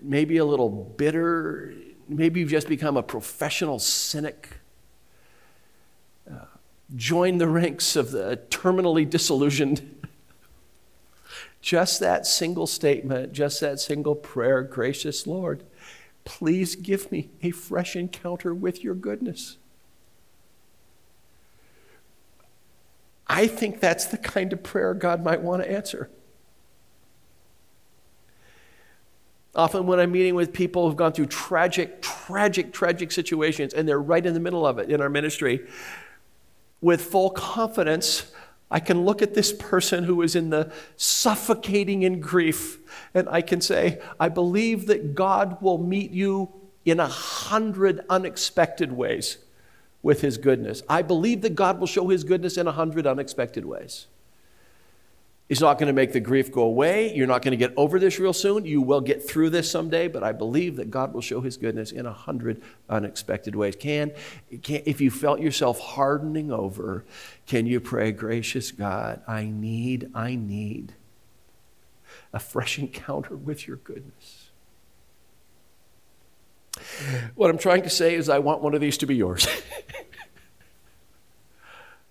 maybe 0.01 0.37
a 0.37 0.45
little 0.45 0.69
bitter, 0.69 1.73
maybe 2.09 2.41
you've 2.41 2.49
just 2.49 2.67
become 2.67 2.97
a 2.97 3.03
professional 3.03 3.79
cynic, 3.79 4.59
uh, 6.29 6.45
join 6.95 7.37
the 7.37 7.47
ranks 7.47 7.95
of 7.95 8.11
the 8.11 8.41
terminally 8.49 9.09
disillusioned. 9.09 10.07
just 11.61 12.01
that 12.01 12.27
single 12.27 12.67
statement, 12.67 13.31
just 13.31 13.61
that 13.61 13.79
single 13.79 14.15
prayer, 14.15 14.61
gracious 14.63 15.25
Lord, 15.25 15.63
please 16.25 16.75
give 16.75 17.09
me 17.09 17.29
a 17.41 17.51
fresh 17.51 17.95
encounter 17.95 18.53
with 18.53 18.83
your 18.83 18.95
goodness. 18.95 19.57
I 23.33 23.47
think 23.47 23.79
that's 23.79 24.05
the 24.05 24.19
kind 24.19 24.53
of 24.53 24.61
prayer 24.61 24.93
God 24.93 25.23
might 25.23 25.41
want 25.41 25.63
to 25.63 25.71
answer. 25.71 26.07
Often, 29.55 29.87
when 29.87 29.99
I'm 29.99 30.11
meeting 30.11 30.35
with 30.35 30.53
people 30.53 30.87
who've 30.87 30.95
gone 30.95 31.13
through 31.13 31.25
tragic, 31.25 32.03
tragic, 32.03 32.71
tragic 32.71 33.11
situations, 33.11 33.73
and 33.73 33.89
they're 33.89 33.99
right 33.99 34.23
in 34.23 34.35
the 34.35 34.39
middle 34.39 34.67
of 34.67 34.77
it 34.77 34.91
in 34.91 35.01
our 35.01 35.09
ministry, 35.09 35.67
with 36.79 37.01
full 37.01 37.31
confidence, 37.31 38.31
I 38.69 38.79
can 38.79 39.03
look 39.03 39.23
at 39.23 39.33
this 39.33 39.51
person 39.51 40.03
who 40.03 40.21
is 40.21 40.35
in 40.35 40.51
the 40.51 40.71
suffocating 40.95 42.03
in 42.03 42.19
grief, 42.19 42.77
and 43.15 43.27
I 43.27 43.41
can 43.41 43.61
say, 43.61 43.99
I 44.19 44.29
believe 44.29 44.85
that 44.87 45.15
God 45.15 45.59
will 45.59 45.79
meet 45.79 46.11
you 46.11 46.53
in 46.85 46.99
a 46.99 47.07
hundred 47.07 48.05
unexpected 48.11 48.91
ways 48.91 49.39
with 50.03 50.21
his 50.21 50.37
goodness. 50.37 50.83
I 50.87 51.01
believe 51.01 51.41
that 51.41 51.55
God 51.55 51.79
will 51.79 51.87
show 51.87 52.09
his 52.09 52.23
goodness 52.23 52.57
in 52.57 52.67
a 52.67 52.71
hundred 52.71 53.07
unexpected 53.07 53.65
ways. 53.65 54.07
He's 55.49 55.61
not 55.61 55.77
going 55.77 55.87
to 55.87 55.93
make 55.93 56.13
the 56.13 56.19
grief 56.19 56.51
go 56.51 56.61
away. 56.61 57.13
You're 57.13 57.27
not 57.27 57.41
going 57.41 57.51
to 57.51 57.57
get 57.57 57.73
over 57.75 57.99
this 57.99 58.17
real 58.17 58.33
soon. 58.33 58.65
You 58.65 58.81
will 58.81 59.01
get 59.01 59.27
through 59.27 59.49
this 59.49 59.69
someday, 59.69 60.07
but 60.07 60.23
I 60.23 60.31
believe 60.31 60.77
that 60.77 60.89
God 60.89 61.13
will 61.13 61.21
show 61.21 61.41
his 61.41 61.57
goodness 61.57 61.91
in 61.91 62.05
a 62.05 62.13
hundred 62.13 62.61
unexpected 62.89 63.55
ways. 63.55 63.75
Can, 63.75 64.11
can 64.61 64.81
if 64.85 65.01
you 65.01 65.11
felt 65.11 65.41
yourself 65.41 65.79
hardening 65.79 66.51
over, 66.51 67.03
can 67.45 67.65
you 67.65 67.79
pray, 67.79 68.11
gracious 68.11 68.71
God, 68.71 69.21
I 69.27 69.45
need, 69.45 70.09
I 70.13 70.35
need 70.35 70.93
a 72.31 72.39
fresh 72.39 72.79
encounter 72.79 73.35
with 73.35 73.67
your 73.67 73.77
goodness. 73.77 74.42
What 77.35 77.49
I'm 77.49 77.57
trying 77.57 77.83
to 77.83 77.89
say 77.89 78.15
is, 78.15 78.29
I 78.29 78.39
want 78.39 78.61
one 78.61 78.73
of 78.73 78.81
these 78.81 78.97
to 78.99 79.05
be 79.05 79.15
yours 79.15 79.47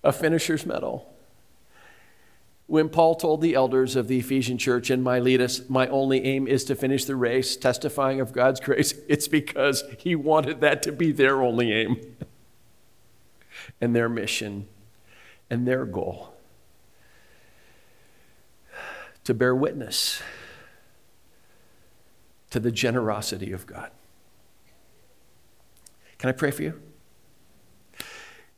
a 0.04 0.12
finisher's 0.12 0.66
medal. 0.66 1.08
When 2.66 2.88
Paul 2.88 3.16
told 3.16 3.40
the 3.40 3.54
elders 3.54 3.96
of 3.96 4.08
the 4.08 4.18
Ephesian 4.18 4.56
church 4.56 4.90
in 4.90 5.02
Miletus, 5.02 5.68
my 5.68 5.86
only 5.88 6.24
aim 6.24 6.46
is 6.46 6.64
to 6.64 6.74
finish 6.74 7.04
the 7.04 7.16
race, 7.16 7.56
testifying 7.56 8.20
of 8.20 8.32
God's 8.32 8.60
grace, 8.60 8.94
it's 9.08 9.28
because 9.28 9.84
he 9.98 10.14
wanted 10.14 10.60
that 10.60 10.82
to 10.84 10.92
be 10.92 11.12
their 11.12 11.42
only 11.42 11.72
aim 11.72 12.00
and 13.80 13.94
their 13.94 14.08
mission 14.08 14.68
and 15.50 15.66
their 15.66 15.84
goal 15.84 16.34
to 19.24 19.34
bear 19.34 19.54
witness 19.54 20.22
to 22.50 22.58
the 22.58 22.72
generosity 22.72 23.52
of 23.52 23.66
God. 23.66 23.90
Can 26.22 26.28
I 26.28 26.34
pray 26.34 26.52
for 26.52 26.62
you? 26.62 26.80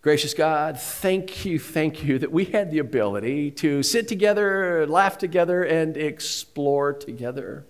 Gracious 0.02 0.34
God, 0.34 0.78
thank 0.78 1.46
you, 1.46 1.58
thank 1.58 2.04
you 2.04 2.18
that 2.18 2.30
we 2.30 2.44
had 2.44 2.70
the 2.70 2.78
ability 2.78 3.50
to 3.52 3.82
sit 3.82 4.06
together, 4.06 4.86
laugh 4.86 5.16
together, 5.16 5.62
and 5.62 5.96
explore 5.96 6.92
together. 6.92 7.64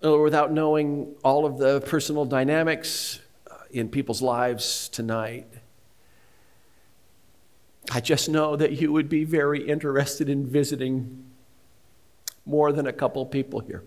Without 0.00 0.50
knowing 0.50 1.14
all 1.22 1.44
of 1.44 1.58
the 1.58 1.82
personal 1.82 2.24
dynamics 2.24 3.20
uh, 3.50 3.56
in 3.70 3.90
people's 3.90 4.22
lives 4.22 4.88
tonight, 4.88 5.46
I 7.90 8.00
just 8.00 8.30
know 8.30 8.56
that 8.56 8.80
you 8.80 8.94
would 8.94 9.10
be 9.10 9.24
very 9.24 9.68
interested 9.68 10.30
in 10.30 10.46
visiting 10.46 11.26
more 12.46 12.72
than 12.72 12.86
a 12.86 12.94
couple 12.94 13.26
people 13.26 13.60
here 13.60 13.84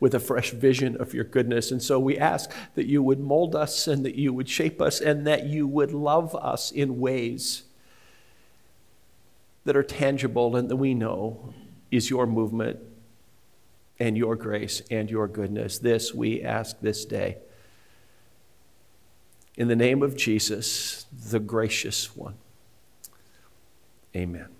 with 0.00 0.14
a 0.14 0.20
fresh 0.20 0.50
vision 0.50 0.96
of 1.00 1.14
your 1.14 1.24
goodness. 1.24 1.70
And 1.70 1.82
so 1.82 1.98
we 1.98 2.18
ask 2.18 2.50
that 2.74 2.86
you 2.86 3.02
would 3.02 3.20
mold 3.20 3.54
us 3.54 3.86
and 3.86 4.04
that 4.04 4.16
you 4.16 4.32
would 4.32 4.48
shape 4.48 4.80
us 4.80 5.00
and 5.00 5.26
that 5.26 5.46
you 5.46 5.66
would 5.66 5.92
love 5.92 6.34
us 6.34 6.70
in 6.70 7.00
ways 7.00 7.62
that 9.64 9.76
are 9.76 9.82
tangible 9.82 10.56
and 10.56 10.68
that 10.68 10.76
we 10.76 10.94
know 10.94 11.54
is 11.90 12.10
your 12.10 12.26
movement 12.26 12.78
and 13.98 14.16
your 14.16 14.36
grace 14.36 14.82
and 14.90 15.10
your 15.10 15.28
goodness. 15.28 15.78
This 15.78 16.12
we 16.12 16.42
ask 16.42 16.80
this 16.80 17.04
day. 17.04 17.38
In 19.56 19.68
the 19.68 19.76
name 19.76 20.02
of 20.02 20.16
Jesus, 20.16 21.06
the 21.30 21.38
gracious 21.38 22.16
one. 22.16 22.34
Amen. 24.16 24.53